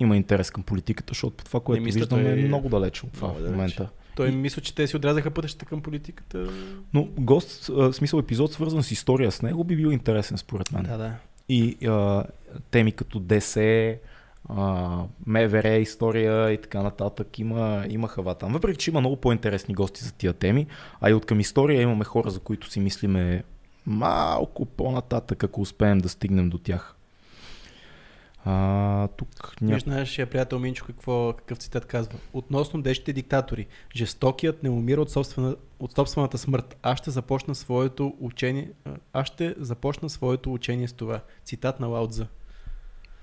[0.00, 3.12] има интерес към политиката, защото по това, което мисля, виждаме, е е много далеч от
[3.12, 3.74] това много в далеч.
[4.16, 6.50] Той мисля, че те си отрязаха пътищата към политиката.
[6.94, 10.82] Но гост, а, смисъл епизод свързан с история с него би бил интересен според мен.
[10.82, 11.14] Да, да.
[11.48, 12.24] И а,
[12.70, 13.94] теми като ДС,
[14.48, 18.52] а, МВР, история и така нататък има, има хава там.
[18.52, 20.66] Въпреки, че има много по-интересни гости за тия теми,
[21.00, 23.42] а и от към история имаме хора, за които си мислиме
[23.86, 26.96] малко по-нататък, ако успеем да стигнем до тях.
[28.44, 29.74] А, тук ня...
[29.74, 32.18] Виж нашия приятел Минчо какво, какъв цитат казва.
[32.32, 33.66] Относно дещите диктатори,
[33.96, 36.76] жестокият не умира от, собствена, от собствената смърт.
[36.82, 38.70] Аз ще започна своето учение,
[39.12, 41.20] аз ще започна своето учение с това.
[41.44, 42.26] Цитат на Лаудза.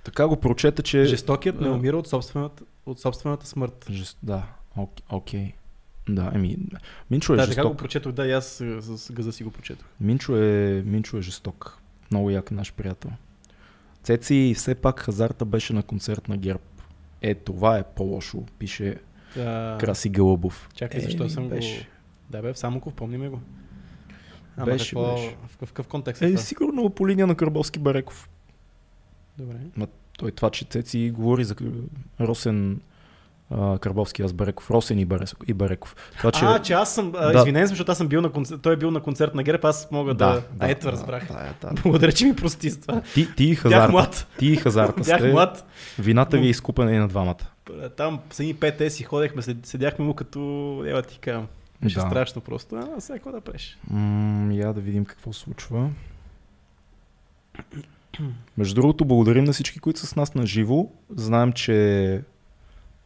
[0.03, 1.05] Така го прочета, че...
[1.05, 3.85] Жестокият не умира от собствената, от собствената смърт.
[3.91, 4.17] Жест...
[4.23, 4.43] Да,
[4.77, 5.53] ок- окей.
[6.09, 6.57] Да, еми,
[7.11, 7.77] Минчо е да, така го жесток.
[7.79, 9.87] прочетох, да, и аз а, с газа си го прочетох.
[9.99, 11.79] Минчо е, Минчо е жесток.
[12.11, 13.11] Много як наш приятел.
[14.03, 16.63] Цеци все пак хазарта беше на концерт на ГЕРБ.
[17.21, 18.95] Е, това е по-лошо, пише
[19.35, 20.69] Да, Краси Гълъбов.
[20.73, 21.79] Чакай, Е, защо ми съм беше.
[21.79, 21.85] го...
[22.29, 23.39] Да бе, в Самоков, помниме го.
[24.57, 25.35] Ама Беше, какво, беше.
[25.47, 26.41] В какъв, контекст е, Е, това?
[26.41, 28.29] сигурно по линия на Карбовски Бареков.
[29.37, 29.55] Добре.
[30.17, 31.55] Той това, че Цеци говори за
[32.19, 32.81] Росен
[33.79, 34.71] Карбовски, аз Бареков.
[34.71, 35.95] Росен и, Барес, и Бареков.
[36.17, 36.45] Това, че...
[36.45, 37.33] А, че аз съм, Да.
[37.35, 39.87] извинен защото аз съм бил на концерт, той е бил на концерт на ГЕРБ, аз
[39.91, 40.43] мога да...
[40.59, 41.27] а, ето разбрах.
[41.27, 41.81] Да, да, да.
[41.81, 43.01] Благодаря, че ми прости с това.
[43.03, 43.91] Ти, ти и Бях хазарта.
[43.91, 44.27] млад.
[44.39, 45.31] Ти и хазарта Бях сте.
[45.31, 45.65] млад.
[45.99, 47.35] Вината ви е изкупена и на двамата.
[47.97, 50.39] Там с едни 5 си ходехме, седяхме му като...
[50.87, 51.47] Ева ти кажам.
[51.83, 52.01] Беше Да.
[52.01, 52.75] страшно просто.
[52.75, 53.77] А, сега какво да преш?
[53.89, 55.89] М, я да видим какво случва.
[58.57, 60.87] Между другото, благодарим на всички, които са с нас на живо.
[61.09, 62.21] Знаем, че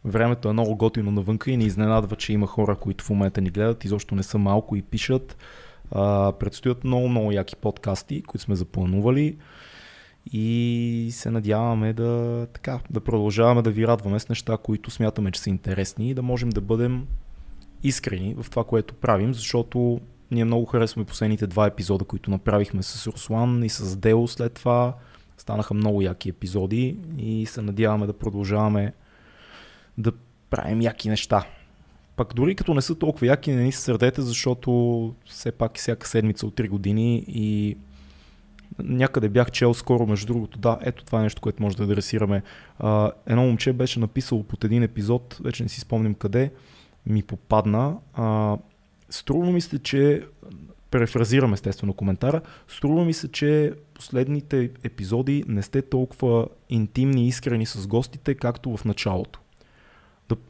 [0.06, 3.50] времето е много готино навънка и ни изненадва, че има хора, които в момента ни
[3.50, 3.86] гледат.
[3.86, 5.38] Изобщо не са малко и пишат.
[5.92, 9.38] А, предстоят много, много яки подкасти, които сме запланували
[10.32, 15.42] и се надяваме да, така, да продължаваме да ви радваме с неща, които смятаме, че
[15.42, 17.08] са интересни и да можем да бъдем
[17.84, 20.02] искрени в това, което правим, защото
[20.32, 24.96] ние много харесваме последните два епизода, които направихме с Руслан и с Дело след това.
[25.38, 28.94] Станаха много яки епизоди и се надяваме да продължаваме
[29.98, 30.12] да
[30.50, 31.48] правим яки неща.
[32.16, 36.08] Пак дори като не са толкова яки, не ни се сърдете, защото все пак всяка
[36.08, 37.78] седмица от 3 години и
[38.80, 42.44] някъде бях чел скоро, между другото, да, ето това е нещо, което може да адресираме.
[42.80, 46.52] А, едно момче беше написало под един епизод, вече не си спомням къде,
[47.06, 47.98] ми попадна.
[48.14, 48.58] А,
[49.10, 50.24] струва ми се, че
[50.92, 57.66] префразирам естествено коментара, струва ми се, че последните епизоди не сте толкова интимни и искрени
[57.66, 59.40] с гостите, както в началото.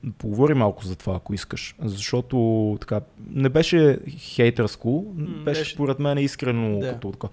[0.03, 1.75] Да поговорим малко за това, ако искаш.
[1.79, 6.93] Защото така, не беше хейтърско, беше, беше според мен искрено да.
[6.93, 7.27] като така.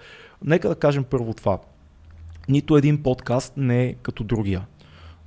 [0.45, 1.59] Нека да кажем първо това.
[2.49, 4.67] Нито един подкаст не е като другия.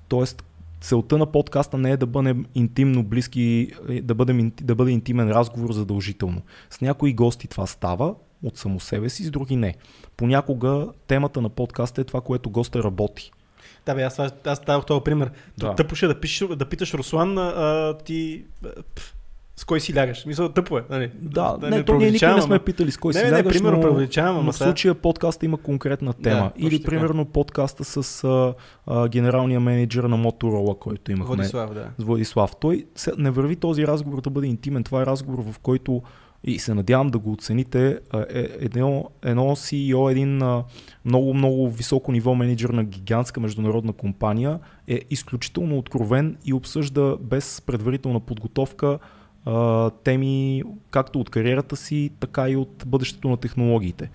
[0.08, 0.44] Тоест,
[0.82, 5.32] целта на подкаста не е да бъдем интимно близки, е, да, бъдем, да бъде интимен
[5.32, 6.42] разговор задължително.
[6.70, 9.76] С някои гости това става от само себе си, с други не.
[10.18, 13.32] Понякога темата на подкаста е това, което госта работи.
[13.86, 15.32] Да, бе, аз, аз давах този пример.
[15.58, 15.76] Да.
[15.76, 18.46] Тъпо ще да, пишеш, да питаш Руслан, а, ти
[18.96, 19.16] пф,
[19.56, 20.26] с кой си лягаш.
[20.26, 20.84] Мисля, тъпо е.
[20.90, 21.12] Нали?
[21.22, 23.32] Да, да, не, не то ние никога не сме питали с кой не, си не,
[23.32, 26.52] лягаш, не, примерно, но, но в случая подкаста има конкретна тема.
[26.58, 28.54] Да, Или примерно подкаста с а,
[28.88, 31.36] а, генералния менеджер на Моторола, който имахме.
[31.36, 31.90] Владислав, да.
[31.98, 32.56] С Владислав.
[32.56, 32.86] Той
[33.18, 34.84] не върви този разговор да бъде интимен.
[34.84, 36.02] Това е разговор, в който
[36.44, 38.00] и се надявам да го оцените.
[38.14, 40.42] Е, едно, едно CEO, един
[41.06, 47.62] много, много високо ниво менеджер на гигантска международна компания е изключително откровен и обсъжда без
[47.62, 49.00] предварителна подготовка
[50.04, 54.10] теми както от кариерата си, така и от бъдещето на технологиите.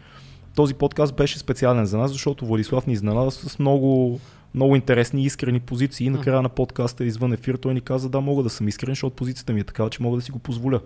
[0.55, 4.21] Този подкаст беше специален за нас, защото Владислав ни изненада с много,
[4.55, 6.11] много интересни и искрени позиции.
[6.11, 9.53] Накрая на подкаста извън ефир той ни каза да мога да съм искрен, защото позицията
[9.53, 10.81] ми е такава, че мога да си го позволя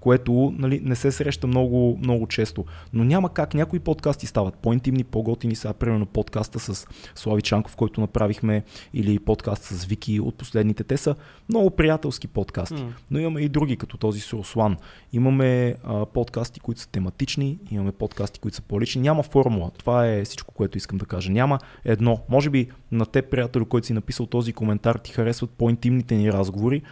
[0.00, 2.64] което нали, не се среща много, много често.
[2.92, 3.54] Но няма как.
[3.54, 5.54] Някои подкасти стават по-интимни, по-готини.
[5.54, 8.64] Сега, примерно, подкаста с Слави Чанков, който направихме,
[8.94, 10.84] или подкаст с Вики от последните.
[10.84, 11.14] Те са
[11.48, 12.74] много приятелски подкасти.
[12.74, 12.92] Mm.
[13.10, 14.76] Но имаме и други, като този с Руслан.
[15.12, 19.02] Имаме а, подкасти, които са тематични, имаме подкасти, които са по-лични.
[19.02, 19.70] Няма формула.
[19.78, 21.32] Това е всичко, което искам да кажа.
[21.32, 22.20] Няма едно.
[22.28, 26.82] Може би на теб, приятел, който си написал този коментар, ти харесват по-интимните ни разговори,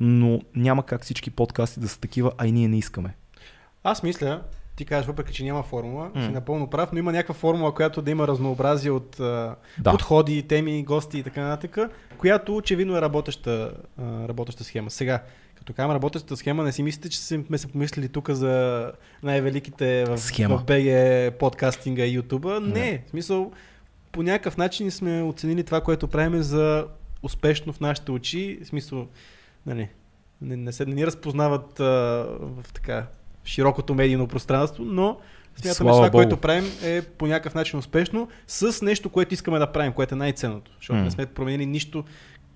[0.00, 3.14] но няма как всички подкасти да са такива, а и ние не искаме.
[3.84, 4.42] Аз мисля,
[4.76, 6.26] ти кажеш, въпреки че няма формула, mm.
[6.26, 9.56] си напълно прав, но има някаква формула, която да има разнообразие от да.
[9.90, 13.72] подходи, теми, гости и така нататък, която очевидно е работеща,
[14.28, 14.90] работеща схема.
[14.90, 15.22] Сега,
[15.54, 18.92] като казвам работещата схема, не си мислите, че сме се помислили тук за
[19.22, 20.58] най-великите в, схема.
[20.58, 22.60] в BG подкастинга и ютуба.
[22.60, 22.80] Не.
[22.80, 23.52] не, в смисъл,
[24.12, 26.86] по някакъв начин сме оценили това, което правим за
[27.22, 28.58] успешно в нашите очи.
[28.62, 29.06] В смисъл,
[29.66, 29.88] нали,
[30.40, 31.84] не, не, се, не ни разпознават а,
[32.40, 33.06] в така
[33.44, 35.18] широкото медийно пространство, но
[35.56, 39.72] смятаме, че това, което правим е по някакъв начин успешно с нещо, което искаме да
[39.72, 40.70] правим, което е най-ценното.
[40.76, 41.04] Защото mm.
[41.04, 42.04] не сме променили нищо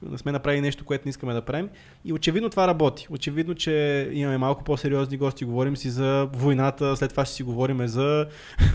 [0.03, 1.69] не сме направили нещо, което не искаме да правим.
[2.05, 3.07] И очевидно това работи.
[3.11, 7.87] Очевидно, че имаме малко по-сериозни гости, говорим си за войната, след това ще си говорим
[7.87, 8.27] за,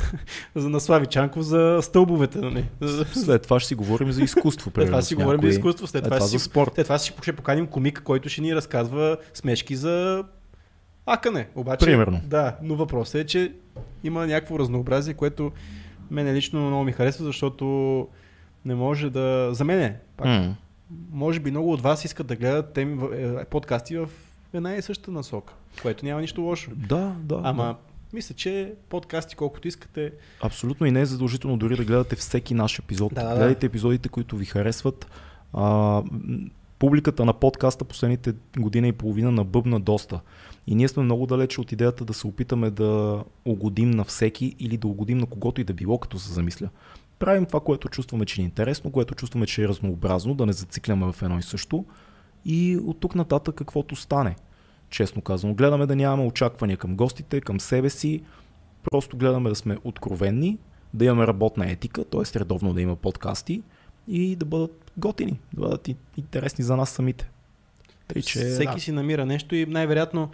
[0.55, 2.37] за Наслави Чанков, за стълбовете.
[2.39, 2.65] Нали?
[3.13, 4.71] След това ще си говорим за изкуство.
[4.75, 6.71] След това ще си говорим за изкуство, след това, това за спорт.
[6.75, 10.23] След това ще поканим комик, който ще ни разказва смешки за
[11.05, 11.47] акане.
[11.55, 12.21] Обаче, Примерно.
[12.23, 13.51] Да, но въпросът е, че
[14.03, 15.51] има някакво разнообразие, което
[16.11, 18.07] мене лично много ми харесва, защото
[18.65, 19.49] не може да...
[19.51, 20.51] За мен е, пак, mm
[21.11, 24.09] може би много от вас искат да гледат теми, е, подкасти в
[24.53, 26.71] една и съща насока, което няма нищо лошо.
[26.75, 27.41] Да, да.
[27.43, 27.75] Ама да.
[28.13, 30.11] мисля, че подкасти колкото искате.
[30.41, 33.13] Абсолютно и не е задължително дори да гледате всеки наш епизод.
[33.13, 35.07] Да, да, Гледайте епизодите, които ви харесват.
[35.53, 36.03] А,
[36.79, 40.19] публиката на подкаста последните година и половина набъбна доста.
[40.67, 44.77] И ние сме много далече от идеята да се опитаме да угодим на всеки или
[44.77, 46.69] да угодим на когото и да било, като се замисля
[47.19, 51.11] правим това, което чувстваме, че е интересно, което чувстваме, че е разнообразно, да не зацикляме
[51.11, 51.85] в едно и също.
[52.45, 54.35] И от тук нататък каквото стане.
[54.89, 58.23] Честно казано, гледаме да нямаме очаквания към гостите, към себе си,
[58.83, 60.57] просто гледаме да сме откровенни,
[60.93, 62.39] да имаме работна етика, т.е.
[62.39, 63.63] редовно да има подкасти
[64.07, 67.29] и да бъдат готини, да бъдат интересни за нас самите.
[68.07, 68.79] Тъй, че, Всеки да.
[68.79, 70.29] си намира нещо и най-вероятно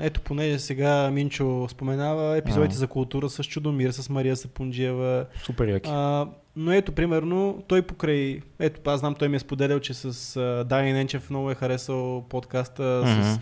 [0.00, 2.78] ето, понеже сега Минчо споменава епизодите А.
[2.78, 5.26] за култура с Чудомир, с Мария Сапунджиева.
[5.44, 5.90] Супер яки.
[5.92, 6.26] А,
[6.56, 8.40] но ето, примерно, той покрай...
[8.58, 12.24] Ето, аз знам, той ми е споделял, че с а, Дани Ненчев много е харесал
[12.28, 13.22] подкаста Мгм.
[13.22, 13.38] с...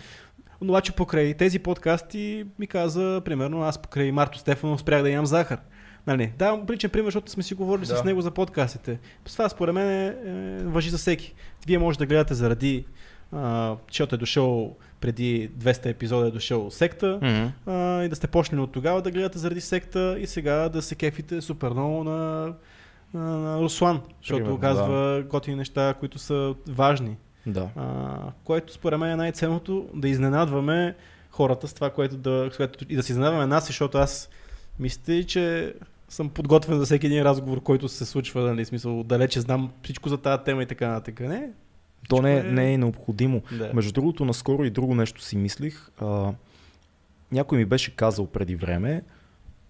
[0.61, 5.25] Но обаче покрай тези подкасти ми каза, примерно, аз покрай Марто Стефанов спрях да ям
[5.25, 5.59] захар.
[6.07, 6.33] Нали?
[6.37, 7.97] Да, приличен пример, защото сме си говорили Да.
[7.97, 8.99] с него за подкастите.
[9.25, 10.13] Това според мен е, е,
[10.63, 11.33] въжи за всеки.
[11.67, 12.85] Вие може да гледате заради,
[13.31, 17.71] а, защото е дошъл преди 200 епизода е дошъл секта Мгм.
[17.73, 20.95] а, и да сте почнали от тогава да гледате заради секта и сега да се
[20.95, 22.53] кефите супер много на,
[23.13, 27.17] на, на Руслан, защото Примерно, казва готини неща, които са важни.
[27.45, 27.69] Да.
[27.75, 30.95] А, което според мен е най-ценното да изненадваме
[31.31, 34.29] хората с това, което да, което, и да се изненадваме нас, защото аз
[34.79, 35.73] мисля, че
[36.09, 40.17] съм подготвен за всеки един разговор, който се случва, нали, смисъл, далече знам всичко за
[40.17, 41.19] тази тема и така нататък.
[41.19, 41.49] Не?
[42.09, 43.41] То не, е- не е необходимо.
[43.51, 43.71] Да.
[43.73, 45.89] Между другото, наскоро и друго нещо си мислих.
[46.01, 46.33] А,
[47.31, 49.03] някой ми беше казал преди време,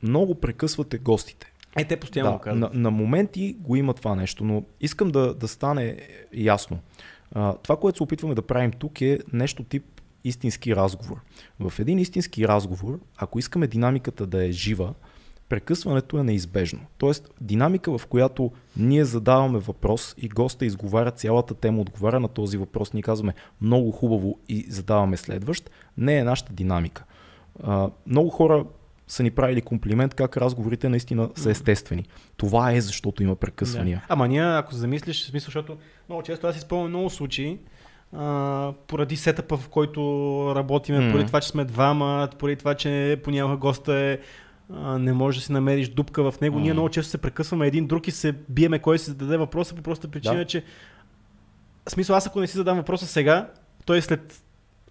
[0.04, 1.52] много прекъсвате гостите.
[1.78, 2.74] Е, те постоянно да, казват.
[2.74, 5.98] на, на моменти го има това нещо, но искам да, да стане
[6.34, 6.80] ясно.
[7.32, 9.84] А, това, което се опитваме да правим тук е нещо тип
[10.24, 11.22] истински разговор.
[11.60, 14.94] В един истински разговор, ако искаме динамиката да е жива,
[15.50, 16.80] прекъсването е неизбежно.
[16.98, 22.58] Тоест, динамика, в която ние задаваме въпрос и госта изговаря цялата тема, отговаря на този
[22.58, 27.04] въпрос, ние казваме много хубаво и задаваме следващ, не е нашата динамика.
[27.64, 28.66] А, много хора
[29.08, 32.06] са ни правили комплимент как разговорите наистина са естествени.
[32.38, 33.98] Това е защото има прекъсвания.
[33.98, 34.14] Да.
[34.14, 35.78] Ама ние, ако замислиш, в смисъл, защото
[36.10, 37.58] много често аз изпълням много случаи,
[38.14, 40.02] а, поради сетъпа, в който
[40.56, 41.12] работиме, Мгм.
[41.12, 44.20] поради това, че сме двама, поради това, че понякога госта е
[44.74, 46.60] а, не можеш да си намериш дупка в него.
[46.60, 49.82] Ние много често се прекъсваме един друг и се биеме кой си зададе въпроса по
[49.82, 50.46] простата причина, Да.
[50.46, 50.64] че
[51.88, 53.50] в смисъл аз ако не си задам въпроса сега,
[53.86, 54.42] той след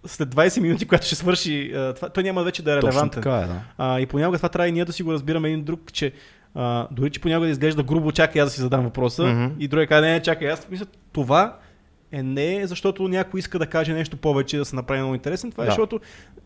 [0.05, 3.23] след 20 минути, когато ще свърши, това, той няма вече да е Точно релевантен.
[3.23, 3.61] така е, да.
[3.77, 6.11] А, и понякога това трябва и ние да си го разбираме един друг, че
[6.55, 9.45] а, дори че понякога да изглежда грубо, чакай аз да си задам въпроса Мгм.
[9.59, 10.67] и другия не, не, чакай аз.
[10.71, 11.57] Мисля, това
[12.11, 15.51] е не защото някой иска да каже нещо повече, да се направи много интересен.
[15.51, 15.71] Това е Да.
[15.71, 15.99] защото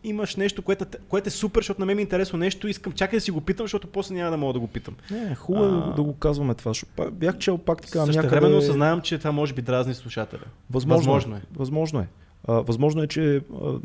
[0.04, 2.92] имаш нещо, което, е- което е супер, защото на мен ми е интересно нещо, искам,
[2.92, 4.94] чакай да си го питам, защото после няма да мога да го питам.
[5.10, 5.80] Не, хубаво е да, А.
[5.80, 6.72] го- да го казваме това.
[7.12, 8.36] Бях чел пак така Също някъде...
[8.36, 10.40] времено осъзнавам, че това може би дразни слушателя.
[10.70, 11.38] Възможно, Възможно е.
[11.38, 11.42] е.
[11.52, 12.06] Възможно е.
[12.44, 13.40] А, възможно е, че а,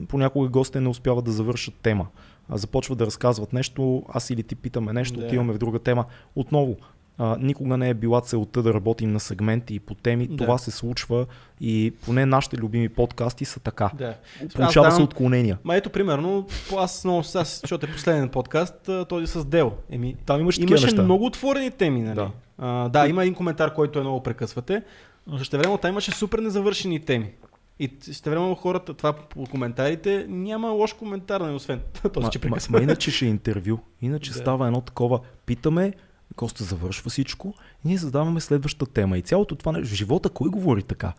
[0.08, 2.08] понякога гостите не успяват да завършат тема.
[2.50, 5.26] А, започват да разказват нещо, аз или ти питаме нещо, Да.
[5.26, 6.06] отиваме в друга тема.
[6.36, 6.76] Отново,
[7.18, 10.28] а, никога не е била целта да работим на сегменти и по теми.
[10.28, 10.36] Да.
[10.38, 11.26] Това се случва
[11.62, 13.92] и поне нашите любими подкасти са така.
[13.94, 14.16] Да.
[14.56, 15.58] Получава се отклонения.
[15.64, 18.76] Ма ето, примерно, аз много, аз, защото е последен подкаст,
[19.10, 19.72] този с Дел.
[19.90, 21.04] Еми, Там имаш Имаше неща.
[21.04, 22.16] много отворени теми, нали?
[22.16, 22.32] Да.
[22.58, 24.84] А, да, има един коментар, който е много прекъсвате,
[25.28, 27.32] но също време там имаше супер незавършени теми.
[27.80, 31.80] И също време хората, това по коментарите, няма лош коментар, нали, освен
[32.14, 32.78] този, Ма, че ма, прекъсва.
[32.78, 33.78] ма иначе ще е интервю.
[34.02, 34.38] Иначе Да.
[34.38, 35.20] става едно такова.
[35.46, 35.94] Питаме,
[36.36, 37.54] Коста завършва всичко
[37.86, 39.18] и ние задаваме следващата тема.
[39.18, 41.14] И цялото това в живота кой говори така?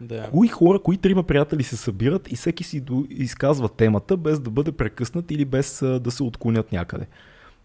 [0.00, 0.30] Да.
[0.30, 4.72] Кои хора, кои трима приятели се събират и всеки си изказва темата, без да бъде
[4.72, 7.06] прекъснат или без да се отклонят някъде.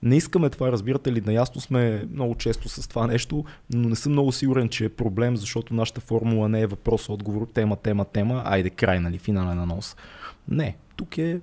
[0.04, 4.12] Не искаме това, разбирате ли, наясно сме много често с това нещо, но не съм
[4.12, 8.70] много сигурен, че е проблем, защото нашата формула не е въпрос-отговор, тема, тема, тема, айде
[8.70, 9.96] край, нали, финален анонс.
[10.48, 11.40] Не, тук е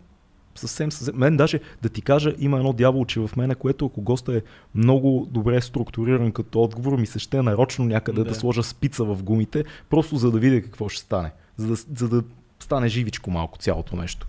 [0.57, 1.15] съвсем, съвсем.
[1.17, 4.43] Мен даже да ти кажа, има едно дяволче в мене, което ако госта е
[4.75, 8.25] много добре структуриран като отговор, ми се ще нарочно някъде да.
[8.25, 8.35] Да.
[8.35, 11.31] сложа спица в гумите, просто за да видя какво ще стане.
[11.57, 12.23] За да, за да
[12.61, 14.27] стане живичко малко цялото нещо.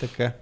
[0.00, 0.32] Така.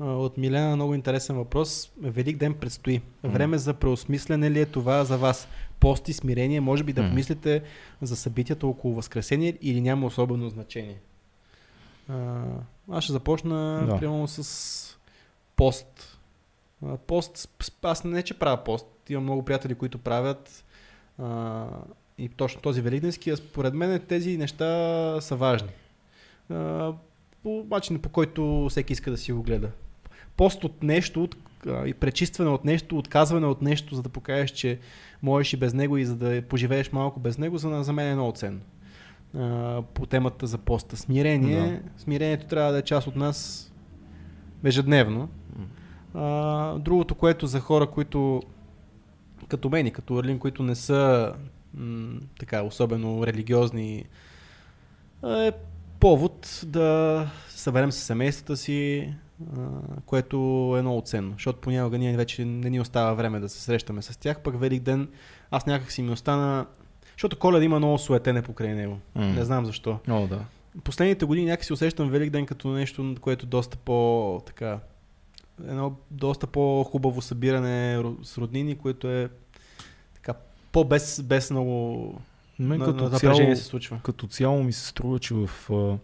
[0.00, 1.90] От Милена много интересен въпрос.
[2.02, 3.00] Велик ден предстои.
[3.24, 5.48] Време за преосмислене ли е това за вас?
[5.80, 7.08] Пост и смирение, може би да М.
[7.08, 7.62] помислите
[8.02, 10.96] за събитията около Възкресение или няма особено значение?
[12.90, 13.98] Аз ще започна Да.
[13.98, 14.98] примерно с
[15.56, 16.18] пост.
[17.06, 17.48] Пост,
[17.82, 18.86] аз не че правя пост.
[19.08, 20.64] Имам много приятели, които правят.
[21.18, 21.66] А,
[22.18, 25.68] и точно този великденски, според мен тези неща са важни.
[26.50, 26.92] А,
[27.42, 29.70] по начина по който всеки иска да си го гледа.
[30.36, 31.36] Пост от нещо, от,
[31.66, 34.78] а, и пречистване от нещо, отказване от нещо, за да покажеш, че
[35.22, 38.14] можеш и без него и за да поживееш малко без него, за, за мен е
[38.14, 38.60] много ценно.
[39.34, 40.96] А, по темата за поста.
[40.96, 41.82] Смирение.
[41.96, 43.72] Смирението трябва да е част от нас
[44.64, 45.28] ежедневно.
[46.14, 48.42] А, другото, което за хора, които
[49.48, 51.32] като мен и като Орлин, които не са
[51.74, 54.04] м- така особено религиозни,
[55.24, 55.52] е
[56.00, 59.12] повод да съберем с семействата си,
[60.06, 60.36] което
[60.78, 64.16] е много ценно, защото понякога ние вече не ни остава време да се срещаме с
[64.16, 65.08] тях, пък Велик ден
[65.50, 66.66] аз някак си ми остана,
[67.16, 68.98] защото Коледа има много суетене покрай него.
[69.14, 69.26] М.
[69.26, 69.98] Не знам защо.
[70.08, 70.40] О, да.
[70.84, 74.78] последните години някакси усещам Великден като нещо, което доста по така
[75.64, 79.28] едно доста по-хубаво събиране с роднини, което е
[80.14, 80.34] така
[80.72, 82.20] по-без без много
[82.58, 84.00] Мен като, на цяло, се случва.
[84.04, 85.98] като цяло ми се струва, че в а,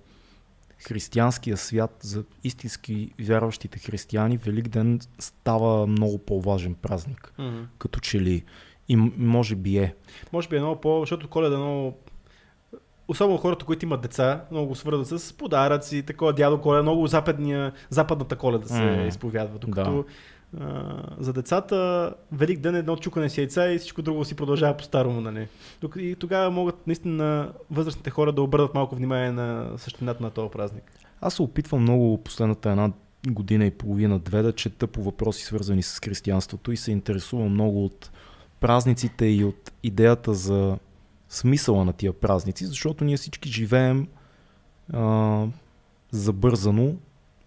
[0.79, 7.33] християнския свят за истински вярващите християни Великден става много по-важен празник.
[7.39, 7.63] Мгм.
[7.79, 8.45] Като че ли
[8.93, 9.95] и може би е.
[10.33, 11.01] Може би е много по...
[11.01, 11.99] Защото коледа е много...
[13.09, 17.73] Особено хората, които имат деца, много го свързват с подаръци, такова дядо коледа, много западния,
[17.91, 19.07] западната коледа се М.
[19.07, 19.59] изповядва.
[19.59, 20.05] Докато
[20.61, 24.77] а, за децата Велик ден е едно чукане с яйца и всичко друго си продължава
[24.77, 25.21] по-старому.
[25.21, 25.49] Нали?
[25.99, 30.93] И тогава могат наистина възрастните хора да обърнат малко внимание на същината на този празник.
[31.21, 32.93] Аз се опитвам много последната една
[33.29, 38.11] година и половина-две да чета по въпроси свързани с християнството и се интересувам много от
[38.63, 40.79] празниците и от идеята за
[41.29, 44.09] смисъла на тия празници, защото ние всички живеем
[44.93, 45.47] а,
[46.11, 46.95] забързано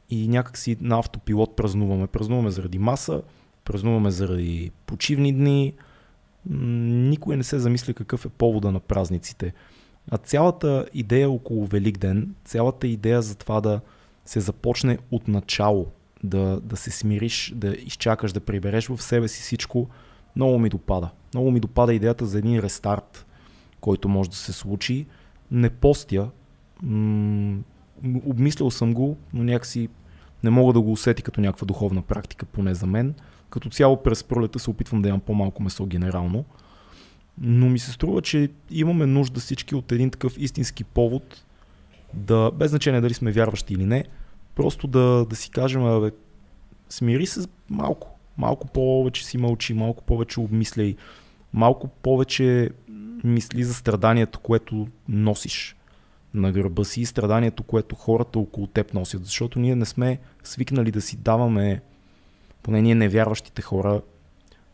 [0.09, 2.07] и някакси на автопилот празнуваме.
[2.07, 3.21] Празнуваме заради маса,
[3.65, 5.73] празнуваме заради почивни дни.
[7.09, 9.53] Никой не се замисля какъв е повода на празниците.
[10.11, 13.81] А цялата идея около Великден, цялата идея за това да
[14.25, 15.87] се започне от начало,
[16.23, 19.89] да, да се смириш, да изчакаш, да прибереш в себе си всичко,
[20.35, 21.09] много ми допада.
[21.33, 23.25] Много ми допада идеята за един рестарт,
[23.81, 25.05] който може да се случи.
[25.51, 26.29] Не постя,
[26.83, 27.59] м-
[28.25, 29.89] обмислял съм го, но някакси
[30.43, 33.13] не мога да го усети като някаква духовна практика, поне за мен.
[33.49, 36.45] Като цяло през пролета се опитвам да ям по-малко месо генерално.
[37.37, 41.43] Но ми се струва, че имаме нужда всички от един такъв истински повод
[42.15, 44.05] да, без значение дали сме вярващи или не,
[44.55, 46.11] просто да, да си кажем, абе,
[46.89, 50.95] смири се малко, малко повече си мълчи, малко повече обмисляй,
[51.53, 52.69] малко повече
[53.23, 55.75] мисли за страданието, което носиш
[56.33, 60.91] на гърба си и страданието, което хората около теб носят, защото ние не сме свикнали
[60.91, 61.81] да си даваме,
[62.63, 64.01] поне ние невярващите хора,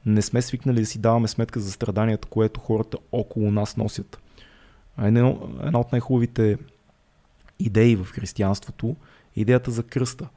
[0.06, 4.22] не сме свикнали да си даваме сметка за страданието, което хората около нас носят.
[4.98, 6.58] А Едно, една от най-хубавите
[7.60, 8.96] идеи в християнството
[9.38, 10.28] е идеята за кръста.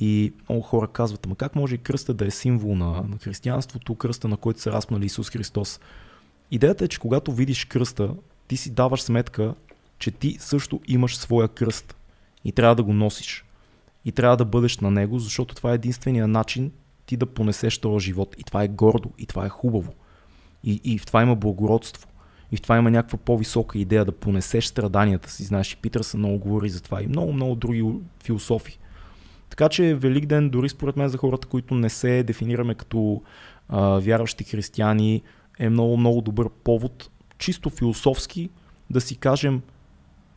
[0.00, 3.94] И много хора казват, ама как може и кръста да е символ на, на християнството,
[3.94, 5.80] кръста на който се разпнали Исус Христос.
[6.50, 8.14] Идеята е, че когато видиш кръста,
[8.48, 9.54] ти си даваш сметка,
[9.98, 11.96] че ти също имаш своя кръст
[12.44, 13.44] и трябва да го носиш.
[14.04, 16.72] И трябва да бъдеш на него, защото това е единствения начин
[17.06, 18.36] ти да понесеш този живот.
[18.38, 19.92] И това е гордо, и това е хубаво.
[20.64, 22.08] И, и в това има благородство.
[22.52, 25.44] И в това има някаква по-висока идея да понесеш страданията си.
[25.44, 27.84] Знаеш, и Питърсън много говори за това и много-много други
[28.24, 28.78] философи.
[29.54, 33.22] Така че Великден, дори според мен за хората, които не се дефинираме като
[33.68, 35.22] а, вярващи християни,
[35.58, 38.50] е много-много добър повод, чисто философски,
[38.90, 39.62] да си кажем,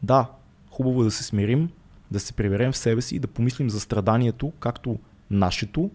[0.03, 0.31] да,
[0.69, 1.69] хубаво е да се смирим,
[2.11, 4.99] да се приберем в себе си и да помислим за страданието, както
[5.31, 5.91] нашето,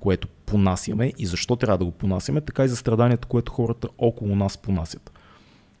[0.00, 4.36] което понасяме и защо трябва да го понасяме, така и за страданието, което хората около
[4.36, 5.12] нас понасят.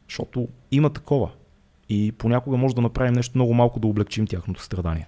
[0.08, 1.30] Защото има такова.
[1.88, 5.06] И понякога може да направим нещо много малко да облегчим тяхното страдание.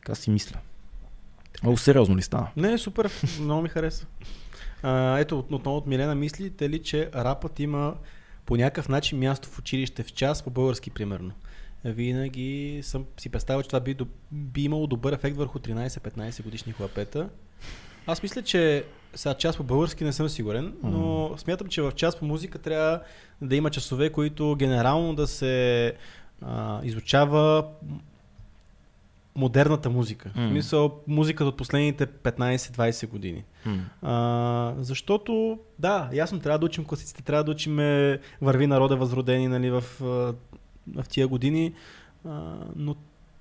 [0.00, 0.56] Така си мисля.
[1.62, 2.48] Много сериозно ли стана?
[2.56, 3.10] Не, супер,
[3.40, 4.06] много ми хареса.
[4.82, 7.94] А, ето, от- отново от Милена, мислите ли, че рапът има
[8.46, 11.32] по някакъв начин място в училище в час, по-български примерно?
[11.84, 13.96] Винаги съм си представил, че това би,
[14.32, 17.28] би имало добър ефект върху 13-15 годишни хлапета.
[18.06, 22.18] Аз мисля, че сега час по български не съм сигурен, но смятам, че в час
[22.18, 23.00] по музика трябва
[23.42, 25.94] да има часове, които генерално да се
[26.42, 27.64] а, изучава
[29.36, 30.30] модерната музика.
[30.34, 30.48] В М.
[30.48, 33.44] смисъл музиката от последните 15-20 години.
[34.02, 39.48] А, защото, да, ясно, трябва да учим класиците, трябва да учим е, Върви народа възродени
[39.48, 39.84] нали, в,
[40.96, 41.74] в тия години,
[42.24, 42.96] а, но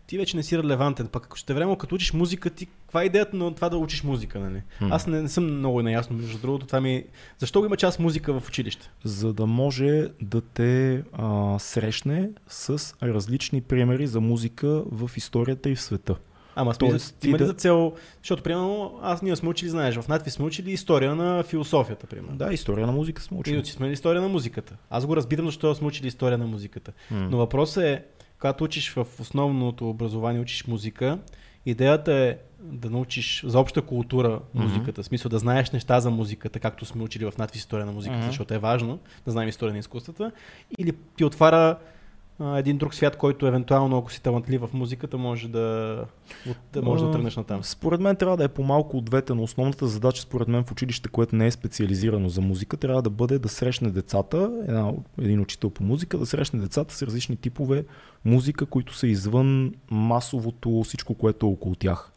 [0.10, 1.07] ти вече не си релевантен.
[1.07, 4.03] Пък ако ще време, като учиш музика, ти, каква е идеята на това да учиш
[4.03, 4.40] музика?
[4.40, 4.61] Нали?
[4.81, 4.88] М.
[4.91, 6.65] Аз не, не съм много наясно, между другото.
[6.65, 7.03] Това ми...
[7.38, 8.90] Защо го има част музика в училище?
[9.03, 15.76] За да може да те а, срещне с различни примери за музика в историята и
[15.76, 16.15] в света.
[16.56, 19.95] Ама Тоест, ти има ли да- за цел, защото примерно аз ние сме учили, знаеш,
[19.95, 22.38] в надви сме учили история на философията, примерно.
[22.38, 23.57] Да, история на музика сме И учили.
[23.57, 24.76] учили сме история на музиката.
[24.90, 26.91] Аз го разбирам, защото сме учили история на музиката.
[27.11, 27.27] М.
[27.31, 28.03] Но въпросът е,
[28.39, 31.19] когато учиш в основното образование, учиш музика,
[31.65, 36.59] идеята е да научиш за обща култура музиката, в смисъл да знаеш неща за музиката,
[36.59, 38.27] както сме учили в надвис история на музиката, Мгм.
[38.27, 40.31] защото е важно да знаем история на изкуствата,
[40.77, 41.77] или ти отваря
[42.39, 45.97] един друг свят, който евентуално, ако си талантлив в музиката, може да,
[46.49, 47.63] от- може да тръгнеш на там.
[47.63, 51.09] Според мен трябва да е по-малко от двете, но основната задача според мен в училище,
[51.09, 54.91] което не е специализирано за музика, трябва да бъде да срещне децата, една,
[55.21, 57.85] един учител по музика, да срещне децата с различни типове
[58.25, 62.11] музика, които са извън масовото всичко, което е около тях.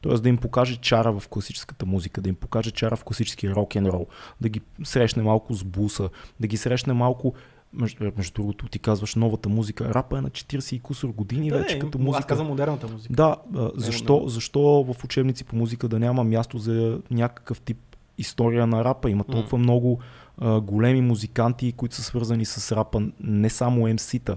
[0.00, 3.74] Тоест да им покаже чара в класическата музика, да им покаже чара в класическия рок
[3.74, 4.06] н рол,
[4.40, 7.34] да ги срещне малко с буса, да ги срещне малко
[7.74, 9.94] между, между другото, ти казваш новата музика.
[9.94, 12.26] Рапа е на 40 и кусор години Да, вече не, като Аз музика.
[12.26, 13.14] казвам модерната музика.
[13.14, 14.28] Да, а, защо, не.
[14.28, 17.78] защо в учебници по музика да няма място за някакъв тип
[18.18, 19.10] история на рапа?
[19.10, 19.98] Има толкова много
[20.38, 24.36] а, големи музиканти, които са свързани с рапа, не само MC-та.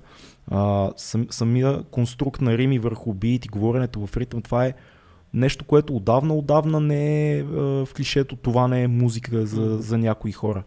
[0.52, 4.74] А, сам, самия конструкт на рими върху бит и говоренето в ритъм, това е
[5.34, 10.32] нещо, което отдавна, отдавна не е в клишето, това не е музика за, за някои
[10.32, 10.64] хора.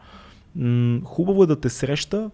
[0.56, 2.30] М, хубаво е да те среща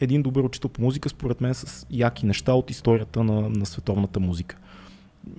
[0.00, 4.20] един добър учител по музика, според мен, с яки неща от историята на, на световната
[4.20, 4.56] музика.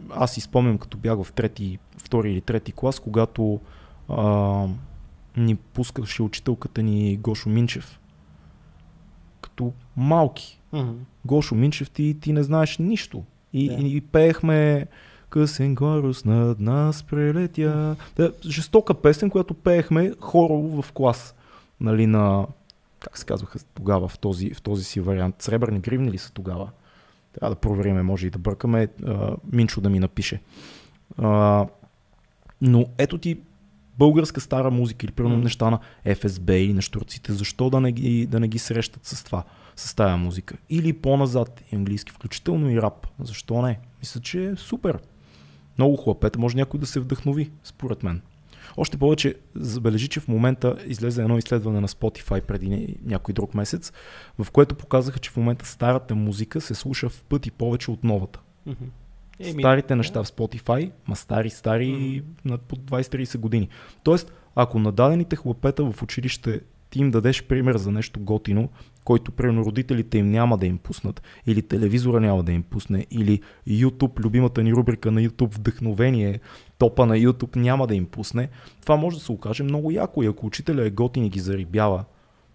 [0.09, 3.59] Аз си спомням, като бях в трети, втори или трети клас, когато
[4.09, 4.67] а,
[5.37, 7.99] ни пускаше учителката ни Гошо Минчев.
[9.41, 10.59] Като малки.
[10.73, 10.91] Мгм.
[11.25, 13.23] Гошо Минчев, ти, ти не знаеш нищо.
[13.53, 13.73] И, Да.
[13.73, 14.87] и, и пеехме
[15.29, 17.95] Късен горус над нас прелетя.
[18.15, 21.35] Да, жестока песен, която пеехме хорово в клас.
[21.81, 22.47] Нали, на,
[22.99, 25.35] как се казваха тогава в този, в този си вариант?
[25.41, 26.69] Сребърни гривни ли са тогава?
[27.33, 28.87] Трябва да провериме, може и да бъркаме.
[29.05, 30.41] А, Минчо да ми напише.
[31.17, 31.65] А,
[32.61, 33.39] но ето ти
[33.97, 35.79] българска стара музика или примерно неща на
[36.15, 39.43] ФСБ или на штурците, защо да не ги, да не ги срещат с това,
[39.75, 40.57] с тая музика?
[40.69, 43.07] Или по-назад, и английски, включително и рап.
[43.19, 43.79] Защо не?
[43.99, 44.99] Мисля, че е супер.
[45.77, 48.21] Много хлапета, може някой да се вдъхнови, според мен.
[48.77, 53.53] Още повече, забележи, че в момента излезе едно изследване на Spotify преди ня- някой друг
[53.53, 53.93] месец,
[54.39, 58.39] в което показаха, че в момента старата музика се слуша в пъти повече от новата.
[59.39, 59.95] Еми, Старите да.
[59.95, 62.31] неща в Spotify, ма стари, стари Мгм.
[62.45, 63.69] над по 20-30 години.
[64.03, 68.69] Тоест, ако на дадените хлапета в училище ти им дадеш пример за нещо готино,
[69.03, 73.41] който примерно родителите им няма да им пуснат, или телевизора няма да им пусне, или
[73.67, 76.39] YouTube, любимата ни рубрика на YouTube Вдъхновение,
[76.77, 78.49] топа на YouTube няма да им пусне,
[78.81, 80.23] това може да се окаже много яко.
[80.23, 82.03] И ако учителя е готин и ги зарибява,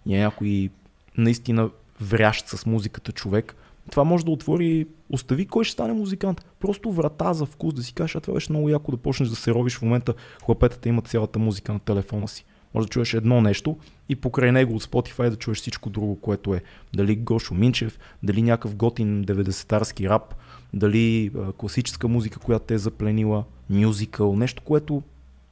[0.07, 0.71] и е някой
[1.19, 1.71] наистина
[2.01, 3.57] врящ с музиката човек,
[3.91, 6.45] това може да отвори, остави кой ще стане музикант.
[6.61, 9.37] Просто врата за вкус да си кажеш, а това беше много яко да почнеш да
[9.37, 10.15] се робиш в момента.
[10.45, 12.45] Хлапетата имат цялата музика на телефона си.
[12.75, 13.77] Може да чуеш едно нещо
[14.09, 16.63] и покрай него от Spotify да чуеш всичко друго, което е.
[16.95, 20.35] Дали Гошо Минчев, дали някакъв готин 90-тарски рап,
[20.75, 25.03] дали класическа музика, която те е запленила, мюзикъл, нещо, което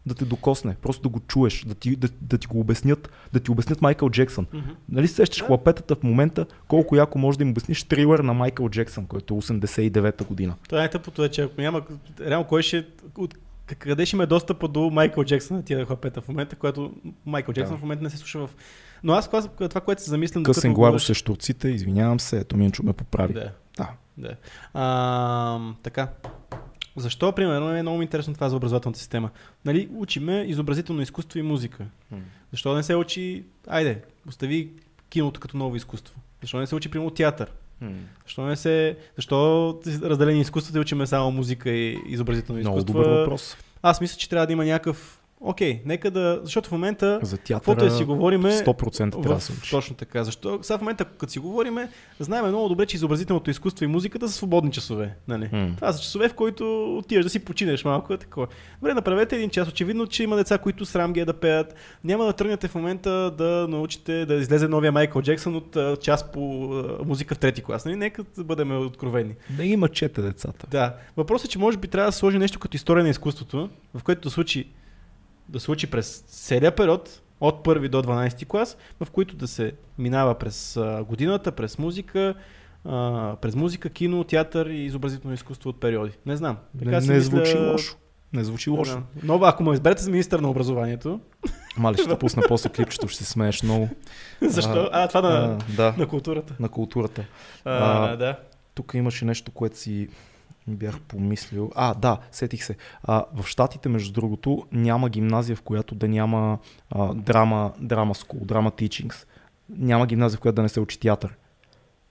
[0.07, 3.41] да те докосне, просто да го чуеш, да ти, да, да ти го обяснят, да
[3.41, 4.47] ти обяснят Майкъл Джексън.
[4.53, 4.69] Мгм.
[4.89, 5.45] Нали се сещаш Да.
[5.47, 9.37] хлапетата в момента, колко яко може да им обясниш трилър на Майкъл Джексън, който е
[9.37, 10.55] 89-та година.
[10.65, 11.83] Това е най-тъпото е, че ако няма...
[12.21, 12.87] Реално кой ще...
[13.19, 13.35] От,
[13.79, 16.93] къде ще има достъпа до Майкъл Джексън на тия хлапета в момента, което
[17.27, 17.79] Майкъл Джексън Да.
[17.79, 18.51] в момента не се слуша в...
[19.03, 20.43] Но аз това, това което се замислям...
[20.45, 23.33] Късен главо говориш- срещу турците, извинявам се, ето Минчо ме поправи.
[23.35, 23.51] Да.
[23.77, 23.89] Да.
[24.19, 24.35] Да.
[24.75, 26.09] А, така.
[27.01, 29.31] Защо, примерно, е много интересно това за образователната система?
[29.65, 31.87] Нали, учиме изобразително изкуство и музика.
[32.51, 34.71] Защо не се учи, айде, остави
[35.09, 36.15] киното като ново изкуство?
[36.41, 37.53] Защо не се учи, примерно, театър?
[38.25, 38.97] Защо не се...
[39.17, 43.03] Защо разделени изкуствата и учиме само музика и изобразително Много изкуство?
[43.03, 43.57] добър въпрос.
[43.83, 45.20] Аз мисля, че трябва да има някакъв...
[45.43, 46.41] Окей, нека да...
[46.43, 47.21] Защото в момента...
[47.23, 48.51] За Каквото театъра да си говориме...
[48.51, 49.71] 100% трябва да се учи.
[49.71, 50.25] точно така.
[50.25, 50.59] Защо?
[50.62, 51.89] Сега в момента, като си говориме,
[52.19, 55.17] знаем много добре, че изобразителното изкуство и музиката са свободни часове.
[55.29, 55.49] Нали?
[55.53, 55.73] М.
[55.77, 58.12] Това са часове, в които отиваш да си починеш малко.
[58.12, 58.47] е Такова.
[58.79, 59.69] Добре, направете един час.
[59.69, 61.75] Очевидно, че има деца, които срам ги е да пеят.
[62.05, 66.33] Няма да тръгнете в момента да научите да излезе новия Майкъл Джексън от а, час
[66.33, 67.85] по а, музика в трети клас.
[67.85, 67.97] Нали?
[67.97, 69.35] Нека да бъдем откровени.
[69.51, 70.67] Да има чете децата.
[70.71, 70.95] Да.
[71.17, 74.21] Въпросът е, че може би трябва да сложи нещо като история на изкуството, в което
[74.21, 74.69] да случи,
[75.51, 80.35] да случи през целия период, от първи до 12 клас, в които да се минава
[80.35, 82.35] през годината, през музика,
[83.41, 86.13] през музика, кино, театър и изобразително изкуство от периоди.
[86.27, 86.57] Не знам.
[86.77, 87.97] Не, си не мисля- звучи лошо.
[88.33, 88.91] Не звучи лошо.
[88.91, 89.05] знам.
[89.23, 91.21] Но ако ме изберете за министър на образованието,
[91.77, 93.89] Мали ще пусна после клипчето, ще се смееш много.
[94.43, 94.89] защо?
[94.93, 96.55] А, това на, А, да, на културата.
[96.61, 97.25] на културата.
[97.65, 97.73] А,
[98.05, 98.39] А, да.
[98.75, 100.09] Тук имаше нещо, което си
[100.71, 101.71] бях помислил.
[101.75, 102.77] А, да, сетих се.
[103.03, 106.59] А, в Штатите, между другото, няма гимназия, в която да няма
[106.91, 109.15] а, драма, драма school, драма teachings.
[109.69, 111.37] Няма гимназия, в която да не се учи театър.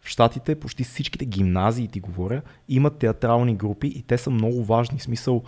[0.02, 5.00] В Штатите почти всичките гимназии, ти говоря, имат театрални групи и те са много важни.
[5.00, 5.44] В смисъл,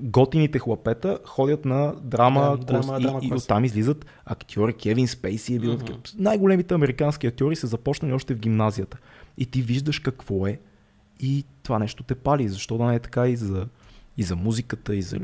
[0.00, 3.44] готините хлапета ходят на драма, Да, курс драма- и, драма и клас.
[3.44, 4.72] оттам излизат актьори.
[4.72, 5.96] Кевин Спейси е бил такъв.
[6.18, 8.98] Най-големите американски актьори са започнали още в гимназията.
[9.38, 10.60] И ти виждаш какво е
[11.20, 12.48] и това нещо те пали.
[12.48, 13.66] Защо да не е така и за,
[14.16, 15.20] и за музиката, и за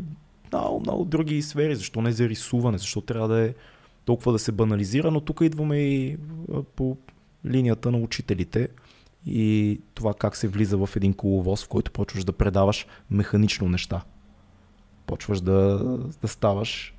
[0.52, 1.76] много, много други сфери.
[1.76, 2.78] Защо не за рисуване?
[2.78, 3.54] Защо трябва да е
[4.04, 5.10] толкова да се банализира?
[5.10, 6.16] Но тук идваме и
[6.76, 6.96] по
[7.46, 8.68] линията на учителите
[9.26, 14.02] и това как се влиза в един коловоз, в който почваш да предаваш механично неща.
[15.06, 15.78] Почваш да,
[16.22, 16.94] да ставаш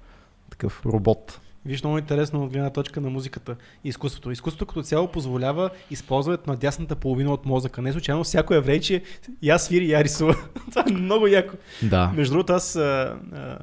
[0.49, 1.41] такъв робот.
[1.65, 4.31] Виж много интересно от гледна точка на музиката и изкуството.
[4.31, 7.81] Изкуството като цяло позволява използването на дясната половина от мозъка.
[7.81, 9.03] Не случайно всяко еврейче
[9.41, 10.35] я свири, я рисува.
[10.69, 11.55] Това е много яко.
[11.83, 12.11] Да.
[12.15, 12.79] Между другото, аз а,
[13.33, 13.57] а,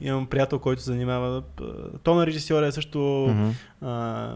[0.00, 1.42] имам приятел, който занимава.
[1.60, 1.64] а,
[1.98, 2.98] То на режисьор е също
[3.30, 3.50] Мгм.
[3.80, 4.34] а,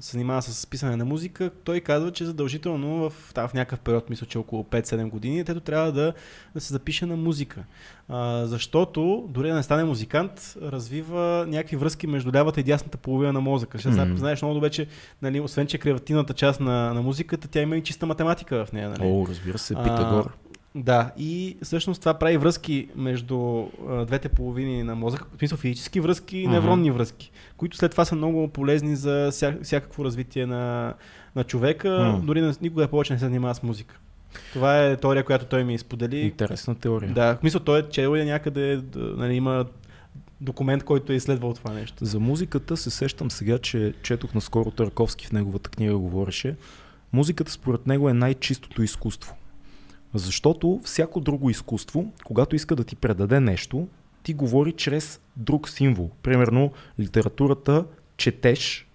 [0.00, 1.50] се занимава с писане на музика.
[1.64, 5.60] Той казва, че задължително в, там, в някакъв период, мисля, че около 5-7 години, тето
[5.60, 6.12] трябва да,
[6.54, 7.64] да се запише на музика.
[8.08, 13.32] А, защото, дори да не стане музикант, развива някакви връзки между лявата и дясната половина
[13.32, 13.78] на мозъка.
[13.78, 14.16] Ще Мгм.
[14.16, 14.86] знаеш много добре, че
[15.22, 18.88] нали, освен, че креативната част на, на музиката, тя има и чиста математика в нея.
[18.88, 19.02] Нали?
[19.02, 20.32] О, разбира се, А, Питагор.
[20.82, 26.00] Да, и всъщност това прави връзки между а, двете половини на мозъка, в смисъл физически
[26.00, 30.94] връзки и невронни връзки, които след това са много полезни за вся, всякакво развитие на,
[31.36, 32.20] на човека, М.
[32.24, 33.98] дори на, никога повече не се занимава с музика.
[34.52, 36.18] Това е теория, която той ми сподели.
[36.18, 37.12] Интересна теория.
[37.12, 39.66] Да, в смисъл той е чел и някъде, нали, има
[40.40, 42.04] документ, който е изследвал това нещо.
[42.04, 46.56] За музиката се сещам сега, че четох наскоро Търковски в неговата книга говореше.
[47.12, 49.34] Музиката според него е най-чистото изкуство.
[50.14, 53.88] Защото всяко друго изкуство, когато иска да ти предаде нещо,
[54.22, 56.10] ти говори чрез друг символ.
[56.22, 57.84] Примерно литературата
[58.16, 58.88] четеш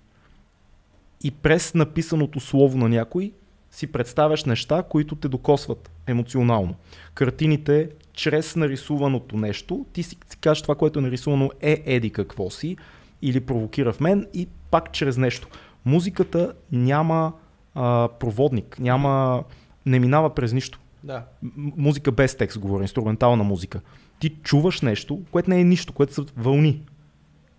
[1.24, 3.32] и през написаното слово на някой
[3.72, 6.76] си представяш неща, които те докосват емоционално.
[7.14, 12.78] Картините, чрез нарисуваното нещо, ти си, кажеш това, което е нарисувано е еди какво си
[13.22, 15.48] или провокира в мен и пак чрез нещо.
[15.86, 17.34] Музиката няма
[17.76, 19.44] а, проводник, няма,
[19.86, 20.80] не минава през нищо.
[21.04, 21.26] Да.
[21.58, 23.82] Музика без текст, говоря, инструментална музика.
[24.20, 26.82] Ти чуваш нещо, което не е нищо, което са вълни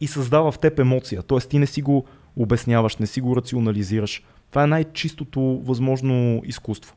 [0.00, 1.22] и създава в теб емоция.
[1.22, 2.04] Тоест ти не си го
[2.36, 4.22] обясняваш, не си го рационализираш.
[4.50, 6.94] Това е най-чистото възможно изкуство.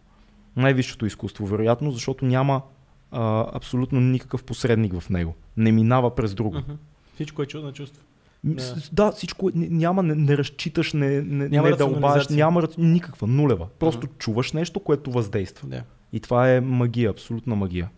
[0.55, 2.61] Най-висшето изкуство, вероятно, защото няма
[3.11, 5.35] а, абсолютно никакъв посредник в него.
[5.57, 6.57] Не минава през друго.
[6.57, 6.71] Мгм.
[7.15, 8.03] Всичко е чудо на чувство.
[8.43, 8.75] Да.
[8.91, 13.67] Да, всичко е, няма, не, не разчиташ, не, не, Няма не дълбаш, няма никаква, нулева.
[13.79, 15.67] Просто чуваш нещо, което въздейства.
[15.67, 15.83] Да.
[16.13, 17.89] И това е магия, абсолютна магия.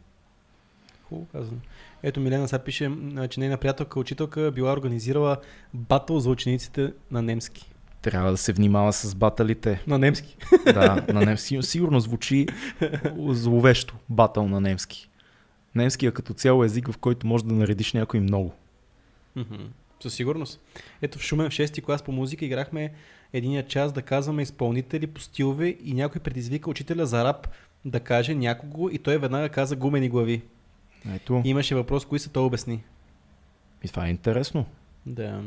[1.03, 1.57] Хубаво казано.
[2.03, 2.91] Ето Милена сега пише,
[3.29, 5.37] че нейна приятелка, учителка била организирала
[5.73, 7.71] батъл за учениците на немски.
[8.01, 9.83] Трябва да се внимава с баталите.
[9.87, 10.37] На немски.
[10.65, 11.59] Да, на немски.
[11.61, 12.47] Сигурно звучи
[13.29, 15.09] зловещо батъл на немски.
[15.75, 18.53] Немски е като цяло език, в който може да наредиш някой много.
[19.35, 19.55] Мгм.
[19.99, 20.61] Със сигурност.
[21.01, 22.91] Ето в Шумен в 6-ти клас по музика играхме
[23.33, 27.47] единия час да казваме изпълнители по стилове и някой предизвика учителя за рап
[27.85, 30.41] да каже някого и той веднага каза гумени глави.
[31.15, 32.83] Ето, И имаше въпрос, кои са, той обясни.
[33.83, 34.65] и това е интересно.
[35.05, 35.41] Да.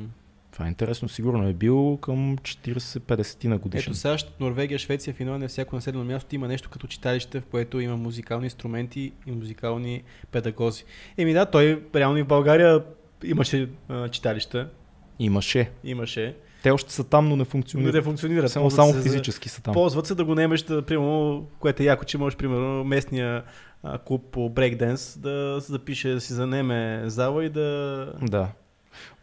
[0.52, 1.08] Това е интересно.
[1.08, 3.90] Сигурно е бил към 40-50 на годишен.
[3.90, 7.96] Ето САЩ, Норвегия, Швеция, Финландия, всяко населено място има нещо като читалище, в което има
[7.96, 10.84] музикални инструменти и музикални педагози.
[11.18, 12.84] Еми да, той реално и в България
[13.24, 14.70] имаше а, читалища,
[15.18, 15.70] Имаше.
[15.84, 17.94] имаше, Те още са там, но не но функционират.
[17.94, 18.52] не функционират.
[18.52, 19.74] Само, само се физически са там.
[19.74, 23.44] Ползват се да го немеш, да, примерно, което е яко, че можеш, примерно, местния
[23.82, 28.12] а, клуб по брейкденс да се запише, да си занеме зала и да...
[28.22, 28.48] Да.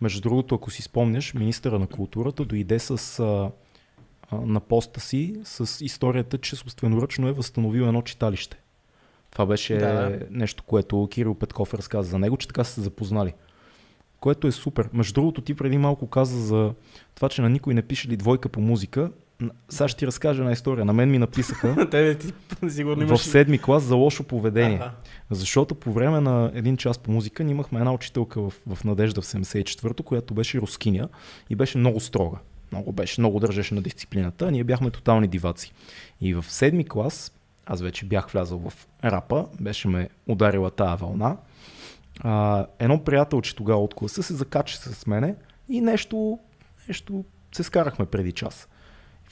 [0.01, 3.51] Между другото, ако си спомняш, министъра на културата дойде с, а,
[4.37, 8.57] на поста си с историята, че собственоръчно е възстановил едно читалище.
[9.31, 10.19] Това беше Да, да.
[10.31, 13.33] нещо, което Кирил Петков разказа за него, че така са се запознали.
[14.19, 14.89] Което е супер.
[14.93, 16.73] Между другото, ти преди малко каза за
[17.15, 19.11] това, че на никой не пише ли двойка по музика.
[19.69, 20.85] Сега ще ти разкажа една история.
[20.85, 22.33] На мен ми написаха Те ти
[22.69, 24.77] сигурно в седми клас за лошо поведение.
[24.77, 24.91] Аха.
[25.29, 29.21] Защото по време на един час по музика ние имахме една учителка в, в Надежда
[29.21, 31.09] в 74-то, която беше рускиня
[31.49, 32.37] и беше много строга.
[32.71, 35.73] Много беше, много държеше на дисциплината, а ние бяхме тотални диваци.
[36.21, 37.31] И в седми клас,
[37.65, 41.37] аз вече бях влязъл в рапа, беше ме ударила тая вълна.
[42.19, 45.35] А, едно приятелче тогава от класа се закача с мене
[45.69, 46.39] и нещо,
[46.87, 48.67] нещо се скарахме преди час.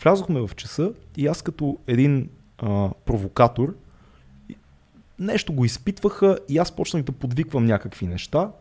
[0.03, 3.75] Влязохме в часа и аз като един а, провокатор
[5.19, 8.51] нещо го изпитваха и аз почнах да подвиквам някакви неща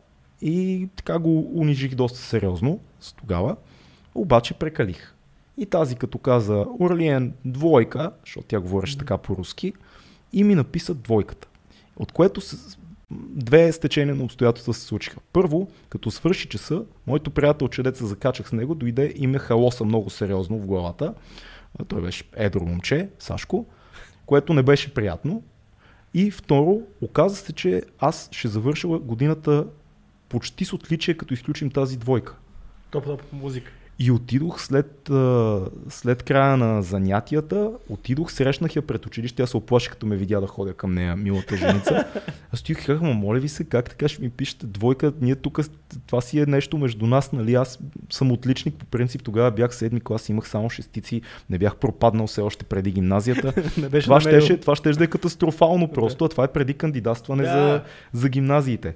[0.43, 3.57] и така го унижих доста сериозно с тогава,
[4.15, 5.15] обаче прекалих.
[5.59, 9.73] И тази като каза Орлиен двойка, защото тя говореше така по-руски,
[10.33, 11.49] и ми написа двойката.
[11.97, 12.41] От което
[13.11, 15.21] две стечения на обстоятелства се случиха.
[15.33, 19.85] Първо, като свърши часа, моето приятел, че деца закачах с него, дойде и ме халоса
[19.85, 21.15] много сериозно в главата.
[21.89, 23.67] Той беше едро момче, Сашко,
[24.27, 25.43] което не беше приятно.
[26.15, 29.67] И второ, оказа се, че аз ще завърша годината
[30.29, 32.37] почти с отличие, като изключим тази двойка.
[32.93, 33.73] Топ-топ музика.
[33.99, 35.11] И отидох след,
[35.89, 40.41] след края на занятията, отидох, срещнах я пред училище, аз се оплаших, като ме видя
[40.41, 42.05] да ходя към нея, милата женица.
[42.53, 45.61] Аз стоих и казах, моля ви се, как така ще ми пишете двойка, ние тук,
[46.07, 47.79] това си е нещо между нас, нали, аз
[48.11, 52.41] съм отличник, по принцип тогава бях седми клас, имах само шестици, не бях пропаднал все
[52.41, 53.53] още преди гимназията.
[53.81, 57.43] не беше това, щеше, това ще да е катастрофално просто, а това е преди кандидатстване
[57.43, 57.53] Да.
[57.53, 57.83] за,
[58.13, 58.95] за гимназиите.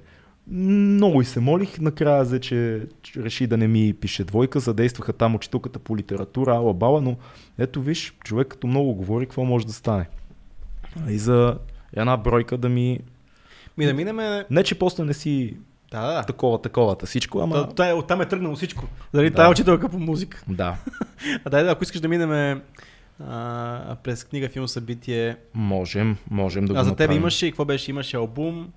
[0.51, 2.87] Много и се молих, накрая взе, че
[3.17, 7.17] реши да не ми пише двойка, задействаха там учителката по литература, ала бала, но
[7.59, 10.09] ето виж, човек като много говори, какво може да стане.
[11.09, 11.59] И за
[11.93, 13.01] една бройка да ми...
[13.79, 14.45] Ми да минеме...
[14.51, 15.57] Не, че после не си
[15.91, 16.23] Да, да.
[16.23, 17.55] такова, таковата всичко, ама...
[17.55, 18.85] Та- та- Оттам е тръгнало всичко.
[19.15, 19.37] Дали Да.
[19.37, 20.43] тая учителка по музика.
[20.49, 20.77] Да,
[21.45, 22.61] А дай, да, ако искаш да минеме
[23.21, 25.37] а, през книга, филм, събитие.
[25.55, 27.17] можем, можем да а го за тебе направим.
[27.17, 27.91] имаше и какво беше?
[27.91, 28.73] Имаше албум,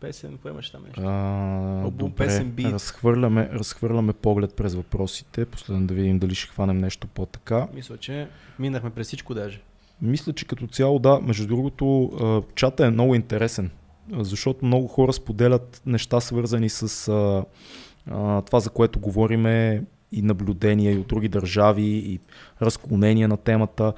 [0.00, 1.00] песен, имаше там нещо?
[1.04, 2.66] А, Албум, добре, песен, бит.
[2.66, 7.68] разхвърляме, разхвърляме поглед през въпросите, последно да видим дали ще хванем нещо по-така.
[7.74, 9.60] Мисля, че минахме през всичко даже.
[10.02, 12.12] Мисля, че като цяло да, между другото,
[12.54, 13.70] чата е много интересен,
[14.12, 17.44] защото много хора споделят неща свързани с а,
[18.10, 22.20] а, това, за което говориме и наблюдения и от други държави и
[22.62, 23.92] разклонения на темата.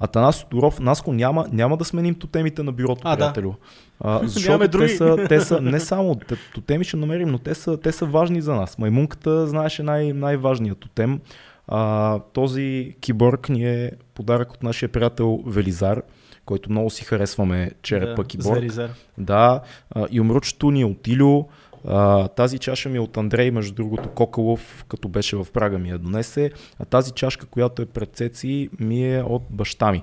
[0.00, 3.16] Атанас Тодоров, Наско, няма, няма да сменим тотемите на бюрото, А, да.
[3.16, 3.54] приятелю.
[4.00, 7.54] А, Нямаме защото те са, те са, не само те- тотеми ще намерим, но те
[7.54, 8.78] са, те са важни за нас.
[8.78, 11.20] Маймунката, знаеш, е най- най-важният тотем.
[11.68, 16.02] А, този киборг ни е подарък от нашия приятел Велизар,
[16.44, 18.54] който много си харесваме черепа да, киборг.
[18.54, 18.90] Заризар.
[19.18, 19.60] Да,
[19.90, 21.44] а, и умручето ни е от Илю.
[21.88, 25.90] А, тази чаша ми е от Андрей, между другото Кокалов, като беше в Прага ми
[25.90, 26.50] я донесе.
[26.78, 30.02] А тази чашка, която е пред Цеци, ми е от баща ми.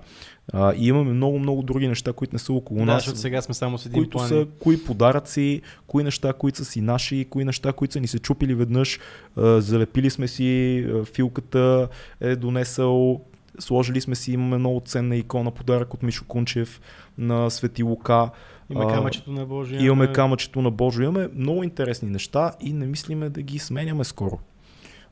[0.53, 3.53] А, и имаме много-много други неща, които не са около Да, нас защото сега сме
[3.53, 4.27] само с един които план.
[4.27, 8.19] са кои подаръци, кои неща, които са си наши, кои неща, които са ни се
[8.19, 8.99] чупили веднъж,
[9.37, 11.87] а, залепили сме си, а, филката
[12.21, 13.21] е донесъл,
[13.59, 16.81] сложили сме си, имаме много ценна икона, подарък от Мишо Кунчев
[17.17, 18.29] на Свети Лука.
[18.69, 19.85] Имаме А, камъчето на Божия.
[19.85, 24.39] Имаме камъчето на Божо, имаме много интересни неща и не мислиме да ги сменяме скоро.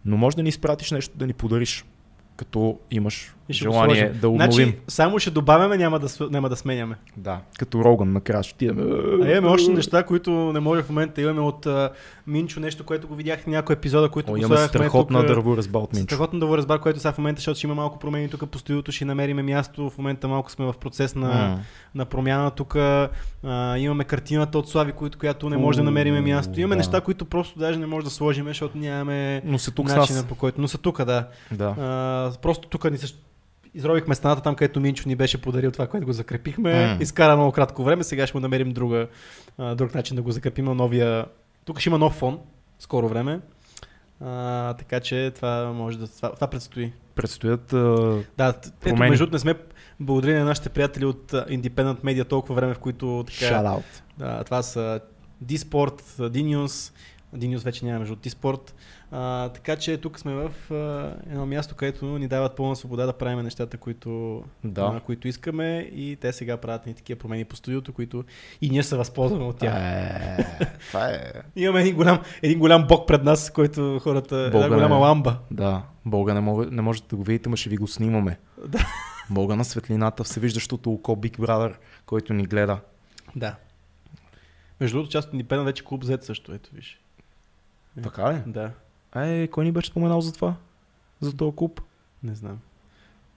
[0.06, 1.86] Но може да ни изпратиш нещо да ни подариш,
[2.36, 4.52] като имаш И ще желание да обновим.
[4.52, 6.96] Значи, само ще добавяме, няма да, няма да сменяме.
[7.18, 8.78] Да, като Роган накрая ще отидем.
[9.24, 11.22] А имаме още неща, които не може в момента.
[11.22, 11.90] Имаме от а,
[12.28, 15.58] Минчо нещо, което го видях в някои епизода, които О, го имаме страхотна тук, дърво
[15.58, 16.16] разбал от Минчо.
[16.16, 18.60] Страхотно да го разбар, което сега в момента, защото ще има малко промени тук по
[18.60, 19.90] студиото, ще намериме място.
[19.90, 21.60] В момента малко сме в процес на, М.
[21.96, 22.76] на промяна тук.
[22.76, 23.10] А,
[23.78, 26.60] имаме картината от Слави, които, която не може да намериме място.
[26.60, 26.78] Имаме да.
[26.78, 30.36] неща, които просто даже не може да сложим, защото нямаме Но са тук начина по
[30.36, 30.62] който.
[30.62, 31.28] Но са тук, да.
[31.52, 31.76] Да.
[31.80, 33.14] А, просто тук ни се
[33.74, 36.86] изробихме стената там, където Минчо ни беше подарил това, което го закрепихме.
[36.86, 36.98] М.
[37.02, 39.08] Изкара много кратко време, сега ще му намерим друга,
[39.76, 40.66] друг начин да го закрепим.
[40.66, 41.26] Новия...
[41.66, 42.40] Тук ще има нов фон,
[42.80, 43.40] скоро време.
[44.22, 46.08] А, така че това може да...
[46.08, 46.94] Това, това предстои.
[47.16, 48.54] Предстоят а, Да,
[48.86, 49.56] ето, между не сме
[50.00, 53.84] благодарили на нашите приятели от Independent Media толкова време, в които така, shout-out.
[54.18, 55.00] да, това са
[55.46, 56.94] D-Sport, D-News,
[57.36, 58.16] D-News вече няма между.
[59.12, 63.14] А, така че тук сме в а, едно място, където ни дават пълна свобода да
[63.14, 64.82] правим нещата, които, Да.
[64.96, 68.24] а, които искаме и те сега правят ни такива промени по студиото, които
[68.62, 69.74] и ние се възползваме от тях.
[69.78, 71.32] Е, това е...
[71.56, 74.50] Имаме един голям, един голям бог пред нас, който хората...
[74.52, 75.38] Бога една голяма не- ламба.
[75.52, 78.40] Да, Бога не, мога, не можете да го видите, но ще ви го снимаме.
[78.68, 78.80] Да.
[79.30, 81.76] Бога на светлината, всевиждащото око Big Brother,
[82.06, 82.80] който ни гледа.
[83.36, 83.56] Да.
[84.80, 87.01] Между другото, част от Independent вече клуб Z също, ето виж.
[87.98, 88.38] Е, Така ли?
[88.48, 88.72] Да,
[89.16, 90.56] Е, кой ни беше споменал за това?
[91.20, 91.82] За този клуб?
[92.24, 92.60] не знам.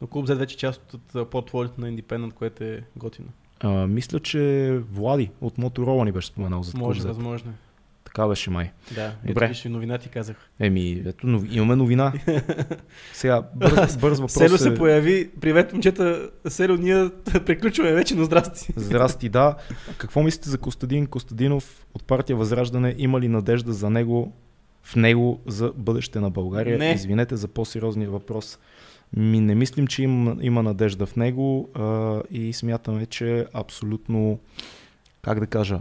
[0.00, 3.28] Но клуб Z вече е част от портфолиото на Independent, което е готино.
[3.60, 7.50] А, мисля, че Влади от Моторола ни беше споменал за Може, клуб възможно.
[7.50, 7.54] е.
[8.04, 8.72] Така беше май.
[8.94, 9.52] Да, ето Добре.
[9.64, 10.36] и новина ти казах.
[10.60, 11.44] Еми, ето, нов...
[11.50, 12.12] имаме новина.
[13.12, 14.58] Сега, бърз, бърз въпрос Село е...
[14.58, 15.30] се появи.
[15.40, 16.30] Привет, момчета.
[16.48, 17.10] Село, ние
[17.46, 18.72] приключваме вече, но здрасти.
[18.76, 19.56] Здрасти, да.
[19.98, 22.94] Какво мислите за Костадин Костадинов от партия Възраждане?
[22.98, 24.32] Има ли надежда за него,
[24.84, 26.78] в него за бъдеще на България?
[26.78, 26.92] Не.
[26.92, 28.58] Извинете за по-сериозния въпрос.
[29.16, 34.38] Ми не мислим, че има, има надежда в него а, и смятаме, че абсолютно,
[35.22, 35.80] как да кажа,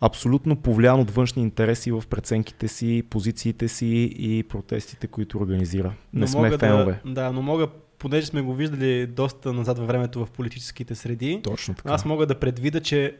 [0.00, 5.92] абсолютно повлиян от външни интереси в преценките си, позициите си и протестите, които организира.
[6.12, 7.00] Не Но сме фенове.
[7.04, 11.40] Да, да, но мога, понеже сме го виждали доста назад във времето в политическите среди,
[11.42, 11.92] Точно така.
[11.92, 13.16] аз мога да предвида, че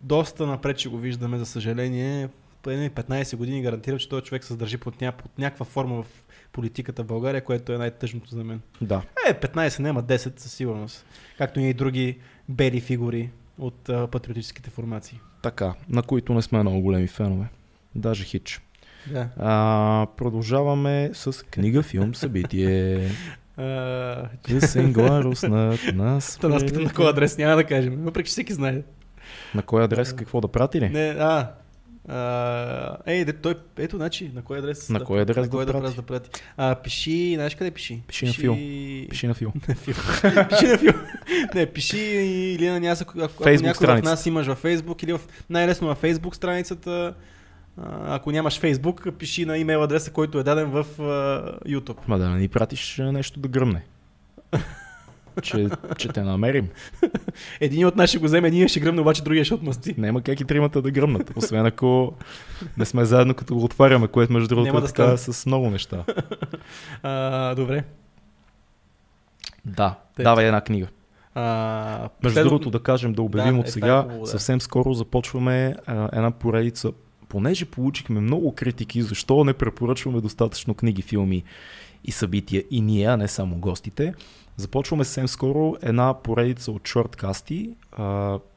[0.00, 2.28] доста напред ще го виждаме, за съжаление.
[2.62, 5.12] Поне 15 години гарантирам, че този човек се държи под, ня...
[5.12, 6.06] под някаква форма в
[6.52, 8.60] политиката в България, което е най-тъжното за мен.
[8.80, 9.02] Да.
[9.28, 11.06] Е, 15, няма 10 със сигурност.
[11.38, 12.18] Както и други
[12.48, 15.20] бели фигури от а, патриотическите формации.
[15.42, 17.46] Така, на които не сме много големи фенове.
[17.94, 18.60] Даже хич.
[19.06, 19.28] Да.
[19.38, 23.10] А, продължаваме с книга, филм, събитие.
[23.56, 26.38] А, Късен гларус на нас.
[26.40, 27.96] Та нас питам на кой адрес, няма да кажем.
[28.04, 28.82] Въпреки, че всеки знае.
[29.54, 30.88] На кой адрес какво да прати ли?
[30.88, 31.52] Не, а,
[32.12, 34.88] а, ей, де, той, ето, значи, на кой адрес?
[34.88, 35.78] На кой адрес на да кой прати?
[35.78, 36.30] адрес да прати?
[36.56, 38.02] А, пиши, знаеш къде пиши?
[38.06, 38.54] Пиши на фил.
[39.10, 39.52] Пиши на фил.
[40.50, 40.92] Пиши на фил.
[41.54, 44.10] Не, пиши или на някой, ако, ако Facebook някой от страницата.
[44.10, 45.20] нас имаш във Фейсбук или в,
[45.50, 47.14] най-лесно във Фейсбук страницата.
[48.06, 52.08] Ако нямаш Фейсбук, пиши на имейл адреса, който е даден в а, YouTube.
[52.08, 53.84] Ма да не ни пратиш нещо да гръмне.
[55.40, 55.68] че,
[55.98, 56.68] че те намерим.
[57.60, 59.94] Един от нас ще го вземе, един ще гръмне, обаче другия ще отмъсти.
[59.98, 61.32] Няма как и тримата да гръмнат.
[61.36, 62.12] Освен ако
[62.76, 65.70] не сме заедно като го отваряме, което между другото Няма е да така с много
[65.70, 66.04] неща.
[67.02, 67.84] А, добре.
[69.64, 70.22] Да, Тъй.
[70.22, 70.86] давай една книга.
[71.34, 74.26] А, Между последно- другото да кажем, да обявим Да, от е, сега, е хубаво, да.
[74.26, 76.92] съвсем скоро започваме а, една поредица.
[77.28, 81.44] Понеже получихме много критики, защо не препоръчваме достатъчно книги, филми
[82.04, 84.14] и събития и ние, а не само гостите,
[84.56, 87.70] започваме съвсем скоро една поредица от шорткасти,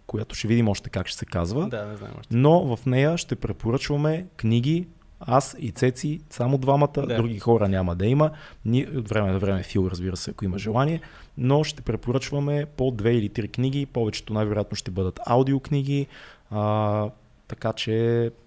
[0.07, 1.69] която ще видим още как ще се казва.
[1.69, 2.35] Да, не знам още.
[2.35, 4.87] Но в нея ще препоръчваме книги,
[5.19, 7.15] аз и Цеци, само двамата, Да.
[7.15, 8.31] други хора няма да има.
[8.65, 11.01] Ние от време на време Фил, разбира се, ако има желание,
[11.37, 16.07] но ще препоръчваме по две или три книги, повечето най-вероятно ще бъдат аудиокниги,
[16.51, 17.09] а,
[17.47, 17.93] така че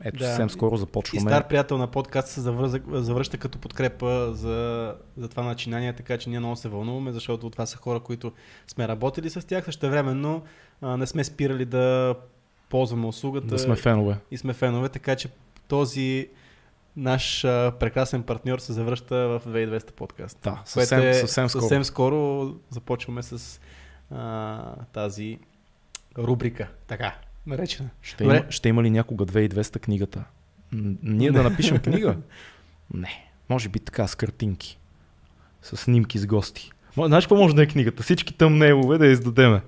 [0.00, 0.24] ето Да.
[0.24, 1.20] съвсем скоро И започваме.
[1.20, 6.30] стар приятел на подкаст се завръза, завръща като подкрепа за, за това начинание, така че
[6.30, 8.32] ние много се вълнуваме, защото това са хора, които
[8.66, 10.42] сме работили с тях, същевременно
[10.82, 12.14] а, не сме спирали да
[12.68, 14.16] ползваме услугата Да сме фенове.
[14.30, 15.28] и сме фенове, така че
[15.68, 16.28] този
[16.96, 20.38] наш а, прекрасен партньор се завръща в 2200 подкаст.
[20.42, 21.62] Да, съвсем, е, съвсем скоро.
[21.62, 23.60] съвсем скоро започваме с
[24.10, 25.38] а, тази
[26.18, 27.14] рубрика, така,
[27.46, 27.88] наречена.
[28.02, 28.36] Ще, Добре.
[28.36, 30.24] има, ще има ли някога 2200 книгата?
[31.02, 32.16] Ние да напишем книга?
[32.94, 33.24] Не.
[33.48, 34.78] Може би така с картинки.
[35.62, 36.70] С снимки с гости.
[36.96, 38.02] Знаеш какво може да е книгата?
[38.02, 39.60] Всички тъмнелове да я издадеме.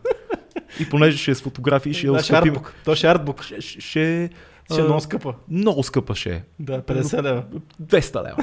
[0.81, 2.53] И понеже ще е с фотографии, ще я Да, ще оскъпим.
[2.53, 2.75] артбук.
[2.85, 3.43] То ще е артбук.
[3.43, 4.25] Ще, ще, ще,
[4.71, 5.35] е много скъпа.
[5.49, 6.43] много скъпа ще е.
[6.59, 7.45] Да, 50 лева.
[7.83, 8.37] 200 лева.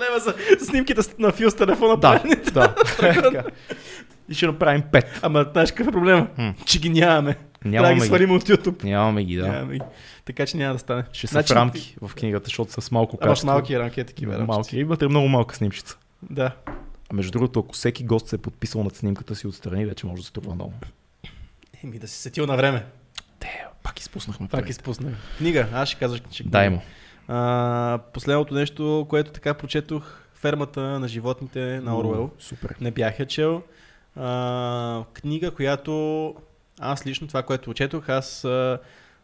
[0.00, 0.34] лева за
[0.64, 1.96] снимките на фил с телефона.
[1.96, 2.22] да,
[2.52, 3.44] да.
[4.28, 5.04] И ще направим 5.
[5.22, 6.26] Ама знаеш какъв е проблема?
[6.64, 7.36] Че ги нямаме.
[7.62, 8.84] Трябва да ги свалим от YouTube.
[8.84, 9.48] Нямаме ги, да.
[9.48, 9.80] Нямаме ги.
[10.24, 11.04] Така че няма да стане.
[11.12, 13.46] Ще са Значи, в рамки в книгата, защото с малко Ама качество.
[13.46, 14.32] малки рамки е такива.
[14.32, 14.46] рамчици.
[14.48, 14.78] Малки.
[14.78, 15.98] Имате много малка снимчица.
[16.30, 16.52] Да.
[17.10, 20.22] А между другото, ако всеки гост се е подписал над снимката си отстрани, вече може
[20.22, 20.72] да струва много.
[21.84, 22.84] Еми да си сетил на време.
[23.38, 24.46] Те, пак изпуснахме.
[24.48, 24.70] Пак парите.
[24.70, 25.14] изпуснах.
[25.38, 25.68] Книга.
[25.72, 26.58] Аз ще казваш, че книга.
[26.58, 26.82] Дай му.
[27.28, 32.30] А, последното нещо, което така прочетох, фермата на животните на Оруел.
[32.38, 32.74] Супер.
[32.80, 33.62] Не бях я чел.
[34.16, 36.34] А, книга, която
[36.80, 38.40] аз лично, това, което четох, аз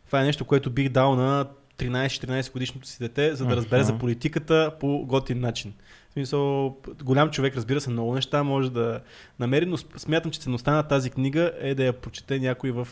[0.07, 1.47] това е нещо, което бих дал на
[1.79, 5.73] 13-14 годишното си дете, за да разбере за политиката по готин начин.
[6.11, 9.01] В смисъл, голям човек, разбира се, много неща може да
[9.39, 12.89] намери, но см- смятам, че ценността на тази книга е да я прочете някой в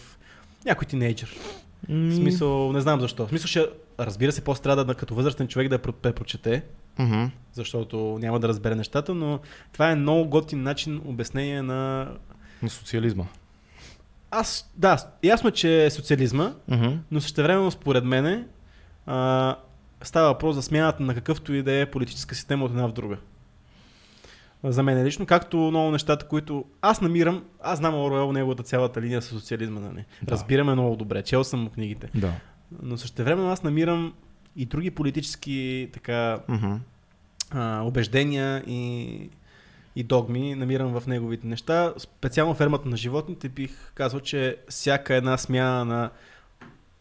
[0.64, 1.36] някой тинейджър.
[1.88, 3.26] В смисъл, не знам защо.
[3.26, 3.66] В смисъл, ще,
[4.00, 6.62] разбира се, по-страда да, като възрастен човек да я про- прочете,
[6.98, 7.24] Мгм.
[7.52, 9.40] защото няма да разбере нещата, но
[9.72, 12.08] това е много готин начин обяснение на...
[12.62, 13.24] На социализма.
[14.34, 16.86] Аз, да, ясно че е социализма, Мгм.
[17.10, 18.46] но същевременно според мене
[19.06, 19.56] а,
[20.02, 23.16] става въпрос за смяната на какъвто и да е политическа система от една в друга.
[24.64, 29.22] За мен лично, както много нещата, които аз намирам, аз знам Оруел, неговата цялата линия
[29.22, 30.04] с социализма, нали?
[30.22, 30.32] Да.
[30.32, 32.10] Разбираме много добре, чел съм му книгите.
[32.14, 32.32] Да.
[32.82, 34.12] Но същевременно аз намирам
[34.56, 36.74] и други политически така Мгм.
[37.50, 39.30] а, убеждения и,
[39.96, 41.94] и догми намирам в неговите неща.
[41.98, 46.10] Специално фермата на животните бих казал, че всяка една смяна на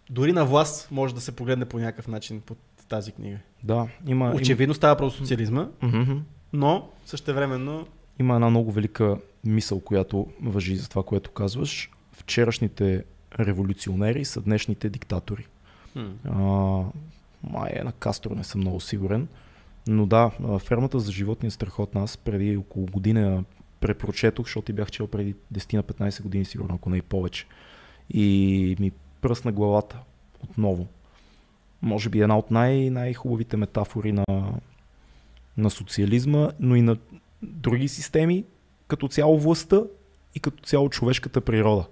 [0.10, 2.58] дори на власт може да се погледне по някакъв начин под
[2.90, 3.38] тази книга.
[3.64, 3.76] Да,
[4.08, 6.14] има, има, Очевидно става просто социализма, Мгм.
[6.54, 7.88] но същевременно
[8.20, 11.92] има една много велика мисъл, която въжи за това, което казваш.
[12.12, 13.04] Вчерашните
[13.40, 15.48] революционери са днешните диктатори.
[15.96, 16.34] А,
[17.44, 19.28] май е на Кастро, не съм много сигурен.
[19.88, 22.02] Но да, фермата за животни е страхотна.
[22.04, 23.44] Аз преди около година
[23.80, 27.46] препрочетох, защото ти бях чел преди 10 на 15 години, сигурно, ако не и повече.
[28.10, 28.92] И ми
[29.22, 30.00] пръсна главата
[30.44, 30.88] отново.
[31.82, 34.26] Може би една от най- най-хубавите метафори на,
[35.58, 36.98] на социализма, но и на
[37.44, 38.44] други системи,
[38.88, 39.82] като цяло властта
[40.36, 41.86] и като цяло човешката природа.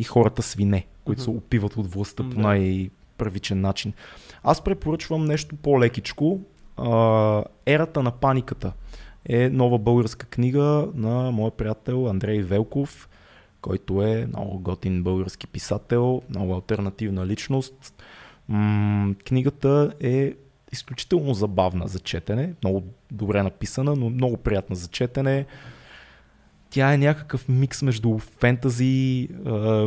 [0.00, 2.40] и хората свине, които се опиват от властта по Да.
[2.40, 3.92] най-първичен начин.
[4.42, 6.40] Аз препоръчвам нещо по-лекичко.
[7.66, 8.72] Ерата на паниката
[9.24, 13.08] е нова българска книга на моя приятел Андрей Велков,
[13.60, 18.02] който е много готин български писател, много альтернативна личност.
[19.26, 20.32] Книгата е
[20.72, 22.82] изключително забавна за четене, много
[23.12, 25.46] добре написана, но много приятна за четене.
[26.70, 29.28] Тя е някакъв микс между фентази,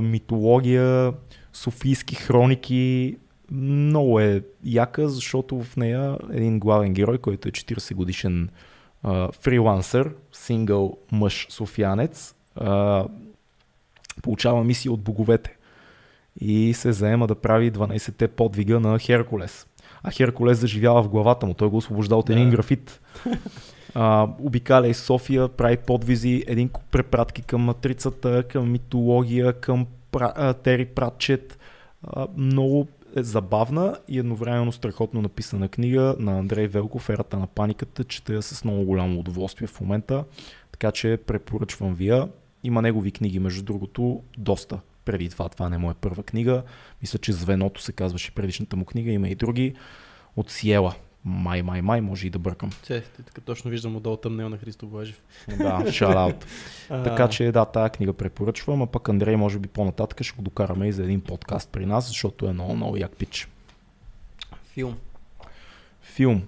[0.01, 1.13] митология,
[1.53, 3.17] софийски хроники.
[3.51, 8.49] Много е яка, защото в нея един главен герой, който е 40 годишен
[9.03, 13.05] а, фрилансър, сингъл мъж софиянец, а,
[14.21, 15.57] получава мисия от боговете
[16.41, 19.67] и се заема да прави 12-те подвига на Херкулес.
[20.03, 22.55] А Херкулес заживява в главата му, той го освобожда от един Да.
[22.55, 23.01] графит.
[23.95, 29.87] А, обикаля из София, прави подвизи, един препратки към матрицата, към митология, към
[30.63, 31.59] Тери Пратчет.
[32.03, 38.03] А, много е забавна и едновременно страхотно написана книга на Андрей Велков, Ерата на паниката.
[38.03, 40.23] Чета я с много голямо удоволствие в момента,
[40.71, 42.29] така че препоръчвам ви я.
[42.63, 44.79] Има негови книги, между другото, доста.
[45.05, 46.63] Преди това, това не е моя първа книга.
[47.01, 49.11] Мисля, че Звеното се казваше предишната му книга.
[49.11, 49.75] Има и други.
[50.35, 50.95] От Сиела.
[51.25, 52.69] Май, май, май, може и да бъркам.
[52.83, 55.21] Че, така точно виждам отдолу тъмнел на Христо Блажев.
[55.57, 56.45] Да, шараут.
[56.87, 60.87] Така че да, тази книга препоръчвам, а пък Андрей може би по-нататък ще го докараме
[60.87, 63.47] и за един подкаст при нас, защото е много, много як пич.
[64.73, 64.97] Филм.
[66.01, 66.41] Филм.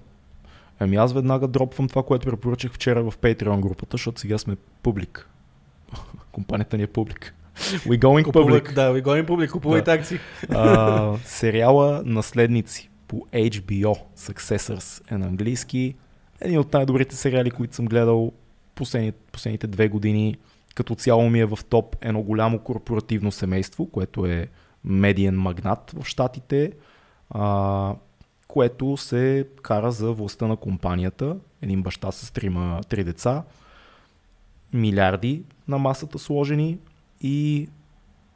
[0.79, 5.29] Ами аз веднага дропвам това, което препоръчах вчера в Patreon групата, защото сега сме публик.
[6.31, 7.35] Компанията ни е публик.
[7.59, 8.73] We going public.
[8.73, 9.93] Да, ви гоним публик, купувайте Да.
[9.93, 10.19] акции.
[10.49, 15.95] А, сериала Наследници по HBO Successors е на английски.
[16.41, 18.31] Един от най-добрите сериали, които съм гледал
[18.75, 20.35] последните, последните две години.
[20.75, 24.47] Като цяло ми е в топ едно голямо корпоративно семейство, което е
[24.83, 26.71] медиен магнат в Штатите,
[28.47, 31.37] което се кара за властта на компанията.
[31.61, 33.43] Един баща с трима, три деца,
[34.73, 36.77] милиарди на масата сложени
[37.21, 37.67] и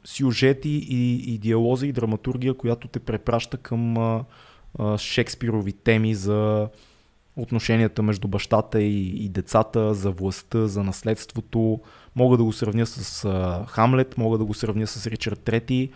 [0.04, 4.24] сюжети и, и диалози и драматургия, която те препраща към а,
[4.78, 6.68] а, Шекспирови теми за
[7.36, 11.80] отношенията между бащата и, и децата, за властта, за наследството.
[12.16, 15.90] Мога да го сравня с а, Хамлет, мога да го сравня с Ричард Трети.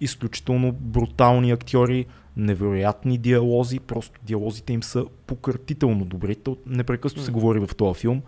[0.00, 2.06] Изключително брутални актьори,
[2.36, 6.34] невероятни диалози, просто диалозите им са пократително добри.
[6.34, 8.22] То непрекъснато се говори в този филм.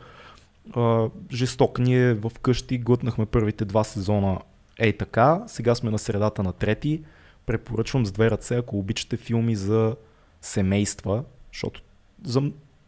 [0.76, 1.78] А, жесток.
[1.78, 4.38] Ние в къщи глътнахме първите два сезона
[4.78, 7.02] Ей така, сега сме на средата на трети.
[7.48, 9.96] Препоръчвам с две ръце, ако обичате филми за
[10.42, 11.80] семейства, защото
[12.24, 12.42] за,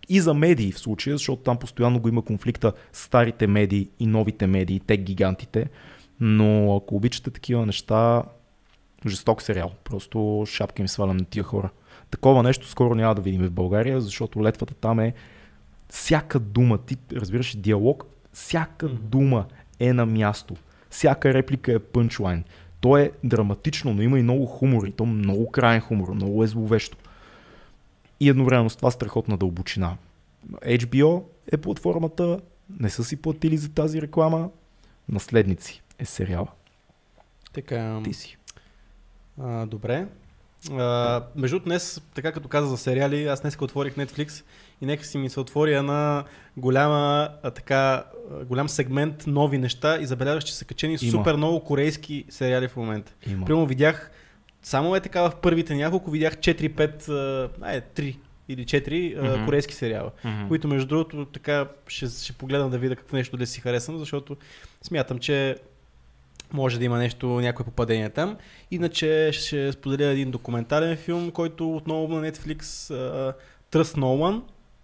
[0.08, 4.46] и за медии в случая, защото там постоянно го има конфликта старите медии и новите
[4.46, 5.70] медии, те гигантите.
[6.20, 8.22] Но ако обичате такива неща,
[9.06, 9.72] жесток сериал.
[9.84, 11.70] Просто шапка им свалям на тия хора.
[12.10, 15.14] Такова нещо скоро няма да видим в България, защото летвата там е
[15.88, 19.46] всяка дума, ти разбираш диалог, всяка дума
[19.78, 20.56] е на място.
[20.90, 22.44] Всяка реплика е пънчлайн.
[22.80, 24.86] То е драматично, но има и много хумор.
[24.86, 26.96] И то много крайен хумор, много е зловещо.
[28.20, 29.96] И едновременно с това страхотна дълбочина.
[30.52, 32.40] HBO е платформата,
[32.80, 34.50] не са си платили за тази реклама.
[35.08, 36.48] Наследници е сериала.
[37.52, 38.36] Така, Ти си.
[39.42, 40.06] а, добре.
[40.70, 44.44] А, между днес, така като каза за сериали, аз днес отворих Netflix
[44.80, 46.24] и нека си ми се отвори една
[46.56, 48.04] голяма, а, така,
[48.44, 51.10] голям сегмент нови неща и забелязах, че са качени Има.
[51.10, 53.12] супер много корейски сериали в момента.
[53.26, 53.46] Има.
[53.46, 54.10] Примерно видях,
[54.62, 58.16] само е така в първите няколко, видях 4-5, а, ай, 3
[58.48, 59.44] или 4 а, Мгм.
[59.46, 60.10] корейски сериала.
[60.24, 60.48] Мгм.
[60.48, 64.36] които между другото така ще, ще погледам да видя какво нещо да си харесам, защото
[64.82, 65.56] смятам, че
[66.52, 68.36] може да има нещо, някое попадение там.
[68.70, 72.62] Иначе ще споделя един документален филм, който отново на Netflix
[73.72, 74.42] No One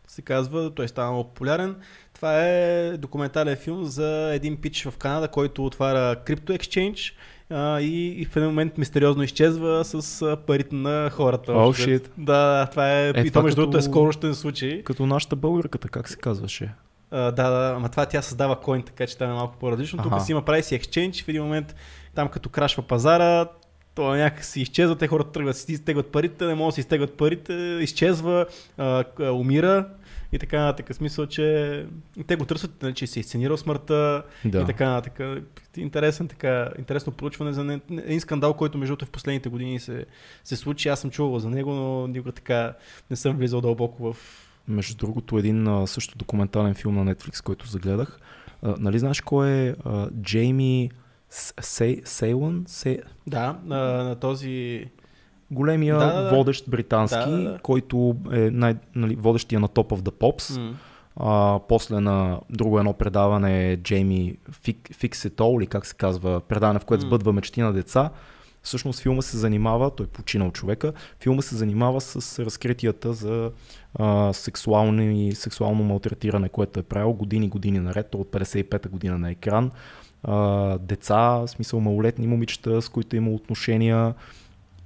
[0.08, 1.76] се казва, той става много популярен.
[2.14, 7.14] Това е документален филм за един пич в Канада, който отваря крипто екшенж
[7.50, 11.52] а, и, и в един момент мистериозно изчезва с парите на хората.
[11.52, 12.08] Oh, shit.
[12.18, 14.82] Да, това е, Е, и това то между другото е скорощен случай.
[14.82, 16.74] Като нашата българката, как се казваше?
[17.16, 20.02] Да, да, ама това тя създава койн, така че е малко по-различно.
[20.02, 21.74] Тук си има прави си екшенж, в един момент
[22.14, 23.46] там като крашва пазара,
[23.94, 27.16] то някак си изчезва, те хората тръгват, си изтегват парите, не могат да си изтегват
[27.16, 27.52] парите,
[27.82, 28.46] изчезва,
[28.78, 29.88] а, умира
[30.32, 30.96] и така нататък.
[30.96, 31.86] Смисъл, че
[32.26, 34.60] те го търсят, нали, че си е сценирал смъртта Да.
[34.60, 35.42] и така нататък.
[35.76, 40.04] Интересен, така, интересно проучване за не- един скандал, който между в последните години се,
[40.44, 40.88] се случи.
[40.88, 42.74] Аз съм чувал за него, но никога така
[43.10, 44.16] не съм влизал дълбоко в
[44.68, 48.20] Между другото, един а, също документален филм на Netflix, който загледах.
[48.62, 50.90] А, нали знаеш кой е а, Джейми
[51.30, 52.64] Сей, Сейлън?
[52.66, 52.98] Сей...
[53.26, 54.84] Да, на, на този...
[55.50, 56.30] Големия Да, да, да.
[56.30, 57.58] водещ британски, Да, да, да.
[57.58, 60.60] който е най, нали, водещия на Top of the Pops.
[60.60, 60.74] М.
[61.16, 65.94] А, после на друго едно предаване е Джейми Фик, Fix It All, или как се
[65.94, 68.10] казва, предаване, в което сбъдва мечти на деца.
[68.66, 73.50] Всъщност филма се занимава, той е починал човека, филма се занимава с разкритията за
[73.94, 79.18] а, сексуално, и, сексуално малтретиране, което е правил години, години наред, то от 55-та година
[79.18, 79.70] на екран.
[80.22, 84.14] А, деца, в смисъл малолетни момичета, с които има отношения.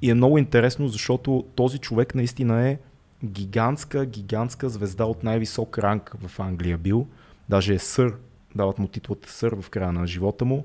[0.02, 2.78] И е много интересно, защото този човек наистина е
[3.24, 7.06] гигантска, гигантска звезда от най-висок ранг в Англия бил.
[7.48, 8.14] Даже е сър,
[8.54, 10.64] дават му титлата сър в края на живота му.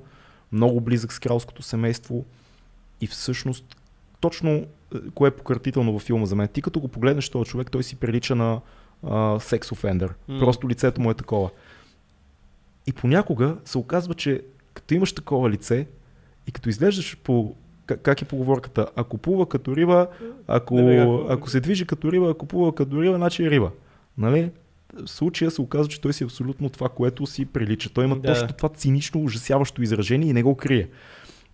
[0.51, 2.25] Много близък с кралското семейство.
[3.01, 3.75] И всъщност,
[4.19, 4.65] точно е,
[5.15, 6.47] кое е пократително във филма за мен.
[6.47, 8.61] Ти като го погледнеш този човек, той си прилича на
[9.39, 10.13] секс офендър.
[10.27, 10.39] М.
[10.39, 11.49] Просто лицето му е такова.
[12.87, 14.41] И понякога се оказва, че
[14.73, 15.87] като имаш такова лице
[16.47, 17.55] и като изглеждаш по
[17.85, 18.87] как, е поговорката?
[18.95, 20.07] Ако плува като риба,
[20.47, 23.71] ако, Не, ако- ако се движи като риба, ако плува като риба, значи е риба.
[24.17, 24.51] Нали?
[24.93, 27.89] В случая се оказва, че той си абсолютно това, което си прилича.
[27.89, 28.21] Той има Да.
[28.33, 30.89] точно това цинично, ужасяващо изражение и не го крие.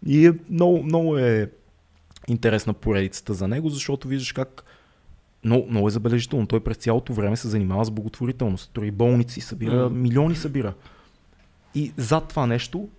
[0.05, 1.51] И е много, много е
[2.27, 4.63] интересна поредицата за него, защото виждаш как
[5.43, 6.47] много, много е забележително.
[6.47, 8.63] Той през цялото време се занимава с благотворителност.
[8.63, 10.73] Строи болници, събира, милиони събира.
[11.75, 12.89] И зад това нещо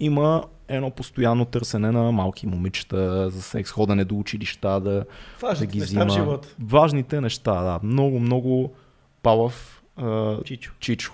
[0.00, 5.04] има едно постоянно търсене на малки момичета за секс, ходене до училища, да, да
[5.42, 6.48] Важните ги неща в живота.
[6.60, 7.80] Важните неща, да.
[7.82, 8.72] Много, много
[9.22, 10.72] палав а, Чичо.
[10.80, 11.12] чичо,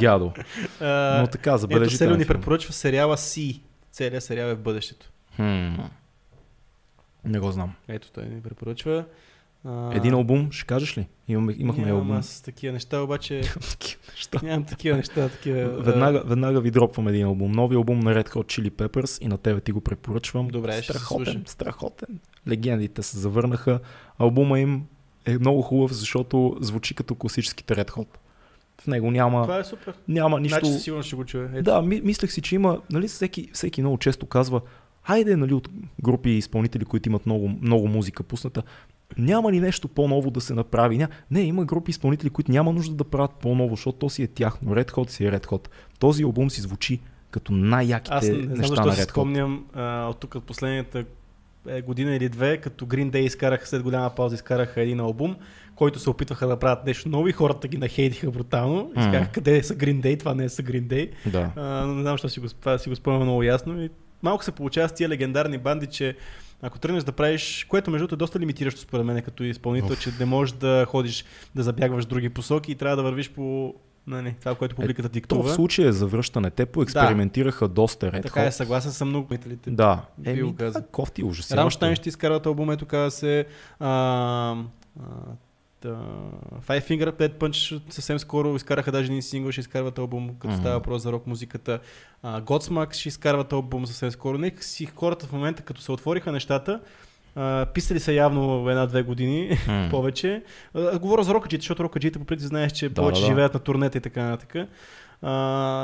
[0.00, 0.24] дядо.
[0.80, 3.62] Но така, Ето забележителен Селио ни препоръчва сериала Си.
[3.92, 5.10] Целият сериал е в бъдещето.
[5.36, 5.68] Хм.
[7.24, 7.72] Не го знам.
[7.88, 9.04] Ето той ни препоръчва.
[9.64, 11.06] А, Един албум, ще кажеш ли?
[11.28, 12.16] Имаме, имахме нямам албум.
[12.16, 13.40] Аз такива неща, обаче
[13.70, 14.40] Такива неща.
[14.42, 15.28] нямам такива неща.
[15.28, 17.52] Такива, Веднага, веднага ви дропвам един албум.
[17.52, 20.48] Нови албум на Red Hot Chili Peppers и на тебе ти го препоръчвам.
[20.48, 22.18] Добре, ще се страхотен, страхотен.
[22.48, 23.80] Легендите се завърнаха.
[24.18, 24.86] Албума им
[25.26, 28.06] е много хубав, защото звучи като класическите Red Hot.
[28.80, 29.94] В него няма, Това е супер.
[30.08, 30.58] няма нищо...
[30.58, 31.50] Значи със сигурност ще го чуя.
[31.54, 31.62] Ето.
[31.62, 34.60] Да, ми, мислех си, че има, нали, всеки, всеки много често казва,
[35.02, 35.68] хайде, нали, от
[36.02, 38.62] групи изпълнители, които имат много, много музика пусната,
[39.18, 40.98] няма ли нещо по-ново да се направи?
[40.98, 41.08] Ня...
[41.30, 44.74] Не, има групи изпълнители, които няма нужда да правят по-ново, защото то си е тяхно.
[44.74, 45.68] Red Hot си е Red Hot.
[45.98, 47.00] Този албум си звучи
[47.30, 49.10] като най-яките Аз не неща защо на Red Hot.
[49.10, 51.04] спомням а, от тук от последната
[51.84, 55.36] година или две, като Green Day изкараха след голяма пауза, изкараха един албум,
[55.74, 58.90] който се опитваха да правят нещо ново и хората ги нахейтиха брутално.
[58.96, 59.04] И М.
[59.04, 61.10] си казаха, къде са Green Day, това не са Green Day.
[61.26, 61.50] Да.
[61.56, 63.82] А, не знам, защо си го, това си го спомням много ясно.
[63.82, 63.90] И
[64.22, 66.16] малко се получава с тия легендарни банди, че
[66.62, 70.10] ако тръгнеш да правиш, което между другото е доста лимитиращо според мен като изпълнител, че
[70.20, 71.24] не можеш да ходиш
[71.54, 73.74] да забягваш други посоки и трябва да вървиш по
[74.06, 75.42] нали, това, което публиката То диктува.
[75.42, 76.50] в случая е завръщане.
[76.50, 79.70] Те поекспериментираха доста Red така е, съгласен съм много мителите.
[79.70, 80.02] Да.
[80.18, 80.82] Го казал.
[80.82, 81.56] да, кофти, ужасяващо.
[81.64, 83.46] Рамштайн ще изкарват албум, ето казва се
[83.80, 85.04] а, а,
[85.82, 85.88] да,
[86.66, 90.60] Five Finger Dead Punch съвсем скоро изкараха даже един сингъл, ще изкарват албум, като Мгм.
[90.60, 91.78] става въпрос за рок музиката.
[92.22, 94.38] А, Godsmack ще изкарват албум съвсем скоро.
[94.38, 96.80] Нека си хората в момента, като се отвориха нещата,
[97.74, 99.88] писали са явно една-две години М.
[99.90, 100.42] повече.
[100.74, 103.32] А, говоря за рокаджите, защото рокаджите по принцип знаеш, че Да, повече да, да.
[103.32, 104.68] живеят на турнета и така нататък.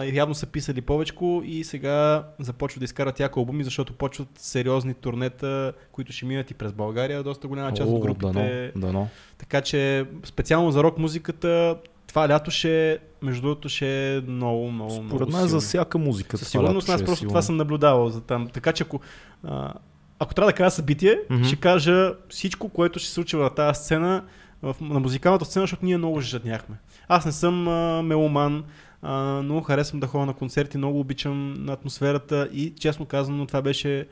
[0.09, 4.94] И явно са писали повечко и сега започват да изкарат яко албуми, защото почват сериозни
[4.94, 8.73] турнета, които ще минат и през България, доста голяма част от О, групите.
[8.77, 9.09] Дано, дано.
[9.39, 14.93] Така че специално за рок музиката това лято ще, между другото, ще е много, много,
[14.93, 16.39] много Според мен за всяка музика.
[16.39, 17.31] Със сигурност лято аз е просто силно.
[17.31, 18.48] това съм наблюдавал за там.
[18.52, 19.01] Така че ако,
[19.44, 19.73] а,
[20.18, 21.44] ако трябва да кажа събитие, Мгм.
[21.44, 24.24] ще кажа всичко, което ще се случи на тази сцена,
[24.62, 26.76] в, на музикалната сцена, защото ние много жадняхме.
[27.09, 28.64] Аз не съм а, меломан,
[29.02, 33.62] а, много харесвам да ходя на концерти, много обичам на атмосферата и честно казано това
[33.62, 34.06] беше...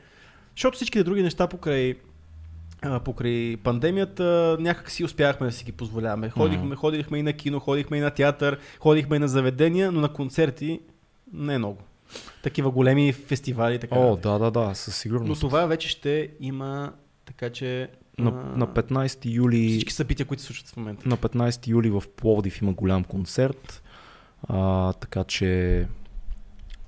[0.55, 1.95] Защото всичките други неща покрай
[3.03, 6.29] покрай пандемията някак си успяхме да си ги позволяваме.
[6.29, 6.75] Ходихме, Мгм.
[6.75, 10.79] ходихме и на кино, ходихме и на театър, ходихме и на заведения, но на концерти
[11.33, 11.77] не много.
[12.43, 13.95] Такива големи фестивали така.
[13.95, 15.41] О, да, да, да, със но сигурност.
[15.41, 16.93] това вече ще има
[17.25, 21.09] така че На, на 15 юли всички събития, които се случват в момента.
[21.09, 23.83] на 15 юли в Пловдив има голям концерт,
[24.49, 25.87] а, така че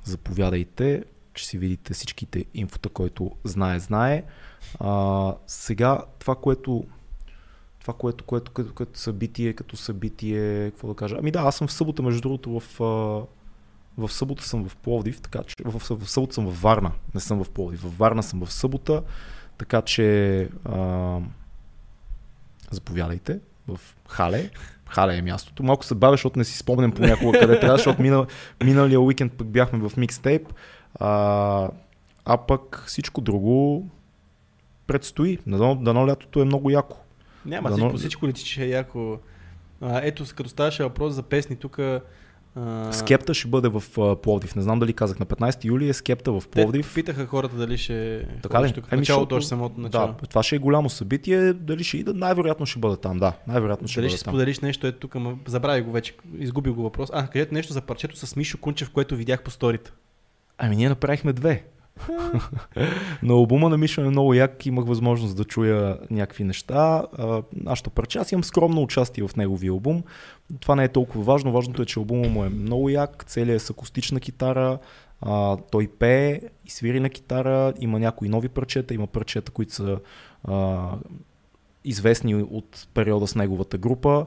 [0.03, 4.23] заповядайте, че си видите всичките инфота, който знае, знае.
[4.79, 6.85] А, сега това, което
[7.79, 11.15] това, което, което, което, което събитие, като събитие, какво да кажа?
[11.19, 12.79] Ами да, аз съм в събота, между другото, в,
[13.97, 17.43] в събота съм в Пловдив, така че в, в, събота съм в Варна, не съм
[17.43, 17.81] в Пловдив.
[17.81, 19.03] В Варна съм в събота,
[19.57, 21.19] така че а,
[22.71, 24.49] заповядайте в Хале.
[24.89, 25.63] Хале е мястото.
[25.63, 28.25] Малко се бавя, защото не си спомням понякога къде трябва, защото минал,
[28.63, 30.53] миналия уикенд пък бяхме в микстейп.
[30.99, 31.69] А,
[32.25, 33.89] а пък всичко друго
[34.87, 35.37] предстои.
[35.47, 36.97] Дано, дано лятото е много яко.
[37.45, 39.19] Няма, Дано- всичко, всичко лети, че е яко.
[39.81, 41.79] А, ето, като ставаше въпрос за песни, тук...
[42.91, 44.55] Скепта ще бъде в а, Пловдив.
[44.55, 45.19] Не знам дали казах.
[45.19, 46.93] На 15 юли е Скепта в Пловдив.
[46.95, 48.73] Питаха хората дали ще Така ли?
[48.73, 48.85] тук.
[48.85, 50.07] В Ами, началото, още самото начало.
[50.07, 51.53] Да, това ще е голямо събитие.
[51.53, 52.13] Дали ще ида?
[52.13, 53.33] Най-вероятно ще бъде там, да.
[53.47, 57.09] Най-вероятно ще Дали ще споделиш нещо, ето тук, ама забравя го вече, изгубих го въпрос.
[57.13, 59.91] А, кажете нещо за парчето с Мишо Кунчев, което видях по сторите.
[60.57, 61.63] Ами ние направихме две.
[63.23, 67.05] на албума на Мишо е много як, имах възможност да чуя някакви неща.
[67.17, 70.03] А, Нашата парче, аз имам скромно участие в неговия албум.
[70.59, 73.65] Това не е толкова важно, важното е, че албума му е много як, целият е
[73.65, 74.79] с акустична китара,
[75.21, 79.99] а, той пее и свири на китара, има някои нови парчета, има парчета, които са
[80.43, 80.89] а,
[81.83, 84.25] известни от периода с неговата група.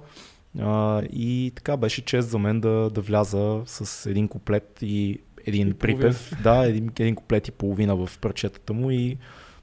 [0.59, 5.69] А, и така беше чест за мен да, да вляза с един куплет и един
[5.69, 6.33] И припев.
[6.43, 9.19] Да, един, един куплет и половина в парчетата му и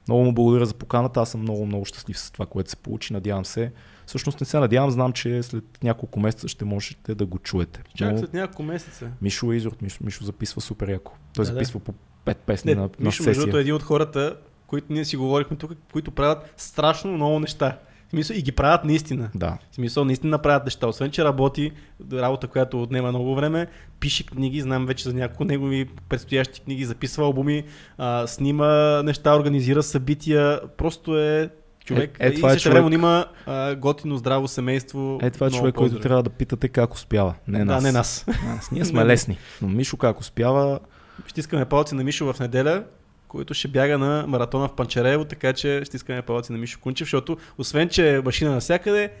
[0.08, 1.20] много му благодаря за поканата.
[1.20, 3.12] Аз съм много, много щастлив с това, което се получи.
[3.12, 3.72] Надявам се.
[4.06, 7.82] Всъщност не се надявам, знам, че след няколко месеца ще можете да го чуете.
[7.94, 9.10] Чак Но след няколко месеца.
[9.22, 11.12] Мишо е изрод, Мишо, Мишо записва супер яко.
[11.34, 11.54] Той Да, да.
[11.54, 11.94] записва по
[12.24, 13.40] пет песни Не, на, на Мишо, сесия.
[13.40, 14.36] другото, е един от хората,
[14.66, 17.78] които ние си говорихме тук, които правят страшно много неща.
[18.08, 19.30] В смисъл, и ги правят наистина.
[19.34, 19.58] Да.
[19.70, 20.86] В смисъл, наистина правят неща.
[20.86, 21.72] Освен, че работи,
[22.12, 23.66] работа, която отнема много време,
[24.00, 27.64] пише книги, знам вече за няколко негови предстоящи книги, записва албуми,
[27.98, 30.60] а, снима неща, организира събития.
[30.76, 31.50] Просто е
[31.84, 32.16] човек.
[32.20, 32.94] Е, е, и това е също време човек.
[32.94, 35.18] има а, готино, здраво семейство.
[35.22, 37.34] Е, това е човек, който трябва да питате как успява.
[37.48, 37.82] Не Да, нас.
[37.82, 38.26] не нас.
[38.44, 38.70] Нас.
[38.70, 39.38] Ние сме лесни.
[39.62, 40.80] Но Мишо как успява,
[41.26, 42.84] Ще искаме палци на Мишо в неделя,
[43.28, 47.06] който ще бяга на маратона в Панчарево, така че ще искаме палци на Мишо Кунчев,
[47.06, 49.12] защото освен, че е машина навсякъде,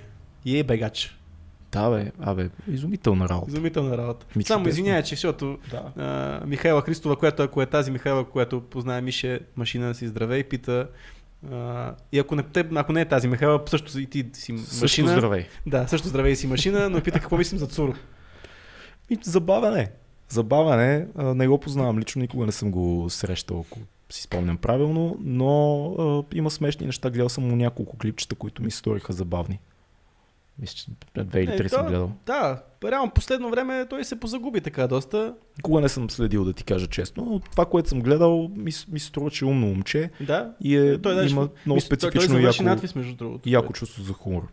[0.44, 1.18] и е бегач.
[1.72, 3.50] да бе, абе, изумителна работа.
[3.50, 4.26] Изумителна работа.
[4.36, 4.70] Ми, Само чудесно.
[4.80, 5.82] извинявай, че защото Да.
[5.96, 10.88] а, Михайла Христова, която ако е тази Михайла, която познае Мише, машина си здравей, пита
[11.52, 12.42] а, и ако не,
[12.74, 15.08] ако не е тази Михайла, също и ти си Също машина.
[15.08, 15.46] здравей.
[15.66, 17.94] Да, също здравей си машина, но пита какво мислим за Цуро.
[19.10, 19.92] И забавен е.
[20.28, 21.06] Забавен е.
[21.34, 23.78] Не го познавам лично, никога не съм го срещал, ако
[24.10, 27.10] си спомням правилно, но а, има смешни неща.
[27.10, 29.58] Гледал съм му няколко клипчета, които ми се сториха забавни.
[30.58, 30.86] Мисля, че
[31.24, 32.12] две или Е, три съм да, гледал.
[32.26, 35.34] Да, реално последно време той се позагуби така доста.
[35.56, 39.00] Никога не съм следил, да ти кажа честно, но това, което съм гледал, ми, ми
[39.00, 41.96] се струва, че е умно момче Да, и е, Той даже- има много Мисля, той-
[41.98, 43.48] специфично той завърши яко, надпис, между другото.
[43.48, 44.48] яко чувство за хумор.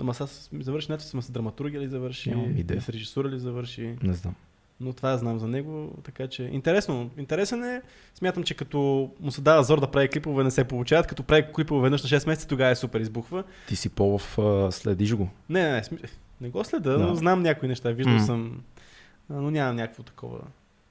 [0.00, 2.30] Ама сега завърши надпис, ама с драматургия ли завърши?
[2.30, 2.80] Нямам идея.
[2.80, 3.96] С режисура ли завърши?
[4.02, 4.34] Не знам.
[4.80, 7.10] Но това знам за него, така че интересно.
[7.18, 7.82] Интересен е.
[8.14, 8.78] Смятам, че като
[9.20, 11.06] му се дава зор да прави клипове, не се получават.
[11.06, 13.44] Като прави клипове веднъж на 6 месеца, тогава е супер избухва.
[13.68, 14.38] Ти си по-в
[14.72, 15.28] следиш го.
[15.48, 15.98] Не, не, не,
[16.40, 16.98] не го следа, Да.
[16.98, 17.90] но знам някои неща.
[17.90, 18.20] Виждал М.
[18.20, 18.60] съм,
[19.30, 20.38] но нямам някакво такова.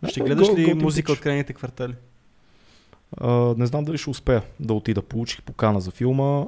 [0.07, 1.93] Ще А, гледаш го- ли готин музика от крайните квартали?
[3.17, 5.01] А, не знам дали ще успея да отида.
[5.01, 6.45] Получих покана за филма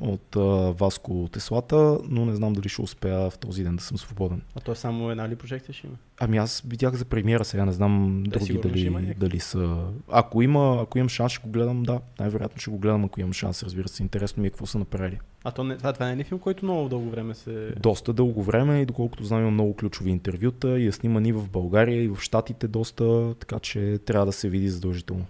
[0.00, 0.40] от а,
[0.72, 4.42] Васко Теслата, но не знам дали ще успея в този ден да съм свободен.
[4.54, 5.96] А то само една ли прожекция ще има?
[6.20, 9.86] Ами аз видях за премиера сега, не знам други сигурно ще има дали, дали са...
[10.08, 12.00] Ако има, ако имам шанс, ще го гледам, да.
[12.20, 14.02] Най-вероятно ще го гледам, ако имам шанс, разбира се.
[14.02, 15.18] Интересно ми е какво са направили.
[15.44, 17.74] А то не, това, това не е ли филм, който много дълго време се...
[17.80, 21.50] Доста дълго време и доколкото знам има много ключови интервюта и е сниман и в
[21.50, 25.26] България и в Штатите доста, така че трябва да се види задължително.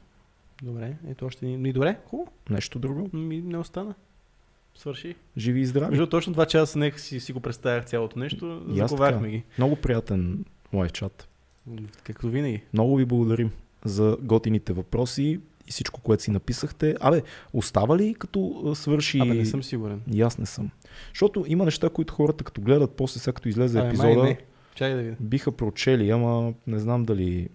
[0.63, 1.73] Добре, ето още ни...
[1.73, 2.31] Добре, хубаво.
[2.51, 3.11] Нещо друго?
[3.13, 3.95] Ми не остана.
[4.83, 5.15] Свърши.
[5.37, 5.91] Живи и здрави.
[5.91, 8.63] Между точно два часа нека си, си го представях цялото нещо.
[8.69, 9.43] Заковахме ги.
[9.59, 10.45] Много приятен
[10.75, 11.29] лайв чат.
[12.05, 12.63] Както винаги.
[12.73, 13.51] Много ви благодарим
[13.85, 16.95] за готините въпроси и всичко, което си написахте.
[17.01, 17.23] Абе,
[17.53, 19.19] остава ли като свърши...
[19.19, 20.01] Абе, не съм сигурен.
[20.13, 20.71] И аз не съм.
[21.09, 24.39] Защото има неща, които хората като гледат после, сега като излезе Абе, епизода, май не.
[24.75, 25.17] Чакай да видя.
[25.21, 27.49] биха прочели, ама не знам дали...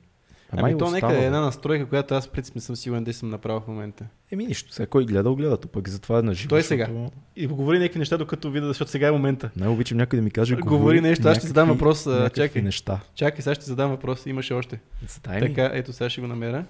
[0.52, 3.14] Ами, май то остава, нека е една настройка, която аз принцип не съм сигурен да
[3.14, 4.06] съм направил в момента.
[4.32, 6.50] Еми нищо, сега кой гледал, гледа, то пък затова е на живо.
[6.50, 6.86] Той сега.
[6.86, 9.50] защото И говори някакви неща, докато видя, защото сега е момента.
[9.56, 12.62] Най обичам някой да ми каже, Говори нещо, аз ще задам въпрос, чакай.
[12.62, 13.00] неща.
[13.16, 14.26] Чакай, сега ще задам въпрос.
[14.26, 14.80] Имаше още.
[15.08, 15.48] Задай ми.
[15.48, 16.66] Така, ето сега ще го намеря.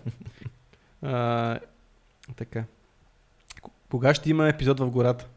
[1.01, 1.59] а,
[2.35, 2.63] така.
[3.89, 5.27] Кога ще има епизод в гората?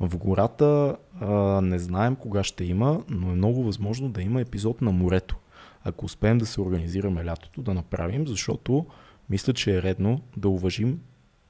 [0.00, 4.82] В гората а, не знаем кога ще има, но е много възможно да има епизод
[4.82, 5.36] на морето.
[5.84, 8.86] Ако успеем да се организираме лятото, да направим, защото
[9.30, 11.00] мисля, че е редно да уважим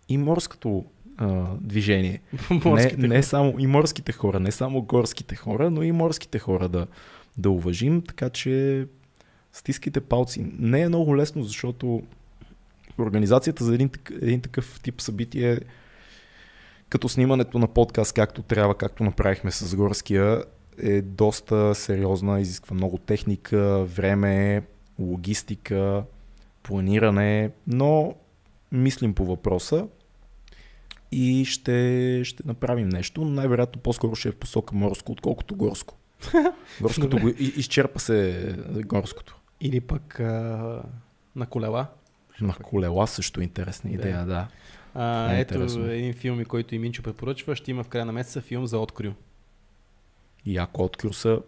[0.09, 0.85] и морското
[1.16, 2.20] а, движение.
[2.65, 6.86] Не, не само и морските хора, не само горските хора, но и морските хора да,
[7.39, 8.86] да уважим, така че
[9.52, 10.52] стискайте палци.
[10.59, 12.02] Не е много лесно, защото
[12.98, 13.90] организацията за един,
[14.23, 15.61] един такъв тип събитие
[16.89, 20.43] като снимането на подкаст както трябва, както направихме с Горския,
[20.82, 24.62] е доста сериозна, изисква много техника, време,
[24.98, 26.05] логистика,
[26.62, 28.15] планиране, но
[28.73, 29.86] мислим по въпроса
[31.12, 35.97] и ще, ще направим нещо, но най-вероятно по-скоро ще е в посока морско, отколкото горско.
[36.81, 38.48] Горското го, и- изчерпа се
[38.86, 39.36] горското.
[39.61, 40.82] Или пък а,
[41.36, 41.86] на колела.
[42.40, 43.94] На колела също е интересна Да.
[43.94, 44.48] идея, да.
[44.94, 45.86] А, Е, ето интересно.
[45.86, 47.57] един филм, който и Минчо препоръчва.
[47.57, 49.12] Ще има в края на месеца филм за открил.
[50.47, 51.43] И ако открил са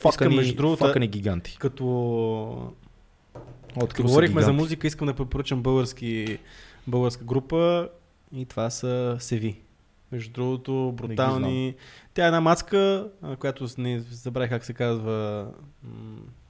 [0.00, 1.56] факани, между другото- факани гиганти.
[1.60, 2.72] Като
[3.96, 4.62] са говорихме за гиганти.
[4.62, 6.38] музика, искам да препоръчам български,
[6.86, 7.88] българска група
[8.34, 9.60] и това са Севи.
[10.12, 11.74] Между другото, брутални.
[12.14, 15.48] Тя е една мацка, а, която не забравих как се казва,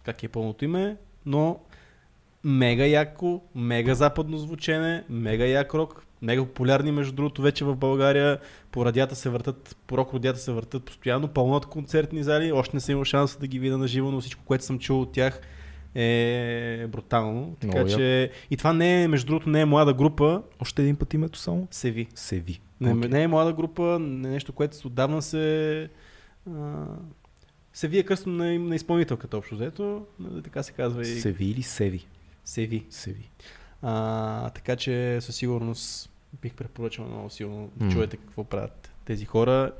[0.04, 0.96] как е пълното име,
[1.26, 1.60] но
[2.44, 8.38] мега яко, мега западно звучене, мега як рок, мега популярни между другото вече в България.
[8.70, 12.52] По радията се въртат, по рок радията се въртат постоянно, пълно от концертни зали.
[12.52, 15.00] Още не съм имал шанс да ги видя на живо, но всичко, което съм чул
[15.00, 15.40] от тях
[15.94, 17.56] е брутално.
[17.60, 20.96] Така Много че и това не е, между другото, не е млада група, Още един
[20.96, 21.68] път името само?
[21.70, 22.06] Севи.
[22.14, 22.60] Севи.
[22.80, 23.10] Не, Окей.
[23.10, 25.88] не е млада група, не е нещо, което отдавна се...
[26.50, 26.84] А,
[27.72, 31.62] се вие кръстно на, на изпълнителката общо взето, нали, така се казва и Севи или
[31.62, 32.06] Севи?
[32.44, 32.86] Севи.
[32.90, 33.30] Севи.
[33.82, 36.11] А, така че със сигурност
[36.42, 37.92] бих препоръчал много силно да М.
[37.92, 39.72] чуете какво правят тези хора.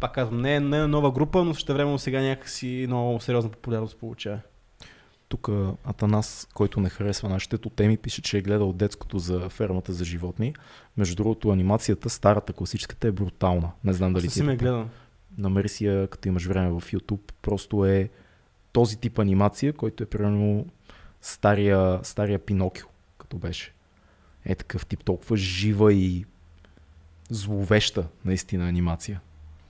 [0.00, 3.50] Пак казвам, не е, не е нова група, но също време сега някакси много сериозна
[3.50, 4.40] популярност получава.
[5.28, 5.48] Тук
[5.84, 10.54] Атанас, който не харесва нашите теми, пише, че е гледал детското за фермата за животни.
[10.96, 13.70] Между другото, анимацията, старата, класическата е брутална.
[13.84, 14.90] Не знам дали ти е гледам.
[15.38, 17.32] намери си я, като имаш време в YouTube.
[17.42, 18.10] Просто е
[18.72, 20.66] този тип анимация, който е примерно
[21.20, 22.86] стария, стария Пинокио,
[23.18, 23.73] като беше.
[24.44, 26.24] Е такъв тип, толкова жива и
[27.30, 29.20] зловеща наистина анимация.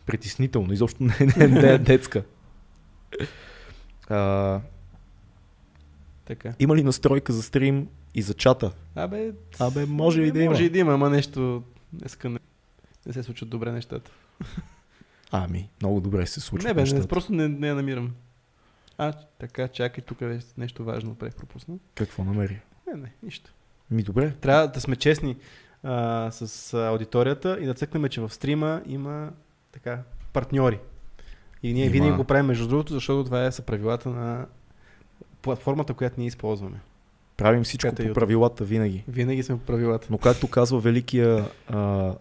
[0.06, 2.24] Притеснително, изобщо не, не, не е детска.
[4.09, 4.60] А,
[6.24, 6.55] Така.
[6.59, 8.72] има ли настройка за стрим и за чата?
[8.94, 10.51] Абе, Абе, може и да има.
[10.51, 12.38] Може и да има, ама нещо днеска не,
[13.06, 14.10] не се случват добре нещата.
[15.30, 16.68] Ами, много добре се случва.
[16.68, 18.14] не бе, не, просто не, не я намирам.
[18.98, 21.74] А, така, чакай, тук е нещо важно, прех пропусна.
[21.94, 22.60] Какво намери?
[22.86, 23.55] Не, не, нищо.
[23.90, 24.32] Ми добре.
[24.40, 25.36] Трябва да сме честни
[25.82, 29.31] а, с аудиторията и да цъкнем, че в стрима има
[29.73, 30.02] така
[30.32, 30.78] партньори.
[31.62, 31.93] И ние Има.
[31.93, 34.47] винаги го правим между другото, защото това е са правилата на
[35.43, 36.81] платформата, която ние използваме.
[37.36, 38.15] Правим всичко Чата по YouTube.
[38.15, 39.05] правилата винаги.
[39.09, 40.06] Винаги сме по правилата.
[40.11, 42.12] Но както казва великия а,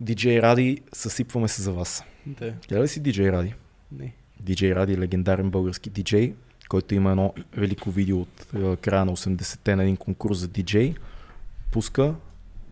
[0.00, 2.04] диджей Ради, съсипваме се за вас.
[2.26, 2.54] Да.
[2.68, 3.54] Гледа ли си диджей Ради?
[3.92, 4.14] Не.
[4.40, 6.34] Диджей Ради е легендарен български диджей,
[6.68, 10.94] който има едно велико видео от а, края на 80-те на един конкурс за диджей.
[11.72, 12.14] Пуска,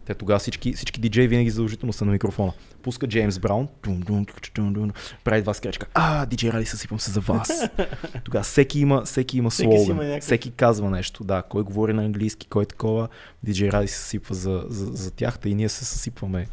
[0.07, 2.53] те тогава всички, всички диджеи винаги задължително са на микрофона.
[2.83, 4.93] Пуска Джеймс Браун, тун, тун, тун, тун,
[5.25, 5.87] прави два скречка.
[5.95, 7.51] А, диджей Ради, съсипвам се за вас.
[8.25, 11.25] Тогава всеки има, всеки има Всеки слоган, има някакъв- всеки казва нещо.
[11.25, 13.09] Да, кой говори на английски, кой е такова.
[13.43, 16.47] Диджей Ради се съсипва за, за, за тях, и ние се съсипваме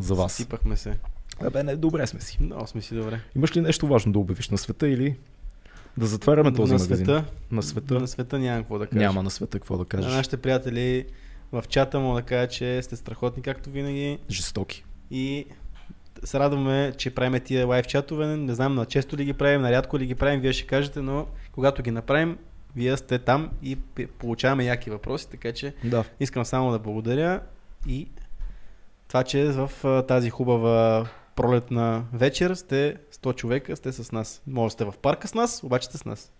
[0.00, 0.32] за вас.
[0.32, 0.94] Сипахме се.
[1.40, 2.38] Абе, не, добре сме си.
[2.40, 3.20] Много сме си добре.
[3.36, 5.16] Имаш ли нещо важно да обявиш на света или
[5.98, 6.96] да затваряме този на магазин?
[6.96, 7.94] света, На света?
[7.94, 8.98] на света няма какво да кажа.
[8.98, 10.12] Няма на света какво да На кажеш.
[10.12, 11.04] нашите приятели
[11.52, 14.84] в чата му да кажа, че сте страхотни както винаги Жестоки.
[15.10, 15.44] и
[16.24, 18.26] се радваме, че правим тия лайв чатове.
[18.26, 21.00] Не знам на често ли ги правим, на рядко ли ги правим, вие ще кажете,
[21.00, 22.38] но когато ги направим,
[22.76, 23.76] вие сте там и
[24.08, 26.04] получаваме яки въпроси, така че Да.
[26.20, 27.40] искам само да благодаря
[27.86, 28.08] и
[29.08, 31.06] това, че в а, тази хубава
[31.38, 34.42] пролетна вечер сте 100 човека, сте с нас.
[34.46, 36.32] Може да сте в парка с нас, обаче сте с нас.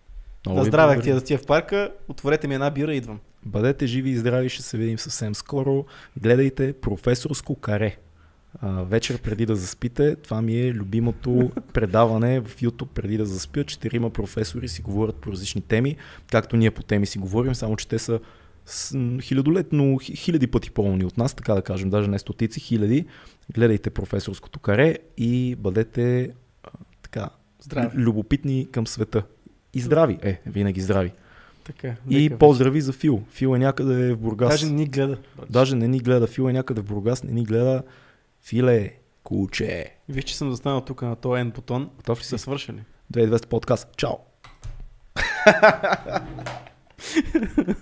[0.46, 3.20] Много да здраве, ти да сте в парка, отворете ми една бира и идвам.
[3.44, 5.84] Бъдете живи и здрави, ще се видим съвсем скоро.
[6.16, 7.96] Гледайте професорско каре.
[8.60, 13.66] А, вечер преди да заспите, това ми е любимото предаване в YouTube преди да заспят.
[13.66, 15.96] Четирима професори си говорят по различни теми,
[16.30, 18.20] както ние по теми си говорим, само че те са
[19.20, 23.06] хилядолетно, хи- хиляди пъти по-умни от нас, така да кажем, даже не стотици, хиляди.
[23.54, 26.30] Гледайте професорското каре и бъдете
[26.64, 26.68] а,
[27.02, 27.30] така,
[27.60, 27.90] Здраве.
[27.94, 29.22] любопитни към света.
[29.74, 31.12] И здрави, е, винаги здрави.
[31.64, 33.22] Така, И нека поздрави за Фил.
[33.30, 34.48] Фил е някъде в Бургас.
[34.50, 35.18] Даже не ни гледа.
[35.36, 35.52] брат.
[35.52, 36.26] Даже не ни гледа.
[36.26, 37.82] Фил е някъде в Бургас, не ни гледа.
[38.42, 38.92] Филе,
[39.22, 39.94] куче.
[40.08, 41.90] Виж, че съм застанал тук на този N бутон.
[41.96, 42.38] Готов ли си?
[42.38, 42.82] свършили.
[43.12, 43.88] 2200 подкаст.
[43.96, 44.12] Чао!